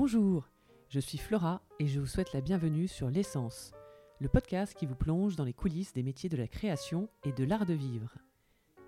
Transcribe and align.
Bonjour, 0.00 0.48
je 0.88 1.00
suis 1.00 1.18
Flora 1.18 1.60
et 1.80 1.88
je 1.88 1.98
vous 1.98 2.06
souhaite 2.06 2.32
la 2.32 2.40
bienvenue 2.40 2.86
sur 2.86 3.10
L'essence, 3.10 3.72
le 4.20 4.28
podcast 4.28 4.74
qui 4.74 4.86
vous 4.86 4.94
plonge 4.94 5.34
dans 5.34 5.42
les 5.42 5.52
coulisses 5.52 5.92
des 5.92 6.04
métiers 6.04 6.28
de 6.28 6.36
la 6.36 6.46
création 6.46 7.08
et 7.24 7.32
de 7.32 7.42
l'art 7.42 7.66
de 7.66 7.74
vivre. 7.74 8.16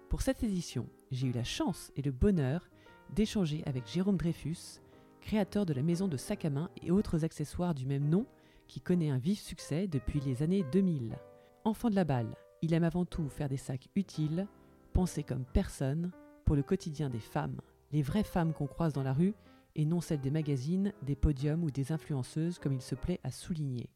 Pour 0.08 0.22
cette 0.22 0.44
édition, 0.44 0.88
j'ai 1.10 1.26
eu 1.26 1.32
la 1.32 1.42
chance 1.42 1.90
et 1.96 2.02
le 2.02 2.12
bonheur 2.12 2.70
d'échanger 3.12 3.64
avec 3.66 3.88
Jérôme 3.88 4.18
Dreyfus, 4.18 4.78
créateur 5.20 5.66
de 5.66 5.72
la 5.74 5.82
maison 5.82 6.06
de 6.06 6.16
sacs 6.16 6.44
à 6.44 6.50
main 6.50 6.70
et 6.80 6.92
autres 6.92 7.24
accessoires 7.24 7.74
du 7.74 7.86
même 7.86 8.08
nom 8.08 8.24
qui 8.68 8.80
connaît 8.80 9.10
un 9.10 9.18
vif 9.18 9.40
succès 9.40 9.88
depuis 9.88 10.20
les 10.20 10.44
années 10.44 10.64
2000. 10.70 11.18
Enfant 11.64 11.90
de 11.90 11.96
la 11.96 12.04
balle, 12.04 12.36
il 12.62 12.72
aime 12.72 12.84
avant 12.84 13.04
tout 13.04 13.28
faire 13.28 13.48
des 13.48 13.56
sacs 13.56 13.88
utiles, 13.96 14.46
pensés 14.92 15.24
comme 15.24 15.44
personne, 15.44 16.12
pour 16.44 16.54
le 16.54 16.62
quotidien 16.62 17.10
des 17.10 17.18
femmes, 17.18 17.60
les 17.90 18.00
vraies 18.02 18.22
femmes 18.22 18.52
qu'on 18.52 18.68
croise 18.68 18.92
dans 18.92 19.02
la 19.02 19.12
rue 19.12 19.34
et 19.76 19.84
non 19.84 20.00
celles 20.00 20.20
des 20.20 20.30
magazines, 20.30 20.92
des 21.02 21.16
podiums 21.16 21.64
ou 21.64 21.70
des 21.70 21.92
influenceuses 21.92 22.58
comme 22.58 22.72
il 22.72 22.82
se 22.82 22.94
plaît 22.94 23.20
à 23.24 23.30
souligner. 23.30 23.90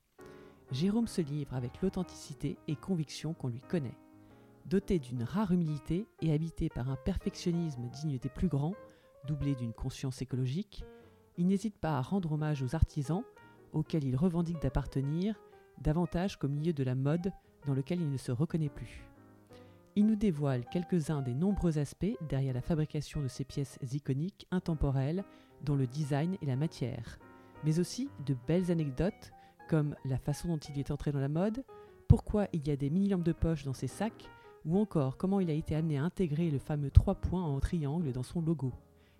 Jérôme 0.70 1.06
se 1.06 1.20
livre 1.20 1.54
avec 1.54 1.82
l'authenticité 1.82 2.56
et 2.68 2.76
conviction 2.76 3.34
qu'on 3.34 3.48
lui 3.48 3.60
connaît. 3.60 3.96
Doté 4.66 4.98
d'une 4.98 5.22
rare 5.22 5.52
humilité 5.52 6.06
et 6.22 6.32
habité 6.32 6.68
par 6.68 6.90
un 6.90 6.96
perfectionnisme 6.96 7.88
digne 7.88 8.18
des 8.18 8.30
plus 8.30 8.48
grands, 8.48 8.74
doublé 9.26 9.54
d'une 9.54 9.74
conscience 9.74 10.22
écologique, 10.22 10.84
il 11.36 11.46
n'hésite 11.46 11.78
pas 11.78 11.98
à 11.98 12.02
rendre 12.02 12.32
hommage 12.32 12.62
aux 12.62 12.74
artisans 12.74 13.24
auxquels 13.72 14.04
il 14.04 14.16
revendique 14.16 14.62
d'appartenir, 14.62 15.38
davantage 15.82 16.38
qu'au 16.38 16.48
milieu 16.48 16.72
de 16.72 16.84
la 16.84 16.94
mode 16.94 17.32
dans 17.66 17.74
lequel 17.74 18.00
il 18.00 18.10
ne 18.10 18.16
se 18.16 18.32
reconnaît 18.32 18.68
plus. 18.68 19.13
Il 19.96 20.06
nous 20.06 20.16
dévoile 20.16 20.64
quelques-uns 20.72 21.22
des 21.22 21.34
nombreux 21.34 21.78
aspects 21.78 22.16
derrière 22.28 22.54
la 22.54 22.60
fabrication 22.60 23.22
de 23.22 23.28
ces 23.28 23.44
pièces 23.44 23.78
iconiques, 23.92 24.46
intemporelles, 24.50 25.24
dont 25.62 25.76
le 25.76 25.86
design 25.86 26.36
et 26.42 26.46
la 26.46 26.56
matière, 26.56 27.18
mais 27.62 27.78
aussi 27.78 28.08
de 28.26 28.34
belles 28.46 28.72
anecdotes 28.72 29.32
comme 29.68 29.94
la 30.04 30.18
façon 30.18 30.48
dont 30.48 30.58
il 30.58 30.78
est 30.78 30.90
entré 30.90 31.12
dans 31.12 31.20
la 31.20 31.28
mode, 31.28 31.64
pourquoi 32.08 32.48
il 32.52 32.66
y 32.66 32.70
a 32.70 32.76
des 32.76 32.90
mini-lampes 32.90 33.22
de 33.22 33.32
poche 33.32 33.64
dans 33.64 33.72
ses 33.72 33.86
sacs, 33.86 34.28
ou 34.64 34.78
encore 34.78 35.16
comment 35.16 35.40
il 35.40 35.48
a 35.48 35.54
été 35.54 35.74
amené 35.74 35.98
à 35.98 36.04
intégrer 36.04 36.50
le 36.50 36.58
fameux 36.58 36.90
3 36.90 37.14
points 37.14 37.44
en 37.44 37.60
triangle 37.60 38.12
dans 38.12 38.22
son 38.22 38.40
logo. 38.40 38.72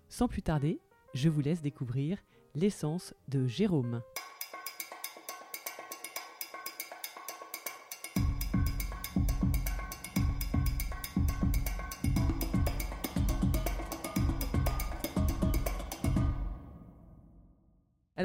Sans 0.09 0.27
plus 0.27 0.41
tarder, 0.41 0.79
je 1.13 1.29
vous 1.29 1.41
laisse 1.41 1.61
découvrir 1.61 2.19
l'essence 2.53 3.13
de 3.27 3.47
Jérôme. 3.47 4.01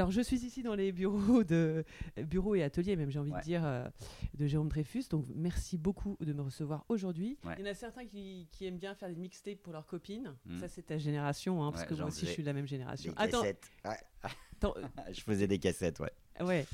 Alors, 0.00 0.10
je 0.10 0.22
suis 0.22 0.46
ici 0.46 0.62
dans 0.62 0.74
les 0.74 0.92
bureaux 0.92 1.44
de 1.44 1.84
bureaux 2.16 2.54
et 2.54 2.62
ateliers, 2.62 2.96
même 2.96 3.10
j'ai 3.10 3.18
envie 3.18 3.32
de 3.32 3.40
dire, 3.42 3.60
euh, 3.66 3.86
de 4.32 4.46
Jérôme 4.46 4.70
Dreyfus. 4.70 5.04
Donc, 5.10 5.26
merci 5.34 5.76
beaucoup 5.76 6.16
de 6.20 6.32
me 6.32 6.40
recevoir 6.40 6.86
aujourd'hui. 6.88 7.36
Il 7.58 7.60
y 7.60 7.68
en 7.68 7.70
a 7.70 7.74
certains 7.74 8.06
qui, 8.06 8.48
aiment 8.62 8.78
bien 8.78 8.94
faire 8.94 9.10
des 9.10 9.14
mixtapes 9.16 9.58
pour 9.62 9.74
leurs 9.74 9.86
copines. 9.86 10.34
Hmm. 10.46 10.58
Ça, 10.58 10.68
c'est 10.68 10.86
ta 10.86 10.96
génération, 10.96 11.62
hein, 11.62 11.70
parce 11.70 11.84
que 11.84 11.92
moi 11.92 12.06
aussi, 12.06 12.24
je 12.24 12.30
suis 12.30 12.42
de 12.42 12.46
la 12.46 12.54
même 12.54 12.66
génération. 12.66 13.12
Des 13.12 13.30
cassettes. 13.30 13.70
je 15.12 15.20
faisais 15.20 15.46
des 15.46 15.58
cassettes, 15.58 16.00
ouais. 16.00 16.12
Ouais. 16.40 16.66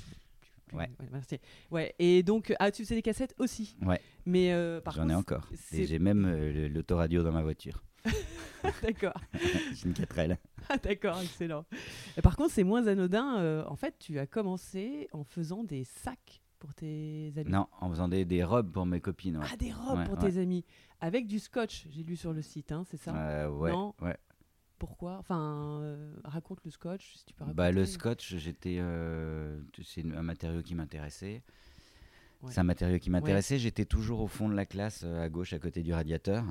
Ouais. 0.72 0.88
merci. 1.10 1.40
Ouais. 1.72 1.96
Et 1.98 2.22
donc, 2.22 2.54
ah, 2.60 2.70
tu 2.70 2.84
faisais 2.84 2.94
des 2.94 3.02
cassettes 3.02 3.34
aussi. 3.38 3.76
Ouais. 3.82 4.00
Mais 4.24 4.52
euh, 4.52 4.80
par 4.80 4.94
J'en 4.94 5.08
ai 5.08 5.14
encore. 5.16 5.48
Et 5.72 5.84
j'ai 5.84 5.98
même 5.98 6.26
euh, 6.26 6.68
l'autoradio 6.68 7.24
dans 7.24 7.32
ma 7.32 7.42
voiture. 7.42 7.82
D'accord. 8.82 9.14
Une 9.84 9.92
4L. 9.92 10.36
Ah, 10.68 10.78
d'accord, 10.78 11.20
excellent. 11.20 11.64
par 12.22 12.36
contre, 12.36 12.52
c'est 12.52 12.64
moins 12.64 12.86
anodin. 12.86 13.38
Euh, 13.38 13.64
en 13.66 13.76
fait, 13.76 13.94
tu 13.98 14.18
as 14.18 14.26
commencé 14.26 15.08
en 15.12 15.22
faisant 15.24 15.62
des 15.64 15.84
sacs 15.84 16.42
pour 16.58 16.74
tes 16.74 17.32
amis. 17.36 17.50
Non, 17.50 17.68
en 17.80 17.88
faisant 17.90 18.08
des, 18.08 18.24
des 18.24 18.42
robes 18.42 18.72
pour 18.72 18.86
mes 18.86 19.00
copines. 19.00 19.40
Ah, 19.42 19.56
des 19.56 19.72
robes 19.72 20.04
pour 20.04 20.18
tes 20.18 20.38
amis. 20.38 20.64
Avec 21.00 21.26
du 21.26 21.38
scotch, 21.38 21.86
j'ai 21.90 22.02
lu 22.02 22.16
sur 22.16 22.32
le 22.32 22.42
site, 22.42 22.72
hein, 22.72 22.84
c'est 22.90 22.96
ça? 22.96 23.14
Euh, 23.14 23.48
Ouais. 23.48 23.70
Non? 23.70 23.94
ouais. 24.00 24.16
Pourquoi? 24.78 25.16
Enfin, 25.18 25.80
euh, 25.82 26.14
raconte 26.24 26.62
le 26.64 26.70
scotch, 26.70 27.14
si 27.16 27.24
tu 27.24 27.34
peux 27.34 27.44
Bah, 27.46 27.70
le 27.70 27.86
scotch, 27.86 28.34
j'étais, 28.36 28.82
c'est 29.82 30.04
un 30.04 30.22
matériau 30.22 30.62
qui 30.62 30.74
m'intéressait. 30.74 31.42
C'est 32.48 32.60
un 32.60 32.64
matériau 32.64 32.98
qui 32.98 33.10
m'intéressait. 33.10 33.58
J'étais 33.58 33.84
toujours 33.86 34.20
au 34.20 34.26
fond 34.26 34.48
de 34.48 34.54
la 34.54 34.66
classe, 34.66 35.04
à 35.04 35.28
gauche, 35.28 35.52
à 35.52 35.58
côté 35.58 35.82
du 35.82 35.92
radiateur. 35.94 36.44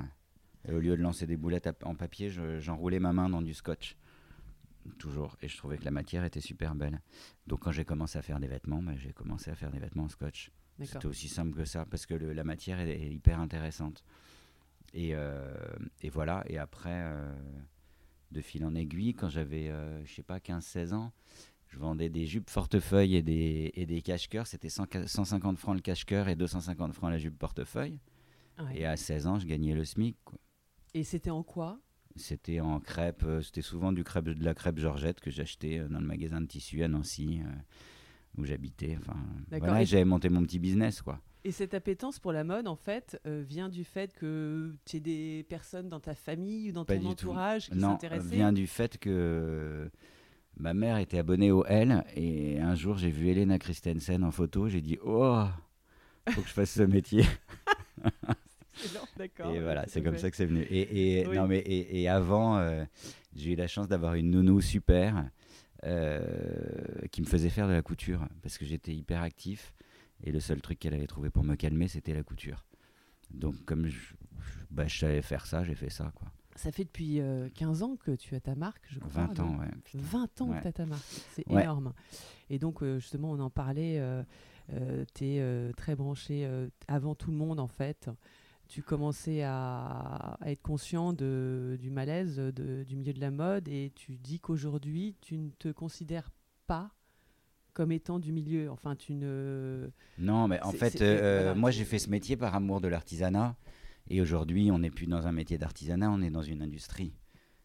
Et 0.66 0.72
au 0.72 0.80
lieu 0.80 0.96
de 0.96 1.02
lancer 1.02 1.26
des 1.26 1.36
boulettes 1.36 1.68
en 1.84 1.94
papier, 1.94 2.30
j'enroulais 2.60 2.98
ma 2.98 3.12
main 3.12 3.28
dans 3.28 3.42
du 3.42 3.54
scotch. 3.54 3.96
Toujours. 4.98 5.36
Et 5.42 5.48
je 5.48 5.56
trouvais 5.56 5.78
que 5.78 5.84
la 5.84 5.90
matière 5.90 6.24
était 6.24 6.40
super 6.40 6.74
belle. 6.74 7.00
Donc 7.46 7.60
quand 7.60 7.72
j'ai 7.72 7.84
commencé 7.84 8.18
à 8.18 8.22
faire 8.22 8.40
des 8.40 8.46
vêtements, 8.46 8.82
bah, 8.82 8.96
j'ai 8.96 9.12
commencé 9.12 9.50
à 9.50 9.54
faire 9.54 9.70
des 9.70 9.78
vêtements 9.78 10.04
en 10.04 10.08
scotch. 10.08 10.50
C'était 10.84 11.06
aussi 11.06 11.28
simple 11.28 11.56
que 11.56 11.64
ça, 11.64 11.86
parce 11.86 12.04
que 12.04 12.14
la 12.14 12.44
matière 12.44 12.80
est, 12.80 13.08
hyper 13.08 13.40
intéressante. 13.40 14.04
Et, 14.92 15.14
euh, 15.14 15.54
et, 16.02 16.10
voilà. 16.10 16.44
Et 16.48 16.58
après, 16.58 17.00
euh, 17.02 17.34
de 18.30 18.40
fil 18.40 18.64
en 18.64 18.74
aiguille, 18.74 19.14
quand 19.14 19.28
j'avais, 19.28 19.68
euh, 19.68 20.04
je 20.04 20.14
sais 20.14 20.22
pas, 20.22 20.38
15-16 20.38 20.92
ans, 20.92 21.12
je 21.68 21.78
vendais 21.78 22.10
des 22.10 22.26
jupes 22.26 22.50
portefeuille 22.50 23.16
et 23.16 23.22
des, 23.22 23.72
et 23.74 23.86
des 23.86 24.02
cache-cœurs. 24.02 24.46
C'était 24.46 24.68
150 24.68 25.58
francs 25.58 25.74
le 25.74 25.80
cache-cœur 25.80 26.28
et 26.28 26.36
250 26.36 26.92
francs 26.92 27.10
la 27.10 27.18
jupe 27.18 27.38
portefeuille. 27.38 27.98
Et 28.74 28.86
à 28.86 28.96
16 28.96 29.26
ans, 29.26 29.38
je 29.38 29.46
gagnais 29.46 29.74
le 29.74 29.84
SMIC. 29.84 30.16
Et 30.96 31.04
c'était 31.04 31.30
en 31.30 31.42
quoi? 31.42 31.78
C'était 32.16 32.60
en 32.60 32.80
crêpe. 32.80 33.22
Euh, 33.22 33.42
c'était 33.42 33.60
souvent 33.60 33.92
du 33.92 34.02
crêpe, 34.02 34.24
de 34.24 34.42
la 34.42 34.54
crêpe 34.54 34.78
Georgette 34.78 35.20
que 35.20 35.30
j'achetais 35.30 35.78
euh, 35.78 35.88
dans 35.88 36.00
le 36.00 36.06
magasin 36.06 36.40
de 36.40 36.46
tissus 36.46 36.82
à 36.82 36.88
Nancy, 36.88 37.42
euh, 37.44 37.50
où 38.38 38.46
j'habitais. 38.46 38.96
Enfin, 38.98 39.18
voilà, 39.50 39.84
j'avais 39.84 40.06
monté 40.06 40.30
mon 40.30 40.42
petit 40.42 40.58
business, 40.58 41.02
quoi. 41.02 41.20
Et 41.44 41.52
cette 41.52 41.74
appétence 41.74 42.18
pour 42.18 42.32
la 42.32 42.44
mode, 42.44 42.66
en 42.66 42.76
fait, 42.76 43.20
vient 43.24 43.68
du 43.68 43.84
fait 43.84 44.14
que 44.14 44.74
tu 44.86 44.96
aies 44.96 45.00
des 45.00 45.46
personnes 45.48 45.90
dans 45.90 46.00
ta 46.00 46.14
famille 46.14 46.70
ou 46.70 46.72
dans 46.72 46.86
ton 46.86 47.04
entourage 47.04 47.68
qui 47.68 47.78
s'intéressaient? 47.78 48.24
Non, 48.24 48.30
vient 48.30 48.52
du 48.54 48.66
fait 48.66 48.96
que 48.96 49.90
ma 50.56 50.72
mère 50.72 50.96
était 50.96 51.18
abonnée 51.18 51.52
au 51.52 51.64
L 51.66 52.04
et 52.16 52.58
un 52.58 52.74
jour 52.74 52.96
j'ai 52.96 53.10
vu 53.10 53.28
Elena 53.28 53.60
Christensen 53.60 54.24
en 54.24 54.32
photo, 54.32 54.68
j'ai 54.68 54.80
dit 54.80 54.98
oh, 55.04 55.44
faut 56.30 56.40
que 56.40 56.48
je 56.48 56.52
fasse 56.52 56.72
ce 56.72 56.82
métier. 56.82 57.24
Et 59.54 59.60
voilà, 59.60 59.84
c'est 59.88 60.02
comme 60.02 60.18
ça 60.18 60.30
que 60.30 60.36
c'est 60.36 60.46
venu. 60.46 60.62
Et, 60.62 61.20
et 61.20 61.24
non, 61.26 61.46
mais, 61.46 61.62
et, 61.66 62.08
avant, 62.08 62.58
euh, 62.58 62.84
j'ai 63.34 63.52
eu 63.52 63.56
la 63.56 63.68
chance 63.68 63.88
d'avoir 63.88 64.14
une 64.14 64.30
nounou 64.30 64.60
super 64.60 65.28
euh, 65.84 66.20
qui 67.10 67.20
me 67.20 67.26
faisait 67.26 67.50
faire 67.50 67.68
de 67.68 67.72
la 67.72 67.82
couture 67.82 68.26
parce 68.42 68.58
que 68.58 68.64
j'étais 68.64 68.94
hyper 68.94 69.22
actif. 69.22 69.72
Et 70.24 70.32
le 70.32 70.40
seul 70.40 70.62
truc 70.62 70.78
qu'elle 70.78 70.94
avait 70.94 71.06
trouvé 71.06 71.28
pour 71.28 71.44
me 71.44 71.56
calmer, 71.56 71.88
c'était 71.88 72.14
la 72.14 72.22
couture. 72.22 72.64
Donc, 73.30 73.62
comme 73.66 73.86
je, 73.86 74.14
bah, 74.70 74.86
je 74.86 74.98
savais 74.98 75.20
faire 75.20 75.46
ça, 75.46 75.62
j'ai 75.62 75.74
fait 75.74 75.90
ça. 75.90 76.10
quoi. 76.14 76.28
Ça 76.54 76.72
fait 76.72 76.84
depuis 76.84 77.20
15 77.54 77.82
euh, 77.82 77.84
ans 77.84 77.96
que 77.96 78.12
tu 78.12 78.34
as 78.34 78.40
ta 78.40 78.54
marque, 78.54 78.82
je 78.88 78.98
crois. 78.98 79.26
20 79.26 79.40
ans, 79.40 79.58
ouais. 79.58 79.68
20 79.92 80.40
ans 80.40 80.48
que 80.52 80.62
tu 80.62 80.68
as 80.68 80.72
ta 80.72 80.86
marque, 80.86 81.04
c'est 81.34 81.46
énorme. 81.50 81.92
Et 82.48 82.58
donc, 82.58 82.82
justement, 82.82 83.30
on 83.32 83.40
en 83.40 83.50
parlait, 83.50 84.00
tu 85.14 85.24
es 85.26 85.72
très 85.76 85.94
branché 85.96 86.48
avant 86.88 87.14
tout 87.14 87.30
le 87.30 87.36
monde, 87.36 87.60
en 87.60 87.68
fait 87.68 88.08
tu 88.68 88.82
commençais 88.82 89.42
à, 89.42 90.38
être 90.44 90.62
conscient 90.62 91.12
de, 91.12 91.76
du 91.80 91.90
malaise 91.90 92.38
du 92.38 92.96
milieu 92.96 93.12
de 93.12 93.20
la 93.20 93.30
mode 93.30 93.68
et 93.68 93.92
tu 93.94 94.16
dis 94.16 94.40
qu'aujourd'hui, 94.40 95.16
tu 95.20 95.38
ne 95.38 95.50
te 95.50 95.68
considères 95.68 96.30
pas 96.66 96.90
comme 97.76 97.92
étant 97.92 98.18
du 98.18 98.32
milieu. 98.32 98.70
Enfin, 98.70 98.96
tu 98.96 99.14
ne. 99.14 99.90
Non, 100.18 100.48
mais 100.48 100.60
en 100.62 100.72
fait, 100.72 101.02
euh, 101.02 101.54
moi, 101.54 101.70
j'ai 101.70 101.84
fait 101.84 101.98
ce 101.98 102.08
métier 102.08 102.36
par 102.36 102.54
amour 102.54 102.80
de 102.80 102.88
l'artisanat. 102.88 103.54
Et 104.08 104.20
aujourd'hui, 104.22 104.70
on 104.70 104.78
n'est 104.78 104.90
plus 104.90 105.06
dans 105.06 105.26
un 105.26 105.32
métier 105.32 105.58
d'artisanat, 105.58 106.10
on 106.10 106.22
est 106.22 106.30
dans 106.30 106.42
une 106.42 106.62
industrie. 106.62 107.12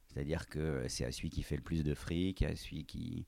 C'est-à-dire 0.08 0.50
que 0.50 0.84
c'est 0.90 1.06
à 1.06 1.12
celui 1.12 1.30
qui 1.30 1.44
fait 1.44 1.56
le 1.56 1.62
plus 1.62 1.84
de 1.84 1.94
fric, 1.94 2.42
à 2.42 2.56
celui 2.56 2.84
qui. 2.84 3.26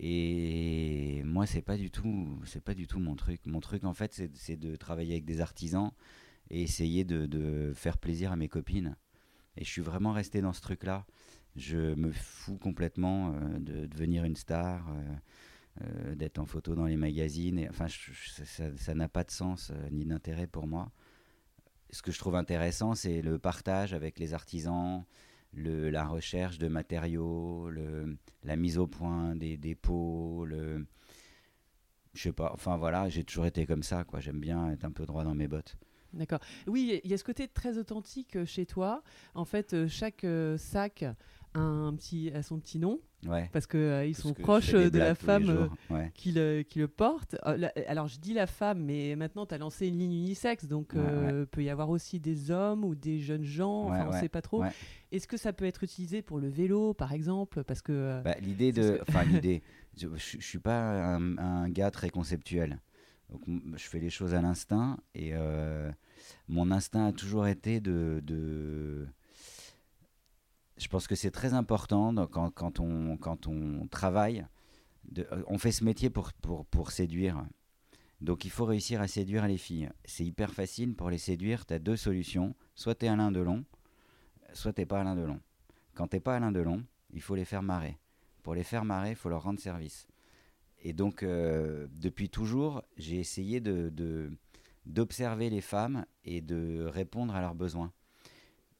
Et 0.00 1.22
moi, 1.24 1.46
c'est 1.46 1.62
pas 1.62 1.76
du 1.76 1.90
tout, 1.90 2.40
c'est 2.44 2.62
pas 2.62 2.74
du 2.74 2.88
tout 2.88 2.98
mon 2.98 3.14
truc. 3.14 3.40
Mon 3.46 3.60
truc, 3.60 3.84
en 3.84 3.94
fait, 3.94 4.28
c'est 4.34 4.56
de 4.56 4.74
travailler 4.74 5.12
avec 5.12 5.24
des 5.24 5.40
artisans 5.40 5.92
et 6.50 6.62
essayer 6.62 7.04
de, 7.04 7.72
faire 7.74 7.98
plaisir 7.98 8.32
à 8.32 8.36
mes 8.36 8.48
copines. 8.48 8.96
Et 9.56 9.64
je 9.64 9.70
suis 9.70 9.82
vraiment 9.82 10.12
resté 10.12 10.40
dans 10.40 10.52
ce 10.52 10.60
truc-là. 10.60 11.06
Je 11.56 11.94
me 11.94 12.12
fous 12.12 12.58
complètement 12.58 13.32
euh, 13.32 13.58
de 13.58 13.86
devenir 13.86 14.24
une 14.24 14.36
star, 14.36 14.88
euh, 14.88 15.02
euh, 15.82 16.14
d'être 16.14 16.38
en 16.38 16.46
photo 16.46 16.74
dans 16.74 16.86
les 16.86 16.96
magazines. 16.96 17.66
Enfin, 17.68 17.86
ça 17.88 18.94
n'a 18.94 19.08
pas 19.08 19.24
de 19.24 19.30
sens 19.30 19.72
ni 19.90 20.04
d'intérêt 20.04 20.46
pour 20.46 20.66
moi. 20.66 20.92
Ce 21.90 22.02
que 22.02 22.12
je 22.12 22.18
trouve 22.18 22.36
intéressant, 22.36 22.94
c'est 22.94 23.22
le 23.22 23.38
partage 23.38 23.94
avec 23.94 24.18
les 24.18 24.34
artisans, 24.34 25.04
le, 25.52 25.90
la 25.90 26.06
recherche 26.06 26.58
de 26.58 26.68
matériaux, 26.68 27.70
le, 27.70 28.18
la 28.44 28.56
mise 28.56 28.78
au 28.78 28.86
point 28.86 29.34
des 29.34 29.56
dépôts, 29.56 30.44
le, 30.44 30.86
je 32.12 32.24
sais 32.24 32.32
pas, 32.32 32.50
enfin 32.52 32.76
voilà, 32.76 33.08
j'ai 33.08 33.24
toujours 33.24 33.46
été 33.46 33.66
comme 33.66 33.82
ça. 33.82 34.04
J'aime 34.18 34.40
bien 34.40 34.70
être 34.70 34.84
un 34.84 34.90
peu 34.90 35.06
droit 35.06 35.24
dans 35.24 35.34
mes 35.34 35.48
bottes. 35.48 35.76
D'accord. 36.12 36.40
Oui, 36.66 37.00
il 37.04 37.10
y 37.10 37.14
a 37.14 37.18
ce 37.18 37.24
côté 37.24 37.48
très 37.48 37.78
authentique 37.78 38.36
euh, 38.36 38.44
chez 38.44 38.66
toi. 38.66 39.02
En 39.34 39.44
fait, 39.44 39.74
euh, 39.74 39.88
chaque 39.88 40.24
euh, 40.24 40.56
sac 40.56 41.04
un 41.54 41.94
petit, 41.94 42.30
à 42.34 42.42
son 42.42 42.58
petit 42.58 42.78
nom. 42.78 43.00
Ouais. 43.26 43.50
Parce 43.52 43.66
qu'ils 43.66 44.04
ils 44.06 44.14
sont 44.14 44.32
proches 44.32 44.70
de 44.70 44.96
la 44.96 45.16
femme 45.16 45.70
qui, 46.14 46.30
le, 46.30 46.62
qui, 46.62 46.78
le, 46.78 46.86
porte. 46.86 47.34
Alors, 47.88 48.06
je 48.06 48.20
dis 48.20 48.32
la 48.32 48.46
femme, 48.46 48.84
mais 48.84 49.16
maintenant, 49.16 49.44
tu 49.44 49.54
as 49.54 49.58
lancé 49.58 49.88
une 49.88 49.98
ligne 49.98 50.12
unisexe, 50.12 50.66
donc 50.66 50.92
il 50.94 51.46
peut 51.46 51.64
y 51.64 51.70
avoir 51.70 51.90
aussi 51.90 52.20
des 52.20 52.52
hommes 52.52 52.84
ou 52.84 52.94
des 52.94 53.18
jeunes 53.18 53.42
gens, 53.42 53.86
enfin, 53.86 54.06
on 54.08 54.14
ne 54.14 54.20
sait 54.20 54.28
pas 54.28 54.42
trop. 54.42 54.62
Est-ce 55.10 55.26
que 55.26 55.36
ça 55.36 55.52
peut 55.52 55.64
être 55.64 55.82
utilisé 55.82 56.22
pour 56.22 56.38
le 56.38 56.48
vélo, 56.48 56.94
par 56.94 57.12
exemple? 57.12 57.64
Parce 57.64 57.82
que. 57.82 58.22
Bah, 58.22 58.36
l'idée 58.40 58.70
de. 58.70 59.00
Enfin, 59.08 59.24
l'idée. 59.24 59.62
Je 59.96 60.06
ne 60.06 60.16
suis 60.16 60.58
pas 60.58 61.16
un, 61.16 61.68
gars 61.70 61.90
très 61.90 62.10
conceptuel. 62.10 62.78
Je 63.46 63.88
fais 63.88 63.98
les 63.98 64.10
choses 64.10 64.34
à 64.34 64.40
l'instinct 64.40 64.98
et 65.14 65.32
mon 66.48 66.70
instinct 66.70 67.06
a 67.06 67.12
toujours 67.12 67.46
été 67.46 67.80
de. 67.80 69.06
Je 70.78 70.86
pense 70.86 71.08
que 71.08 71.16
c'est 71.16 71.32
très 71.32 71.54
important 71.54 72.14
quand, 72.28 72.80
on, 72.80 73.16
quand 73.16 73.46
on 73.48 73.86
travaille. 73.88 74.46
Euh, 75.18 75.42
on 75.46 75.58
fait 75.58 75.72
ce 75.72 75.84
métier 75.84 76.08
pour, 76.10 76.32
pour, 76.34 76.66
pour 76.66 76.90
séduire. 76.92 77.44
Donc 78.20 78.44
il 78.44 78.50
faut 78.50 78.64
réussir 78.64 79.00
à 79.00 79.08
séduire 79.08 79.46
les 79.46 79.56
filles. 79.56 79.90
C'est 80.04 80.24
hyper 80.24 80.52
facile 80.52 80.94
pour 80.94 81.10
les 81.10 81.18
séduire. 81.18 81.66
Tu 81.66 81.74
as 81.74 81.78
deux 81.78 81.96
solutions. 81.96 82.54
Soit 82.74 82.94
tu 82.94 83.06
es 83.06 83.08
Alain 83.08 83.32
Delon, 83.32 83.64
soit 84.52 84.72
tu 84.72 84.86
pas 84.86 85.00
Alain 85.00 85.16
Delon. 85.16 85.40
Quand 85.94 86.08
tu 86.08 86.20
pas 86.20 86.36
Alain 86.36 86.52
Delon, 86.52 86.84
il 87.12 87.20
faut 87.20 87.34
les 87.34 87.44
faire 87.44 87.62
marrer. 87.62 87.98
Pour 88.42 88.54
les 88.54 88.64
faire 88.64 88.84
marrer, 88.84 89.10
il 89.10 89.16
faut 89.16 89.28
leur 89.28 89.42
rendre 89.42 89.60
service. 89.60 90.06
Et 90.82 90.92
donc, 90.92 91.22
euh, 91.22 91.86
depuis 91.90 92.28
toujours, 92.28 92.82
j'ai 92.96 93.18
essayé 93.18 93.60
de, 93.60 94.30
d'observer 94.86 95.50
les 95.50 95.60
femmes 95.60 96.06
et 96.24 96.40
de 96.40 96.84
répondre 96.84 97.34
à 97.34 97.40
leurs 97.40 97.54
besoins. 97.54 97.92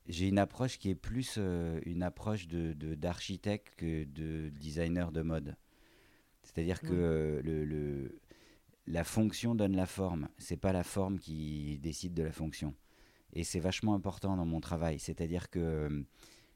J'ai 0.07 0.29
une 0.29 0.39
approche 0.39 0.79
qui 0.79 0.91
est 0.91 0.95
plus 0.95 1.35
euh, 1.37 1.81
une 1.85 2.03
approche 2.03 2.49
d'architecte 2.49 3.79
de, 3.83 4.05
que 4.05 4.05
de 4.05 4.49
designer 4.51 5.13
de 5.13 5.23
mode. 5.23 5.57
C'est-à-dire 6.43 6.81
que 6.81 7.43
le, 7.45 7.65
le, 7.65 8.21
la 8.87 9.05
fonction 9.05 9.55
donne 9.55 9.77
la 9.77 9.87
forme. 9.87 10.29
C'est 10.39 10.57
pas 10.57 10.73
la 10.73 10.85
forme 10.85 11.19
qui 11.19 11.79
décide 11.79 12.15
de 12.15 12.23
la 12.23 12.33
fonction. 12.33 12.75
Et 13.35 13.45
c'est 13.45 13.61
vachement 13.61 13.95
important 13.95 14.37
dans 14.37 14.47
mon 14.47 14.61
travail. 14.61 14.99
C'est-à-dire 14.99 15.51
que 15.51 15.59
euh, 15.59 16.03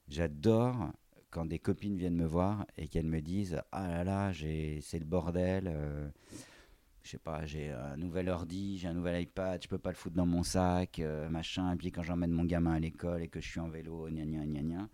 j'adore 0.09 0.93
quand 1.32 1.46
des 1.46 1.58
copines 1.58 1.96
viennent 1.96 2.14
me 2.14 2.26
voir 2.26 2.67
et 2.76 2.87
qu'elles 2.87 3.06
me 3.06 3.20
disent 3.20 3.61
Ah 3.73 3.88
là 3.88 4.05
là, 4.05 4.32
c'est 4.32 4.99
le 4.99 5.05
bordel. 5.05 5.64
Euh, 5.67 6.08
je 7.02 7.11
sais 7.11 7.19
pas, 7.19 7.44
j'ai 7.46 7.70
un 7.70 7.96
nouvel 7.96 8.29
ordi, 8.29 8.79
j'ai 8.79 8.87
un 8.87 8.94
nouvel 8.94 9.20
iPad, 9.23 9.61
je 9.61 9.67
peux 9.67 9.79
pas 9.79 9.90
le 9.90 9.96
foutre 9.96 10.14
dans 10.14 10.26
mon 10.26 10.44
sac, 10.44 11.00
euh, 11.00 11.29
machin. 11.29 11.73
Et 11.73 11.76
puis 11.76 11.90
quand 11.90 12.02
j'emmène 12.02 12.31
mon 12.31 12.44
gamin 12.44 12.75
à 12.75 12.79
l'école 12.79 13.23
et 13.23 13.29
que 13.29 13.40
je 13.40 13.49
suis 13.49 13.58
en 13.58 13.69
vélo, 13.69 14.08
gna 14.08 14.25
gna 14.25 14.44
gna 14.44 14.62
gna. 14.62 14.88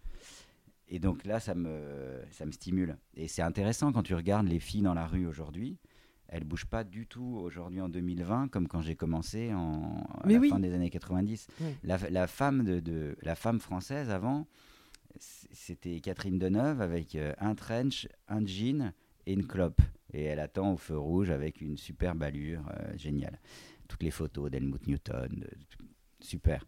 Et 0.90 1.00
donc 1.00 1.26
là, 1.26 1.38
ça 1.38 1.54
me, 1.54 2.22
ça 2.30 2.46
me 2.46 2.52
stimule. 2.52 2.96
Et 3.14 3.28
c'est 3.28 3.42
intéressant 3.42 3.92
quand 3.92 4.04
tu 4.04 4.14
regardes 4.14 4.48
les 4.48 4.60
filles 4.60 4.82
dans 4.82 4.94
la 4.94 5.06
rue 5.06 5.26
aujourd'hui. 5.26 5.76
Elles 6.28 6.44
bougent 6.44 6.66
pas 6.66 6.84
du 6.84 7.06
tout 7.06 7.40
aujourd'hui 7.42 7.80
en 7.80 7.88
2020 7.88 8.48
comme 8.48 8.68
quand 8.68 8.80
j'ai 8.80 8.96
commencé 8.96 9.52
en, 9.52 10.06
à 10.22 10.28
la 10.28 10.40
fin 10.40 10.60
des 10.60 10.72
années 10.72 10.90
90. 10.90 11.48
La, 11.82 12.26
femme 12.26 12.64
de, 12.64 12.80
de, 12.80 13.16
la 13.22 13.34
femme 13.34 13.60
française 13.60 14.10
avant, 14.10 14.46
c'était 15.18 16.00
Catherine 16.00 16.38
Deneuve 16.38 16.80
avec 16.80 17.14
euh, 17.14 17.34
un 17.38 17.54
trench, 17.54 18.08
un 18.28 18.44
jean 18.46 18.92
et 19.26 19.32
une 19.32 19.46
clope. 19.46 19.80
Et 20.12 20.24
elle 20.24 20.40
attend 20.40 20.72
au 20.72 20.76
feu 20.76 20.98
rouge 20.98 21.30
avec 21.30 21.60
une 21.60 21.76
superbe 21.76 22.22
allure, 22.22 22.62
euh, 22.70 22.96
géniale. 22.96 23.38
Toutes 23.88 24.02
les 24.02 24.10
photos 24.10 24.50
d'Helmut 24.50 24.86
Newton, 24.86 25.46
super. 26.20 26.64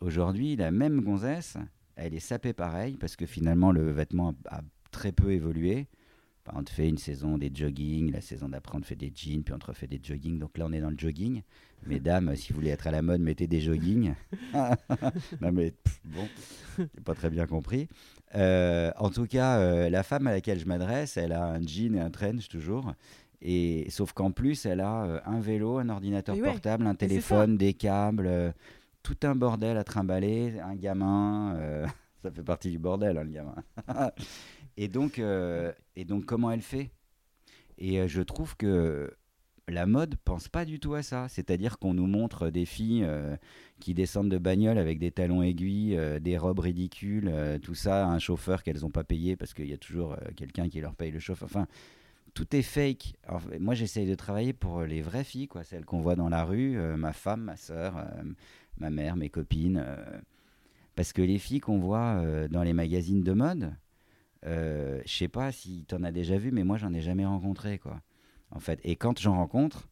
Aujourd'hui, 0.00 0.56
la 0.56 0.70
même 0.70 1.00
gonzesse, 1.00 1.56
elle 1.96 2.14
est 2.14 2.20
sapée 2.20 2.52
pareil 2.52 2.96
parce 2.96 3.16
que 3.16 3.26
finalement 3.26 3.72
le 3.72 3.90
vêtement 3.90 4.34
a, 4.46 4.62
très 4.90 5.12
peu 5.12 5.32
évolué. 5.32 5.88
On 6.52 6.64
te 6.64 6.70
fait 6.70 6.88
une 6.88 6.98
saison 6.98 7.38
des 7.38 7.50
jogging, 7.54 8.10
la 8.10 8.20
saison 8.20 8.48
d'après 8.48 8.76
on 8.76 8.80
te 8.80 8.86
fait 8.86 8.96
des 8.96 9.12
jeans, 9.14 9.42
puis 9.42 9.54
on 9.54 9.58
te 9.58 9.66
refait 9.66 9.86
des 9.86 10.00
jogging. 10.02 10.38
Donc 10.38 10.58
là 10.58 10.66
on 10.68 10.72
est 10.72 10.80
dans 10.80 10.90
le 10.90 10.98
jogging. 10.98 11.42
Mesdames, 11.86 12.34
si 12.36 12.52
vous 12.52 12.60
voulez 12.60 12.70
être 12.70 12.86
à 12.86 12.90
la 12.90 13.02
mode, 13.02 13.20
mettez 13.20 13.46
des 13.46 13.60
jogging. 13.60 14.14
non 15.40 15.52
mais 15.52 15.72
bon, 16.04 16.28
j'ai 16.78 17.00
pas 17.04 17.14
très 17.14 17.30
bien 17.30 17.46
compris. 17.46 17.88
Euh, 18.34 18.90
en 18.98 19.10
tout 19.10 19.26
cas, 19.26 19.58
euh, 19.58 19.90
la 19.90 20.02
femme 20.02 20.26
à 20.26 20.32
laquelle 20.32 20.58
je 20.58 20.66
m'adresse, 20.66 21.16
elle 21.16 21.32
a 21.32 21.44
un 21.44 21.62
jean 21.62 21.94
et 21.96 22.00
un 22.00 22.10
trench 22.10 22.48
toujours. 22.48 22.92
Et, 23.40 23.86
sauf 23.90 24.12
qu'en 24.12 24.30
plus, 24.30 24.66
elle 24.66 24.80
a 24.80 25.04
euh, 25.04 25.20
un 25.26 25.40
vélo, 25.40 25.78
un 25.78 25.88
ordinateur 25.88 26.36
portable, 26.38 26.86
un 26.86 26.94
téléphone, 26.94 27.56
des 27.56 27.74
câbles, 27.74 28.54
tout 29.02 29.16
un 29.24 29.34
bordel 29.34 29.76
à 29.76 29.84
trimballer, 29.84 30.60
un 30.60 30.76
gamin. 30.76 31.86
ça 32.22 32.30
fait 32.30 32.42
partie 32.42 32.70
du 32.70 32.78
bordel, 32.78 33.18
hein, 33.18 33.24
le 33.24 33.30
gamin. 33.30 33.54
Et, 34.76 34.88
donc, 34.88 35.18
et 35.18 36.04
donc, 36.04 36.24
comment 36.24 36.50
elle 36.50 36.62
fait? 36.62 36.90
Et 37.78 38.06
je 38.08 38.22
trouve 38.22 38.56
que 38.56 39.12
la 39.68 39.86
mode 39.86 40.16
pense 40.24 40.48
pas 40.48 40.64
du 40.64 40.80
tout 40.80 40.94
à 40.94 41.02
ça. 41.02 41.28
C'est-à-dire 41.28 41.78
qu'on 41.78 41.94
nous 41.94 42.06
montre 42.06 42.50
des 42.50 42.64
filles 42.64 43.04
euh, 43.04 43.36
qui 43.80 43.94
descendent 43.94 44.30
de 44.30 44.38
bagnole 44.38 44.78
avec 44.78 44.98
des 44.98 45.10
talons 45.10 45.42
aiguilles, 45.42 45.96
euh, 45.96 46.18
des 46.18 46.38
robes 46.38 46.60
ridicules, 46.60 47.28
euh, 47.28 47.58
tout 47.58 47.74
ça, 47.74 48.06
un 48.06 48.18
chauffeur 48.18 48.62
qu'elles 48.62 48.80
n'ont 48.80 48.90
pas 48.90 49.04
payé 49.04 49.36
parce 49.36 49.54
qu'il 49.54 49.68
y 49.68 49.72
a 49.72 49.78
toujours 49.78 50.16
quelqu'un 50.36 50.68
qui 50.68 50.80
leur 50.80 50.94
paye 50.94 51.10
le 51.10 51.18
chauffeur. 51.18 51.46
Enfin, 51.46 51.66
tout 52.34 52.56
est 52.56 52.62
fake. 52.62 53.14
moi, 53.60 53.74
j'essaye 53.74 54.06
de 54.06 54.14
travailler 54.14 54.52
pour 54.52 54.82
les 54.82 55.02
vraies 55.02 55.24
filles, 55.24 55.48
quoi, 55.48 55.64
celles 55.64 55.84
qu'on 55.84 56.00
voit 56.00 56.16
dans 56.16 56.30
la 56.30 56.44
rue, 56.44 56.78
ma 56.96 57.12
femme, 57.12 57.42
ma 57.42 57.56
soeur, 57.56 58.06
ma 58.78 58.88
mère, 58.88 59.16
mes 59.16 59.28
copines. 59.28 59.84
parce 60.94 61.12
que 61.12 61.20
les 61.20 61.38
filles 61.38 61.60
qu'on 61.60 61.78
voit 61.78 62.24
dans 62.48 62.62
les 62.62 62.72
magazines 62.72 63.22
de 63.22 63.32
mode, 63.32 63.74
je 64.44 65.02
sais 65.06 65.28
pas 65.28 65.52
si 65.52 65.84
tu 65.88 65.94
en 65.94 66.02
as 66.04 66.12
déjà 66.12 66.36
vu, 66.36 66.50
mais 66.52 66.64
moi, 66.64 66.76
j'en 66.76 66.92
ai 66.92 67.00
jamais 67.00 67.26
rencontré, 67.26 67.78
quoi 67.78 68.00
en 68.52 68.60
fait. 68.60 68.80
Et 68.84 68.96
quand 68.96 69.18
j'en 69.18 69.34
rencontre, 69.34 69.88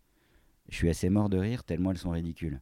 je 0.68 0.76
suis 0.76 0.88
assez 0.88 1.08
mort 1.08 1.28
de 1.28 1.38
rire 1.38 1.64
tellement 1.64 1.90
elles 1.90 1.98
sont 1.98 2.10
ridicules. 2.10 2.60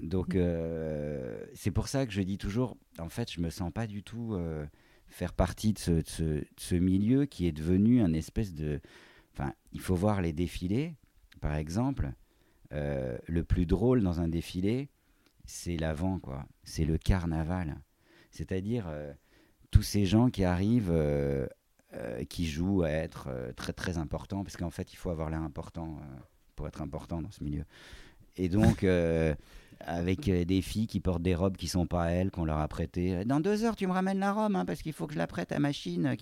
Donc 0.00 0.34
mm. 0.34 0.38
euh, 0.38 1.46
c'est 1.54 1.70
pour 1.70 1.88
ça 1.88 2.04
que 2.06 2.12
je 2.12 2.20
dis 2.20 2.38
toujours, 2.38 2.76
en 2.98 3.08
fait, 3.08 3.32
je 3.32 3.40
me 3.40 3.50
sens 3.50 3.72
pas 3.72 3.86
du 3.86 4.02
tout 4.02 4.34
euh, 4.34 4.66
faire 5.06 5.32
partie 5.32 5.72
de 5.72 5.78
ce, 5.78 6.74
milieu 6.74 7.24
qui 7.24 7.46
est 7.46 7.52
devenu 7.52 8.02
un 8.02 8.12
espèce 8.12 8.52
de... 8.52 8.80
Enfin, 9.32 9.52
il 9.72 9.80
faut 9.80 9.94
voir 9.94 10.20
les 10.20 10.32
défilés, 10.32 10.96
par 11.40 11.54
exemple. 11.54 12.12
Euh, 12.72 13.16
le 13.26 13.44
plus 13.44 13.64
drôle 13.64 14.02
dans 14.02 14.20
un 14.20 14.28
défilé, 14.28 14.88
c'est 15.44 15.76
l'avant, 15.76 16.18
quoi. 16.18 16.46
C'est 16.64 16.84
le 16.84 16.98
carnaval. 16.98 17.80
C'est-à-dire 18.32 18.90
tous 19.70 19.82
ces 19.82 20.06
gens 20.06 20.30
qui 20.30 20.44
arrivent 20.44 20.92
euh, 21.96 22.24
qui 22.24 22.46
joue 22.46 22.82
à 22.82 22.90
être 22.90 23.28
euh, 23.30 23.52
très 23.52 23.72
très 23.72 23.96
important, 23.96 24.42
parce 24.42 24.56
qu'en 24.56 24.70
fait, 24.70 24.92
il 24.92 24.96
faut 24.96 25.08
avoir 25.08 25.30
l'air 25.30 25.40
important 25.40 25.98
euh, 25.98 26.16
pour 26.54 26.66
être 26.66 26.82
important 26.82 27.22
dans 27.22 27.30
ce 27.30 27.42
milieu. 27.42 27.64
Et 28.36 28.48
donc, 28.50 28.84
avec 29.80 30.28
des 30.28 30.60
filles 30.60 30.86
qui 30.86 31.00
portent 31.00 31.22
des 31.22 31.34
robes 31.34 31.56
qui 31.56 31.68
sont 31.68 31.86
pas 31.86 32.04
à 32.04 32.10
elles, 32.10 32.30
qu'on 32.30 32.44
leur 32.44 32.58
a 32.58 32.68
prêtées. 32.68 33.24
Dans 33.24 33.40
deux 33.40 33.64
heures, 33.64 33.76
tu 33.76 33.86
me 33.86 33.92
ramènes 33.92 34.18
la 34.18 34.32
robe, 34.32 34.56
hein, 34.56 34.66
parce 34.66 34.82
qu'il 34.82 34.92
faut 34.92 35.06
que 35.06 35.14
je 35.14 35.18
la 35.18 35.26
prête 35.26 35.52
à 35.52 35.58
machine. 35.58 36.14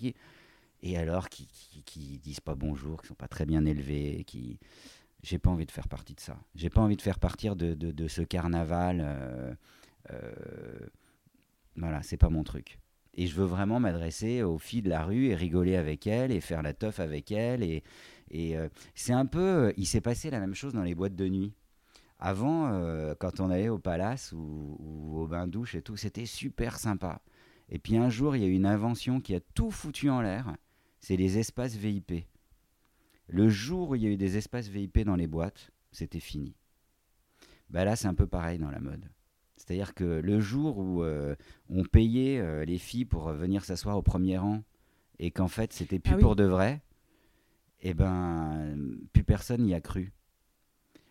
Et 0.81 0.97
alors, 0.97 1.27
qui, 1.27 1.47
qui, 1.85 2.19
disent 2.19 2.39
pas 2.39 2.55
bonjour, 2.55 3.01
qui 3.01 3.07
sont 3.09 3.15
pas 3.15 3.27
très 3.27 3.45
bien 3.45 3.65
élevés, 3.65 4.23
qui. 4.25 4.59
J'ai 5.23 5.39
pas 5.39 5.49
envie 5.49 5.65
de 5.65 5.71
faire 5.71 5.89
partie 5.89 6.13
de 6.13 6.21
ça. 6.21 6.37
J'ai 6.53 6.69
pas 6.69 6.81
envie 6.81 6.95
de 6.95 7.01
faire 7.01 7.19
partir 7.19 7.55
de, 7.57 8.07
ce 8.07 8.21
carnaval. 8.21 9.01
Euh, 10.11 10.79
voilà, 11.75 12.01
c'est 12.03 12.17
pas 12.17 12.29
mon 12.29 12.43
truc. 12.43 12.79
Et 13.15 13.27
je 13.27 13.35
veux 13.35 13.45
vraiment 13.45 13.79
m'adresser 13.79 14.43
aux 14.43 14.57
filles 14.57 14.81
de 14.81 14.89
la 14.89 15.03
rue 15.03 15.27
et 15.27 15.35
rigoler 15.35 15.75
avec 15.75 16.05
elles 16.05 16.31
et 16.31 16.41
faire 16.41 16.61
la 16.61 16.73
teuf 16.73 16.99
avec 16.99 17.31
elles. 17.31 17.63
Et, 17.63 17.83
et 18.29 18.57
euh, 18.57 18.67
c'est 18.93 19.13
un 19.13 19.25
peu. 19.25 19.39
Euh, 19.39 19.73
il 19.77 19.85
s'est 19.85 20.01
passé 20.01 20.29
la 20.29 20.39
même 20.39 20.55
chose 20.55 20.73
dans 20.73 20.83
les 20.83 20.95
boîtes 20.95 21.15
de 21.15 21.27
nuit. 21.27 21.53
Avant, 22.19 22.67
euh, 22.73 23.13
quand 23.17 23.39
on 23.39 23.49
allait 23.49 23.69
au 23.69 23.79
palace 23.79 24.31
ou, 24.33 25.17
au 25.17 25.27
bain-douche 25.27 25.75
et 25.75 25.81
tout, 25.81 25.97
c'était 25.97 26.25
super 26.25 26.77
sympa. 26.79 27.21
Et 27.69 27.79
puis 27.79 27.97
un 27.97 28.09
jour, 28.09 28.35
il 28.35 28.41
y 28.41 28.45
a 28.45 28.47
eu 28.47 28.53
une 28.53 28.65
invention 28.65 29.19
qui 29.19 29.35
a 29.35 29.39
tout 29.53 29.71
foutu 29.71 30.09
en 30.09 30.21
l'air 30.21 30.55
c'est 31.05 31.17
les 31.17 31.37
espaces 31.37 31.75
VIP. 31.75 32.25
Le 33.27 33.47
jour 33.47 33.89
où 33.89 33.95
il 33.95 34.01
y 34.01 34.07
a 34.07 34.09
eu 34.09 34.17
des 34.17 34.37
espaces 34.37 34.69
VIP 34.69 35.01
dans 35.01 35.15
les 35.15 35.27
boîtes, 35.27 35.69
c'était 35.91 36.19
fini. 36.19 36.55
Bah 37.69 37.85
là, 37.85 37.95
c'est 37.95 38.07
un 38.07 38.15
peu 38.15 38.25
pareil 38.25 38.57
dans 38.57 38.71
la 38.71 38.79
mode. 38.79 39.07
C'est-à-dire 39.65 39.95
que 39.95 40.03
le 40.03 40.39
jour 40.39 40.77
où 40.77 41.03
euh, 41.03 41.35
on 41.69 41.83
payait 41.83 42.39
euh, 42.39 42.65
les 42.65 42.77
filles 42.77 43.05
pour 43.05 43.29
euh, 43.29 43.35
venir 43.35 43.65
s'asseoir 43.65 43.97
au 43.97 44.03
premier 44.03 44.37
rang 44.37 44.63
et 45.17 45.31
qu'en 45.31 45.47
fait 45.47 45.73
c'était 45.73 45.97
plus 45.97 46.13
ah 46.15 46.19
pour 46.19 46.35
de 46.35 46.43
vrai, 46.43 46.83
eh 47.81 47.95
ben 47.95 48.77
plus 49.11 49.23
personne 49.23 49.63
n'y 49.63 49.73
a 49.73 49.81
cru. 49.81 50.13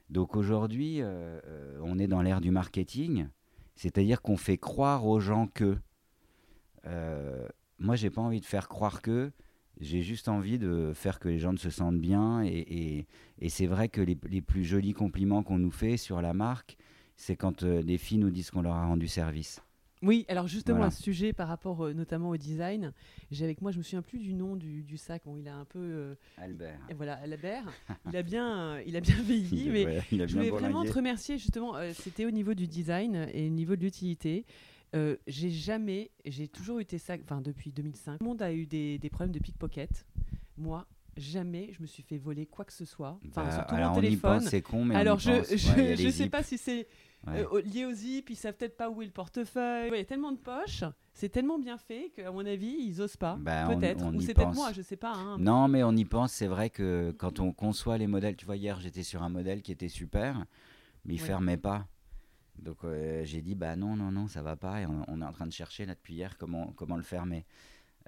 Donc 0.09 0.37
aujourd'hui, 0.37 1.01
on 1.83 1.99
est 1.99 2.07
dans 2.07 2.21
l'ère 2.21 2.43
du 2.43 2.51
marketing, 2.51 3.27
c'est-à-dire 3.75 4.21
qu'on 4.21 4.37
fait 4.37 4.59
croire 4.59 5.07
aux 5.07 5.19
gens 5.19 5.49
que. 5.49 5.79
moi, 7.79 7.97
j'ai 7.97 8.11
pas 8.11 8.21
envie 8.21 8.41
de 8.41 8.45
faire 8.45 8.69
croire 8.69 9.01
que. 9.03 9.33
J'ai 9.81 10.03
juste 10.03 10.29
envie 10.29 10.59
de 10.59 10.93
faire 10.95 11.19
que 11.19 11.29
les 11.29 11.39
gens 11.39 11.57
se 11.57 11.71
sentent 11.71 12.01
bien. 12.01 12.45
Et, 12.45 13.07
c'est 13.49 13.67
vrai 13.67 13.89
que 13.89 14.03
les, 14.03 14.17
les, 14.29 14.43
plus 14.43 14.63
jolis 14.63 14.93
compliments 14.93 15.43
qu'on 15.43 15.59
nous 15.59 15.73
fait 15.73 15.97
sur 15.97 16.21
la 16.21 16.35
marque, 16.35 16.77
c'est 17.17 17.37
quand 17.37 17.63
euh, 17.63 17.83
des 17.83 17.99
filles 17.99 18.19
nous 18.19 18.31
disent 18.31 18.51
qu'on 18.51 18.63
leur 18.63 18.75
a 18.75 18.87
rendu 18.87 19.09
service. 19.09 19.61
Oui, 20.03 20.27
alors 20.29 20.47
justement, 20.47 20.83
à 20.83 20.91
ce 20.91 21.03
sujet 21.03 21.33
par 21.33 21.49
rapport 21.49 21.89
notamment 21.95 22.29
au 22.29 22.37
design, 22.37 22.93
j'ai 23.31 23.45
avec 23.45 23.63
moi, 23.63 23.71
je 23.71 23.79
me 23.79 23.83
souviens 23.83 24.03
plus 24.03 24.19
du 24.19 24.35
nom 24.35 24.55
du, 24.55 24.99
sac. 24.99 25.23
Bon, 25.25 25.39
il 25.39 25.49
a 25.49 25.55
un 25.55 25.65
peu. 25.65 26.15
Albert. 26.37 26.79
Voilà, 26.95 27.15
Albert. 27.15 27.65
il 28.11 28.15
a 28.15 28.23
bien, 28.23 28.81
il 28.81 28.97
a 28.97 29.01
bien 29.01 29.15
vieilli, 29.23 29.71
mais 29.71 30.03
je 30.11 30.35
voulais 30.35 30.51
vraiment 30.51 30.85
te 30.85 30.93
remercier 30.93 31.39
justement. 31.39 31.77
C'était 31.95 32.27
au 32.27 32.31
niveau 32.31 32.53
du 32.53 32.67
design 32.67 33.29
et 33.33 33.47
au 33.47 33.51
niveau 33.51 33.77
de 33.77 33.81
l'utilité. 33.81 34.45
Euh, 34.95 35.17
j'ai 35.27 35.51
jamais, 35.51 36.11
j'ai 36.25 36.47
toujours 36.47 36.79
eu 36.79 36.83
été 36.83 36.99
sacs, 36.99 37.21
enfin 37.25 37.41
depuis 37.41 37.73
2005. 37.73 38.19
Tout 38.19 38.25
le 38.25 38.29
monde 38.29 38.43
a 38.43 38.53
eu 38.53 38.67
des, 38.67 38.99
des 38.99 39.11
problèmes 39.11 39.33
de 39.33 39.41
pickpocket. 39.41 40.07
Moi, 40.57 40.87
jamais 41.17 41.73
je 41.73 41.83
me 41.83 41.87
suis 41.87 42.03
fait 42.03 42.19
voler 42.19 42.47
quoi 42.47 42.65
que 42.65 42.73
ce 42.73 42.85
soit. 42.85 43.19
Enfin, 43.29 43.45
bah, 43.45 43.53
surtout 43.53 43.75
alors 43.75 43.95
mon 43.95 44.01
téléphone. 44.01 44.41
c'est 44.41 44.63
con, 44.63 44.85
mais 44.85 44.95
alors 44.95 45.17
on 45.17 45.19
je, 45.19 45.31
pense. 45.31 45.49
je, 45.51 45.97
je 45.97 46.09
sais 46.11 46.29
pas 46.29 46.43
si 46.43 46.59
c'est 46.59 46.87
euh, 47.29 47.63
lié 47.63 47.87
aux 47.87 47.93
zip, 47.93 48.31
ils 48.31 48.37
savent 48.37 48.55
peut-être 48.55 48.77
pas 48.77 48.91
où 48.91 49.01
est 49.03 49.07
le 49.07 49.11
portefeuille. 49.11 49.91
Il 49.93 49.97
y 49.97 50.01
a 50.01 50.05
tellement 50.05 50.33
de 50.33 50.39
poches, 50.39 50.85
c'est 51.13 51.31
tellement 51.31 51.59
bien 51.59 51.79
fait 51.79 52.13
qu'à 52.15 52.31
mon 52.31 52.45
avis, 52.45 52.77
ils 52.81 53.01
osent 53.01 53.17
pas. 53.17 53.37
Bah, 53.41 53.67
peut-être, 53.69 54.05
ou 54.13 54.21
c'est 54.21 54.35
peut-être 54.35 54.55
moi, 54.55 54.73
je 54.73 54.83
sais 54.83 54.97
pas. 54.97 55.13
Hein. 55.15 55.39
Non, 55.39 55.69
mais 55.69 55.83
on 55.83 55.93
y 55.93 56.05
pense. 56.05 56.33
C'est 56.33 56.47
vrai 56.47 56.71
que 56.71 57.15
quand 57.19 57.41
on 57.41 57.53
conçoit 57.53 57.97
les 57.99 58.07
modèles, 58.07 58.37
tu 58.37 58.45
vois, 58.45 58.57
hier 58.57 58.79
j'étais 58.81 59.03
sur 59.03 59.23
un 59.23 59.31
modèle 59.31 59.63
qui 59.63 59.73
était 59.73 59.89
super, 59.89 60.45
mais 61.05 61.15
il 61.15 61.21
fermait 61.21 61.57
pas. 61.57 61.87
Donc 62.59 62.85
euh, 62.85 63.25
j'ai 63.25 63.43
dit 63.43 63.57
bah 63.57 63.75
non 63.75 63.97
non 63.97 64.13
non 64.13 64.29
ça 64.29 64.41
va 64.41 64.55
pas 64.55 64.81
et 64.81 64.87
on, 64.87 65.21
est 65.21 65.25
en 65.25 65.33
train 65.33 65.47
de 65.47 65.53
chercher 65.53 65.87
là 65.87 65.97
depuis 65.97 66.15
hier 66.15 66.39
comment 66.39 66.73
comment 66.77 66.97
le 66.97 67.03
fermer. 67.03 67.47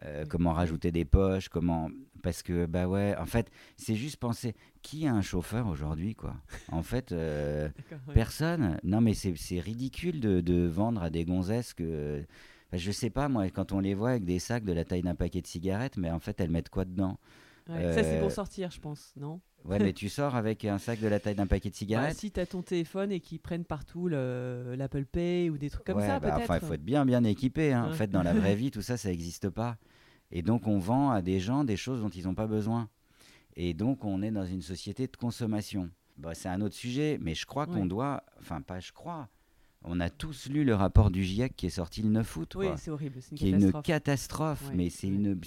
Euh, 0.05 0.26
comment 0.29 0.53
rajouter 0.53 0.93
des 0.93 1.07
poches, 1.07 1.49
comment 1.49 1.88
parce 2.23 2.43
que 2.43 2.67
bah 2.67 2.87
ouais, 2.87 3.15
en 3.19 3.25
fait, 3.25 3.50
c'est 3.79 3.95
juste 3.95 4.19
penser 4.19 4.55
qui 4.83 5.07
a 5.07 5.15
un 5.15 5.23
chauffeur 5.23 5.69
aujourd'hui 5.69 6.15
quoi? 6.15 6.35
En 6.71 6.83
fait, 6.83 7.12
euh, 7.12 7.71
personne. 8.15 8.79
Non 8.83 9.00
mais 9.00 9.15
c'est 9.15 9.61
ridicule 9.61 10.21
de, 10.21 10.41
de, 10.43 10.67
vendre 10.67 11.03
à 11.03 11.09
des 11.09 11.25
gonzesses 11.25 11.73
que 11.73 12.23
je 12.73 12.91
sais 12.91 13.09
pas 13.09 13.29
moi 13.29 13.49
quand 13.49 13.73
on 13.73 13.81
les 13.81 13.95
voit 13.95 14.11
avec 14.11 14.25
des 14.25 14.38
sacs 14.38 14.65
de 14.65 14.73
la 14.73 14.85
taille 14.85 15.03
d'un 15.03 15.15
paquet 15.15 15.41
de 15.41 15.47
cigarettes, 15.47 15.97
mais 15.97 16.11
en 16.11 16.19
fait 16.19 16.38
elles 16.41 16.50
mettent 16.50 16.69
quoi 16.69 16.85
dedans? 16.85 17.19
Ça 17.66 18.02
c'est 18.04 18.20
pour 18.20 18.30
sortir, 18.30 18.70
je 18.70 18.80
pense, 18.80 19.12
non 19.16 19.40
Ouais, 19.64 19.78
mais 19.78 19.92
tu 19.94 20.08
sors 20.08 20.37
avec 20.37 20.64
un 20.64 20.78
sac 20.78 21.00
de 21.00 21.08
la 21.08 21.18
taille 21.18 21.35
d'un 21.35 21.46
paquet 21.46 21.68
de 21.68 21.75
bah, 21.75 21.78
cigarettes. 21.78 22.16
si 22.16 22.30
tu 22.30 22.40
as 22.40 22.46
ton 22.46 22.62
téléphone 22.62 23.11
et 23.11 23.20
qu'ils 23.20 23.40
prennent 23.40 23.64
partout 23.64 24.08
l'Apple 24.08 25.04
Pay 25.04 25.50
ou 25.50 25.58
des 25.58 25.70
trucs 25.70 25.85
comme 25.85 26.00
ça, 26.00 26.20
bah, 26.20 26.32
peut-être. 26.32 26.62
il 26.62 26.66
faut 26.66 26.75
être 26.75 26.85
bien, 26.85 27.04
bien 27.04 27.25
équipé. 27.25 27.73
Hein. 27.73 27.88
En 27.90 27.92
fait, 27.92 28.08
dans 28.08 28.23
la 28.23 28.32
vraie 28.32 28.54
vie, 28.56 28.70
tout 28.70 28.82
ça, 28.82 28.96
ça 28.96 29.08
n'existe 29.08 29.49
pas. 29.50 29.76
Et 30.30 30.42
donc, 30.42 30.66
on 30.66 30.78
vend 30.78 31.11
à 31.11 31.23
des 31.23 31.40
gens 31.40 31.64
des 31.64 31.76
choses 31.76 32.00
dont 32.00 32.08
ils 32.08 32.25
n'ont 32.25 32.35
pas 32.35 32.46
besoin. 32.46 32.88
Et 33.56 33.75
donc, 33.75 34.04
on 34.04 34.23
est 34.23 34.30
dans 34.30 34.46
une 34.46 34.62
société 34.62 35.06
de 35.06 35.16
consommation. 35.16 35.90
Bah, 36.18 36.35
c'est 36.35 36.49
un 36.49 36.61
autre 36.61 36.75
sujet, 36.75 37.18
mais 37.20 37.35
je 37.35 37.46
crois 37.46 37.66
qu'on 37.66 37.87
doit. 37.87 38.23
Enfin, 38.40 38.61
pas 38.61 38.80
je 38.80 38.92
crois. 38.92 39.28
On 39.88 40.00
a 40.00 40.11
tous 40.11 40.49
lu 40.49 40.64
le 40.64 40.75
rapport 40.75 41.11
du 41.11 41.23
GIEC 41.23 41.54
qui 41.54 41.66
est 41.66 41.70
sorti 41.70 42.02
le 42.02 42.08
9 42.08 42.37
août. 42.37 42.54
Oui, 42.56 42.66
c'est 42.76 42.90
horrible. 42.90 43.20
Une 43.30 43.38
qui 43.38 43.49
est 43.49 43.52
une 43.52 43.73
catastrophe. 43.82 44.70
Mais 44.75 44.90
c'est 44.90 45.06
une. 45.06 45.38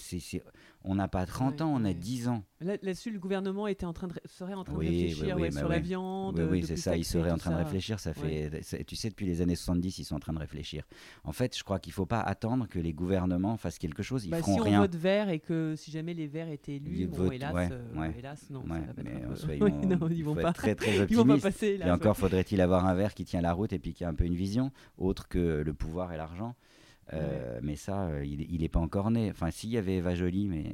On 0.86 0.96
n'a 0.96 1.10
pas 1.10 1.26
30 1.26 1.62
ans, 1.62 1.74
on 1.76 1.84
a 1.84 1.94
10 1.94 2.30
ans. 2.30 2.44
Là-dessus, 2.62 3.12
le 3.12 3.20
gouvernement 3.20 3.68
était 3.68 3.86
en 3.86 3.92
train 3.92 4.08
de, 4.08 4.14
serait 4.26 4.54
en 4.54 4.64
train 4.64 4.74
de 4.74 4.80
réfléchir 4.80 5.38
bah 5.38 5.52
sur 5.52 5.68
la 5.68 5.80
viande. 5.80 6.40
Oui, 6.52 6.64
c'est 6.66 6.78
ça, 6.78 6.96
il 6.96 7.04
serait 7.04 7.32
en 7.32 7.38
train 7.38 7.52
de 7.52 7.58
réfléchir. 7.58 8.00
Ça 8.00 8.14
fait, 8.14 8.62
tu 8.86 8.96
sais, 8.96 9.10
depuis 9.10 9.26
les 9.26 9.42
années 9.42 9.56
70, 9.56 10.00
ils 10.00 10.06
sont 10.06 10.16
en 10.16 10.20
train 10.20 10.34
de 10.34 10.40
réfléchir. 10.40 10.84
En 11.24 11.34
fait, 11.34 11.58
je 11.58 11.64
crois 11.64 11.80
qu'il 11.80 11.92
ne 11.92 11.96
faut 11.96 12.06
pas 12.06 12.22
attendre 12.22 12.68
que 12.68 12.80
les 12.80 12.94
gouvernements 12.94 13.58
fassent 13.58 13.78
quelque 13.78 14.04
chose. 14.04 14.26
Ils 14.26 14.32
bah, 14.32 14.40
feront 14.40 14.56
si 14.56 14.62
rien. 14.62 14.80
on 14.80 14.82
vote 14.84 14.96
vert 14.96 15.30
et 15.30 15.40
que 15.40 15.76
si 15.78 15.92
jamais 15.92 16.14
les 16.14 16.28
verts 16.28 16.50
étaient 16.50 16.76
élus, 16.76 17.08
bon, 17.08 17.32
hélas, 17.32 17.70
euh, 17.72 18.12
hélas, 18.18 18.48
non. 18.50 18.64
Ils 20.10 20.24
vont 20.24 20.36
pas. 20.36 20.54
Très, 20.54 20.76
très. 20.76 21.06
Ils 21.10 21.16
vont 21.18 21.26
pas 21.26 21.38
passer, 21.38 21.80
et 21.84 21.92
encore 21.92 22.16
faudrait-il 22.18 22.62
avoir 22.62 22.86
un 22.86 22.94
vert 22.94 23.14
qui 23.14 23.26
tient 23.26 23.42
la 23.42 23.54
route 23.54 23.74
et 23.74 23.80
puis 23.80 23.94
qui 23.94 24.04
a 24.04 24.10
un 24.10 24.14
peu 24.14 24.26
une 24.26 24.36
vision, 24.36 24.72
autre 24.98 25.28
que 25.28 25.62
le 25.62 25.74
pouvoir 25.74 26.14
et 26.14 26.18
l'argent. 26.18 26.56
Euh, 27.14 27.60
mais 27.64 27.76
ça, 27.76 28.08
euh, 28.08 28.26
il 28.26 28.62
n'est 28.62 28.70
pas 28.70 28.80
encore 28.80 29.12
né. 29.12 29.30
Enfin, 29.32 29.52
s'il 29.52 29.70
y 29.70 29.78
avait 29.78 29.98
Eva 29.98 30.16
Jolie, 30.16 30.48
mais 30.48 30.66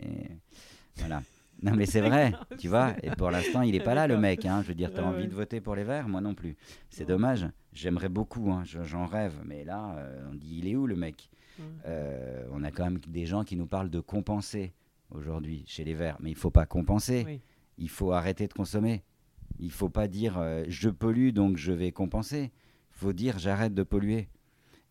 voilà. 0.98 1.22
Non, 1.63 1.74
mais 1.74 1.86
c'est 1.86 2.01
vrai, 2.01 2.34
tu 2.58 2.68
vois. 2.68 2.96
Et 3.01 3.12
pour 3.12 3.32
l'instant, 3.32 3.62
il 3.62 3.72
n'est 3.72 3.84
pas 3.84 3.94
là, 3.94 4.08
le 4.08 4.18
mec. 4.18 4.46
Hein. 4.46 4.62
Je 4.62 4.70
veux 4.70 4.75
dire, 4.75 4.94
tu 4.94 5.00
as 5.00 5.06
envie 5.06 5.27
de 5.27 5.34
voter 5.34 5.62
pour 5.62 5.75
les 5.75 5.84
Verts? 5.84 6.08
Moi 6.10 6.22
non 6.22 6.34
plus. 6.34 6.56
C'est 6.89 7.06
dommage. 7.06 7.48
J'aimerais 7.72 8.10
beaucoup, 8.10 8.51
hein. 8.51 8.63
j'en 8.65 9.06
rêve. 9.06 9.34
Mais 9.46 9.63
là, 9.63 9.96
euh, 9.98 10.30
on 10.32 10.36
dit, 10.36 10.58
il 10.60 10.68
est 10.68 10.75
où, 10.75 10.86
le 10.88 10.96
mec? 10.96 11.30
On 12.51 12.63
a 12.63 12.72
quand 12.72 12.84
même 12.84 13.00
des 13.08 13.25
gens 13.25 13.46
qui 13.46 13.56
nous 13.56 13.68
parlent 13.68 13.89
de 13.89 14.01
compenser 14.01 14.74
aujourd'hui 15.12 15.63
chez 15.68 15.86
les 15.86 15.94
Verts. 15.94 16.18
Mais 16.20 16.32
il 16.32 16.34
ne 16.34 16.39
faut 16.39 16.51
pas 16.51 16.65
compenser. 16.65 17.42
Il 17.77 17.89
faut 17.89 18.12
arrêter 18.12 18.48
de 18.48 18.54
consommer. 18.54 19.04
Il 19.60 19.68
ne 19.68 19.72
faut 19.72 19.89
pas 19.89 20.10
dire, 20.10 20.38
je 20.68 20.89
pollue, 20.89 21.30
donc 21.30 21.56
je 21.56 21.72
vais 21.72 21.94
compenser. 21.94 22.51
Il 22.92 23.00
faut 23.00 23.13
dire, 23.13 23.39
j'arrête 23.39 23.74
de 23.74 23.84
polluer. 23.84 24.27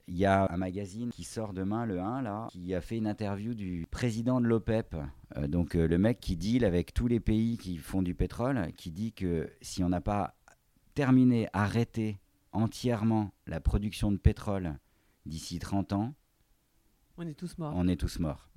Il 0.06 0.16
y 0.16 0.26
a 0.26 0.46
un 0.52 0.56
magazine 0.58 1.10
qui 1.10 1.24
sort 1.24 1.54
demain, 1.54 1.86
le 1.86 1.98
1, 1.98 2.22
là, 2.22 2.46
qui 2.50 2.74
a 2.74 2.80
fait 2.80 2.98
une 2.98 3.06
interview 3.06 3.54
du 3.54 3.86
président 3.90 4.40
de 4.40 4.46
l'OPEP, 4.46 4.96
euh, 5.36 5.46
donc 5.46 5.76
euh, 5.76 5.88
le 5.88 5.96
mec 5.96 6.20
qui 6.20 6.36
deal 6.36 6.64
avec 6.64 6.92
tous 6.92 7.06
les 7.06 7.20
pays 7.20 7.56
qui 7.56 7.78
font 7.78 8.02
du 8.02 8.14
pétrole, 8.14 8.72
qui 8.76 8.90
dit 8.90 9.12
que 9.12 9.50
si 9.62 9.82
on 9.82 9.88
n'a 9.88 10.02
pas 10.02 10.36
terminé, 10.94 11.48
arrêté 11.54 12.18
entièrement 12.52 13.32
la 13.46 13.60
production 13.60 14.12
de 14.12 14.18
pétrole 14.18 14.78
d'ici 15.24 15.58
30 15.58 15.94
ans, 15.94 16.14
on 17.16 17.26
est 17.26 17.34
tous 17.34 17.56
morts. 17.58 17.72
On 17.76 17.86
est 17.86 17.96
tous 17.96 18.18
morts. 18.18 18.48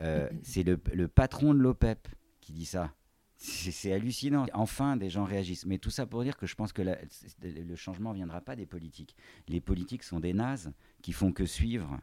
Euh, 0.00 0.28
c'est 0.42 0.62
le, 0.62 0.78
le, 0.92 1.08
patron 1.08 1.54
de 1.54 1.58
l'OPEP 1.58 2.06
qui 2.40 2.52
dit 2.52 2.66
ça. 2.66 2.92
C'est 3.40 3.92
hallucinant. 3.92 4.46
Enfin, 4.52 4.96
des 4.96 5.10
gens 5.10 5.24
réagissent. 5.24 5.64
Mais 5.64 5.78
tout 5.78 5.90
ça 5.90 6.06
pour 6.06 6.24
dire 6.24 6.36
que 6.36 6.46
je 6.46 6.56
pense 6.56 6.72
que 6.72 6.82
le 6.82 7.76
changement 7.76 8.10
ne 8.10 8.16
viendra 8.16 8.40
pas 8.40 8.56
des 8.56 8.66
politiques. 8.66 9.14
Les 9.46 9.60
politiques 9.60 10.02
sont 10.02 10.18
des 10.18 10.32
nazes 10.32 10.72
qui 11.02 11.12
font 11.12 11.32
que 11.32 11.46
suivre. 11.46 12.00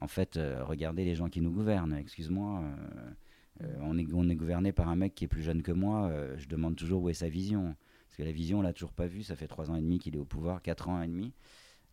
En 0.00 0.06
fait, 0.06 0.36
euh, 0.36 0.62
regardez 0.62 1.04
les 1.04 1.16
gens 1.16 1.28
qui 1.28 1.40
nous 1.40 1.50
gouvernent. 1.50 1.94
Excuse-moi, 1.94 2.62
euh, 2.62 3.10
euh, 3.64 3.78
on, 3.80 3.98
est, 3.98 4.34
gouverné 4.36 4.70
par 4.70 4.88
un 4.88 4.94
mec 4.94 5.14
qui 5.14 5.24
est 5.24 5.28
plus 5.28 5.42
jeune 5.42 5.62
que 5.62 5.72
moi. 5.72 6.12
je 6.36 6.46
demande 6.46 6.76
toujours 6.76 7.02
où 7.02 7.08
est 7.08 7.14
sa 7.14 7.28
vision. 7.28 7.74
Parce 8.06 8.16
que 8.16 8.22
la 8.22 8.32
vision, 8.32 8.60
on 8.60 8.62
l'a 8.62 8.72
toujours 8.72 8.92
pas 8.92 9.08
vue. 9.08 9.24
Ça 9.24 9.34
fait 9.34 9.48
trois 9.48 9.70
ans 9.70 9.76
et 9.76 9.80
demi 9.80 9.98
qu'il 9.98 10.14
est 10.14 10.18
au 10.18 10.24
pouvoir, 10.24 10.62
quatre 10.62 10.88
ans 10.88 11.02
et 11.02 11.08
demi. 11.08 11.32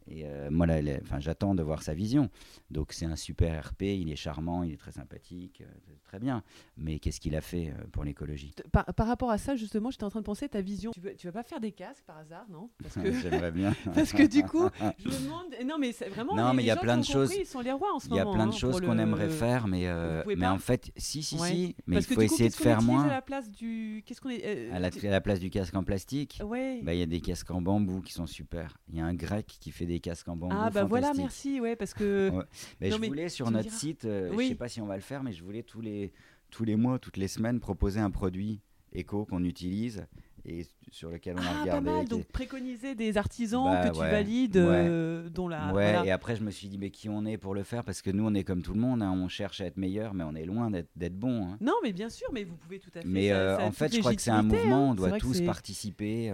Et 0.07 0.25
euh, 0.25 0.50
moi, 0.51 0.67
enfin, 1.01 1.19
j'attends 1.19 1.55
de 1.55 1.63
voir 1.63 1.81
sa 1.81 1.93
vision. 1.93 2.29
Donc, 2.69 2.93
c'est 2.93 3.05
un 3.05 3.15
super 3.15 3.67
RP, 3.67 3.83
il 3.83 4.12
est 4.12 4.15
charmant, 4.15 4.63
il 4.63 4.74
est 4.74 4.77
très 4.77 4.91
sympathique, 4.91 5.62
euh, 5.62 5.93
très 6.03 6.19
bien. 6.19 6.43
Mais 6.77 7.00
qu'est-ce 7.00 7.19
qu'il 7.19 7.36
a 7.36 7.41
fait 7.41 7.69
euh, 7.69 7.83
pour 7.91 8.03
l'écologie? 8.03 8.53
Par, 8.72 9.07
rapport 9.07 9.31
à 9.31 9.38
ça, 9.38 9.55
justement, 9.55 9.91
j'étais 9.91 10.03
en 10.03 10.10
train 10.10 10.19
de 10.19 10.25
penser 10.25 10.50
ta 10.50 10.62
vision. 10.62 10.91
Tu, 10.91 11.00
veux, 11.00 11.15
tu 11.15 11.27
vas 11.27 11.33
pas 11.33 11.43
faire 11.43 11.60
des 11.60 11.72
casques 11.72 12.03
par 12.05 12.17
hasard, 12.17 12.45
non? 12.50 12.69
J'aimerais 12.95 13.51
bien. 13.51 13.74
parce 13.93 14.12
que 14.12 14.27
du 14.27 14.43
coup, 14.43 14.67
je 15.00 15.07
me 15.07 15.24
demande. 15.24 15.45
Non, 15.65 15.77
mais 15.79 15.91
vraiment. 15.91 16.36
Non, 16.36 16.53
mais 16.53 16.63
il 16.63 16.67
y 16.67 16.72
a 16.72 16.75
plein 16.77 16.98
de 16.98 17.05
choses. 17.05 17.33
ils 17.36 17.45
sont 17.45 17.62
les 17.62 17.72
rois 17.72 17.93
en 17.93 18.00
ce 18.00 18.10
moment. 18.10 18.22
Il 18.22 18.25
y 18.25 18.29
a 18.29 18.33
plein 18.33 18.48
de 18.48 18.53
hein, 18.53 18.57
choses 18.57 18.81
qu'on 18.81 18.98
aimerait 18.98 19.29
faire, 19.29 19.67
mais, 19.67 19.88
mais 20.36 20.48
en 20.48 20.60
fait, 20.60 20.91
si, 20.98 21.24
si, 21.24 21.38
si. 21.38 21.75
Mais 21.88 21.98
il 21.98 22.03
faut 22.03 22.22
essayer 22.22 22.50
de 22.50 22.55
faire 22.55 22.81
moins. 22.81 23.05
À 23.05 23.07
la 23.07 23.22
place 23.22 23.50
du. 23.51 24.03
Qu'est-ce 24.05 24.22
qu'on 24.22 24.29
est 24.29 24.72
à, 24.72 24.79
la, 24.79 25.22
place 25.22 25.39
du 25.39 25.50
casque 25.50 25.75
en 25.75 25.83
plastique? 25.83 26.39
Ouais. 26.43 26.81
Bah, 26.83 26.93
il 26.93 27.00
y 27.00 27.03
a 27.03 27.07
des 27.07 27.22
casques 27.22 27.51
en 27.51 27.62
bambou 27.62 28.01
qui 28.01 28.13
sont 28.13 28.27
super. 28.27 28.77
Il 28.89 28.98
y 28.98 29.01
a 29.01 29.05
un 29.05 29.13
grec 29.13 29.45
qui 29.60 29.72
fait 29.72 29.86
des 29.86 29.92
casques 30.00 30.27
en 30.27 30.35
bambou. 30.35 30.55
Ah, 30.57 30.69
bah 30.69 30.83
voilà, 30.83 31.13
merci, 31.13 31.59
ouais, 31.59 31.75
parce 31.75 31.93
que. 31.93 32.31
Mais 32.81 32.91
je 32.91 32.97
voulais 32.97 33.29
sur 33.29 33.51
notre 33.51 33.71
site, 33.71 34.05
euh, 34.05 34.33
je 34.38 34.47
sais 34.47 34.55
pas 34.55 34.67
si 34.67 34.81
on 34.81 34.88
va 34.88 34.95
le 34.95 35.01
faire, 35.01 35.23
mais 35.23 35.33
je 35.33 35.43
voulais 35.43 35.63
tous 35.63 35.81
les, 35.81 36.12
tous 36.50 36.63
les 36.63 36.75
mois, 36.75 37.00
toutes 37.00 37.17
les 37.17 37.27
semaines 37.27 37.59
proposer 37.59 38.00
un 38.00 38.12
produit 38.12 38.62
éco 38.93 39.25
qu'on 39.25 39.43
utilise 39.43 40.05
et 40.45 40.65
sur 40.91 41.09
lequel 41.09 41.35
on 41.38 41.41
a 41.41 41.62
regardé. 41.62 41.69
Ah, 41.69 41.75
pas 41.75 41.81
mal, 41.81 42.07
donc 42.07 42.25
préconiser 42.25 42.95
des 42.95 43.17
artisans 43.17 43.63
bah 43.63 43.89
que 43.89 43.93
tu 43.93 44.00
valides, 44.00 44.57
euh, 44.57 45.29
dont 45.29 45.47
la. 45.47 45.73
Ouais, 45.73 46.05
et 46.05 46.12
après 46.12 46.35
je 46.35 46.43
me 46.43 46.51
suis 46.51 46.67
dit, 46.67 46.77
mais 46.77 46.89
qui 46.89 47.09
on 47.09 47.25
est 47.25 47.38
pour 47.38 47.55
le 47.55 47.63
faire? 47.63 47.83
Parce 47.83 48.01
que 48.01 48.12
nous, 48.12 48.25
on 48.25 48.33
est 48.33 48.43
comme 48.43 48.62
tout 48.62 48.73
le 48.73 48.79
monde, 48.79 49.01
hein, 49.01 49.12
on 49.12 49.27
cherche 49.27 49.62
à 49.62 49.65
être 49.65 49.77
meilleur, 49.77 50.13
mais 50.13 50.23
on 50.23 50.35
est 50.35 50.45
loin 50.45 50.69
d'être 50.69 51.17
bon. 51.17 51.45
Hein. 51.45 51.57
Non, 51.62 51.73
mais 51.81 51.93
bien 51.93 52.09
sûr, 52.09 52.27
mais 52.33 52.43
vous 52.43 52.55
pouvez 52.55 52.79
tout 52.79 52.91
à 52.95 53.01
fait. 53.01 53.07
Mais 53.07 53.31
euh, 53.31 53.57
en 53.57 53.71
fait, 53.71 53.93
je 53.93 54.00
crois 54.00 54.15
que 54.15 54.21
c'est 54.21 54.31
un 54.31 54.43
mouvement, 54.43 54.89
hein. 54.89 54.91
on 54.91 54.95
doit 54.95 55.17
tous 55.17 55.41
participer 55.41 56.31